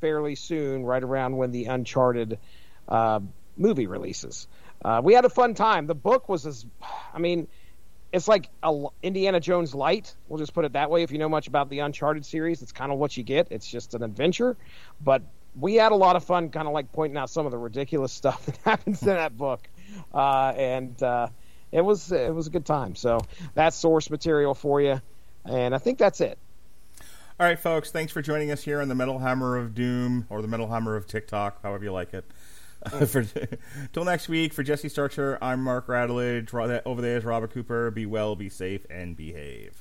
fairly 0.00 0.34
soon, 0.34 0.84
right 0.84 1.02
around 1.02 1.36
when 1.36 1.50
the 1.50 1.66
Uncharted 1.66 2.38
uh, 2.88 3.20
movie 3.56 3.86
releases. 3.86 4.46
Uh, 4.84 5.00
we 5.02 5.14
had 5.14 5.24
a 5.24 5.30
fun 5.30 5.54
time. 5.54 5.86
The 5.86 5.94
book 5.94 6.28
was 6.28 6.46
as, 6.46 6.64
I 7.12 7.18
mean, 7.18 7.48
it's 8.12 8.28
like 8.28 8.48
a 8.62 8.86
Indiana 9.02 9.40
Jones 9.40 9.74
light. 9.74 10.14
We'll 10.28 10.38
just 10.38 10.54
put 10.54 10.64
it 10.64 10.72
that 10.72 10.90
way. 10.90 11.02
If 11.02 11.10
you 11.10 11.18
know 11.18 11.28
much 11.28 11.48
about 11.48 11.68
the 11.68 11.80
Uncharted 11.80 12.24
series, 12.24 12.62
it's 12.62 12.72
kind 12.72 12.92
of 12.92 12.98
what 12.98 13.16
you 13.16 13.22
get. 13.22 13.48
It's 13.50 13.68
just 13.68 13.94
an 13.94 14.02
adventure, 14.02 14.56
but 15.00 15.22
we 15.58 15.74
had 15.74 15.92
a 15.92 15.96
lot 15.96 16.16
of 16.16 16.24
fun, 16.24 16.50
kind 16.50 16.66
of 16.68 16.74
like 16.74 16.92
pointing 16.92 17.16
out 17.16 17.30
some 17.30 17.44
of 17.46 17.52
the 17.52 17.58
ridiculous 17.58 18.12
stuff 18.14 18.46
that 18.46 18.56
happens 18.58 19.02
in 19.02 19.08
that 19.08 19.36
book, 19.36 19.68
uh, 20.14 20.52
and 20.56 21.02
uh, 21.02 21.28
it 21.72 21.82
was 21.82 22.10
it 22.12 22.34
was 22.34 22.46
a 22.46 22.50
good 22.50 22.66
time. 22.66 22.94
So 22.94 23.20
that's 23.54 23.76
source 23.76 24.10
material 24.10 24.54
for 24.54 24.80
you, 24.80 25.00
and 25.44 25.74
I 25.74 25.78
think 25.78 25.98
that's 25.98 26.20
it. 26.20 26.38
All 27.40 27.46
right, 27.46 27.56
folks, 27.58 27.92
thanks 27.92 28.12
for 28.12 28.20
joining 28.20 28.50
us 28.50 28.64
here 28.64 28.80
on 28.80 28.88
the 28.88 28.96
Metal 28.96 29.20
Hammer 29.20 29.56
of 29.56 29.72
Doom 29.72 30.26
or 30.28 30.42
the 30.42 30.48
Metal 30.48 30.66
Hammer 30.66 30.96
of 30.96 31.06
TikTok, 31.06 31.62
however 31.62 31.84
you 31.84 31.92
like 31.92 32.12
it. 32.12 32.24
Mm. 32.84 32.92
Until 33.00 33.06
for, 33.06 33.46
till 33.92 34.04
next 34.04 34.28
week, 34.28 34.52
for 34.52 34.64
Jesse 34.64 34.88
Starcher, 34.88 35.38
I'm 35.40 35.62
Mark 35.62 35.86
Radulich. 35.86 36.52
Over 36.84 37.00
there 37.00 37.16
is 37.16 37.24
Robert 37.24 37.52
Cooper. 37.52 37.92
Be 37.92 38.06
well, 38.06 38.34
be 38.34 38.48
safe, 38.48 38.84
and 38.90 39.16
behave. 39.16 39.80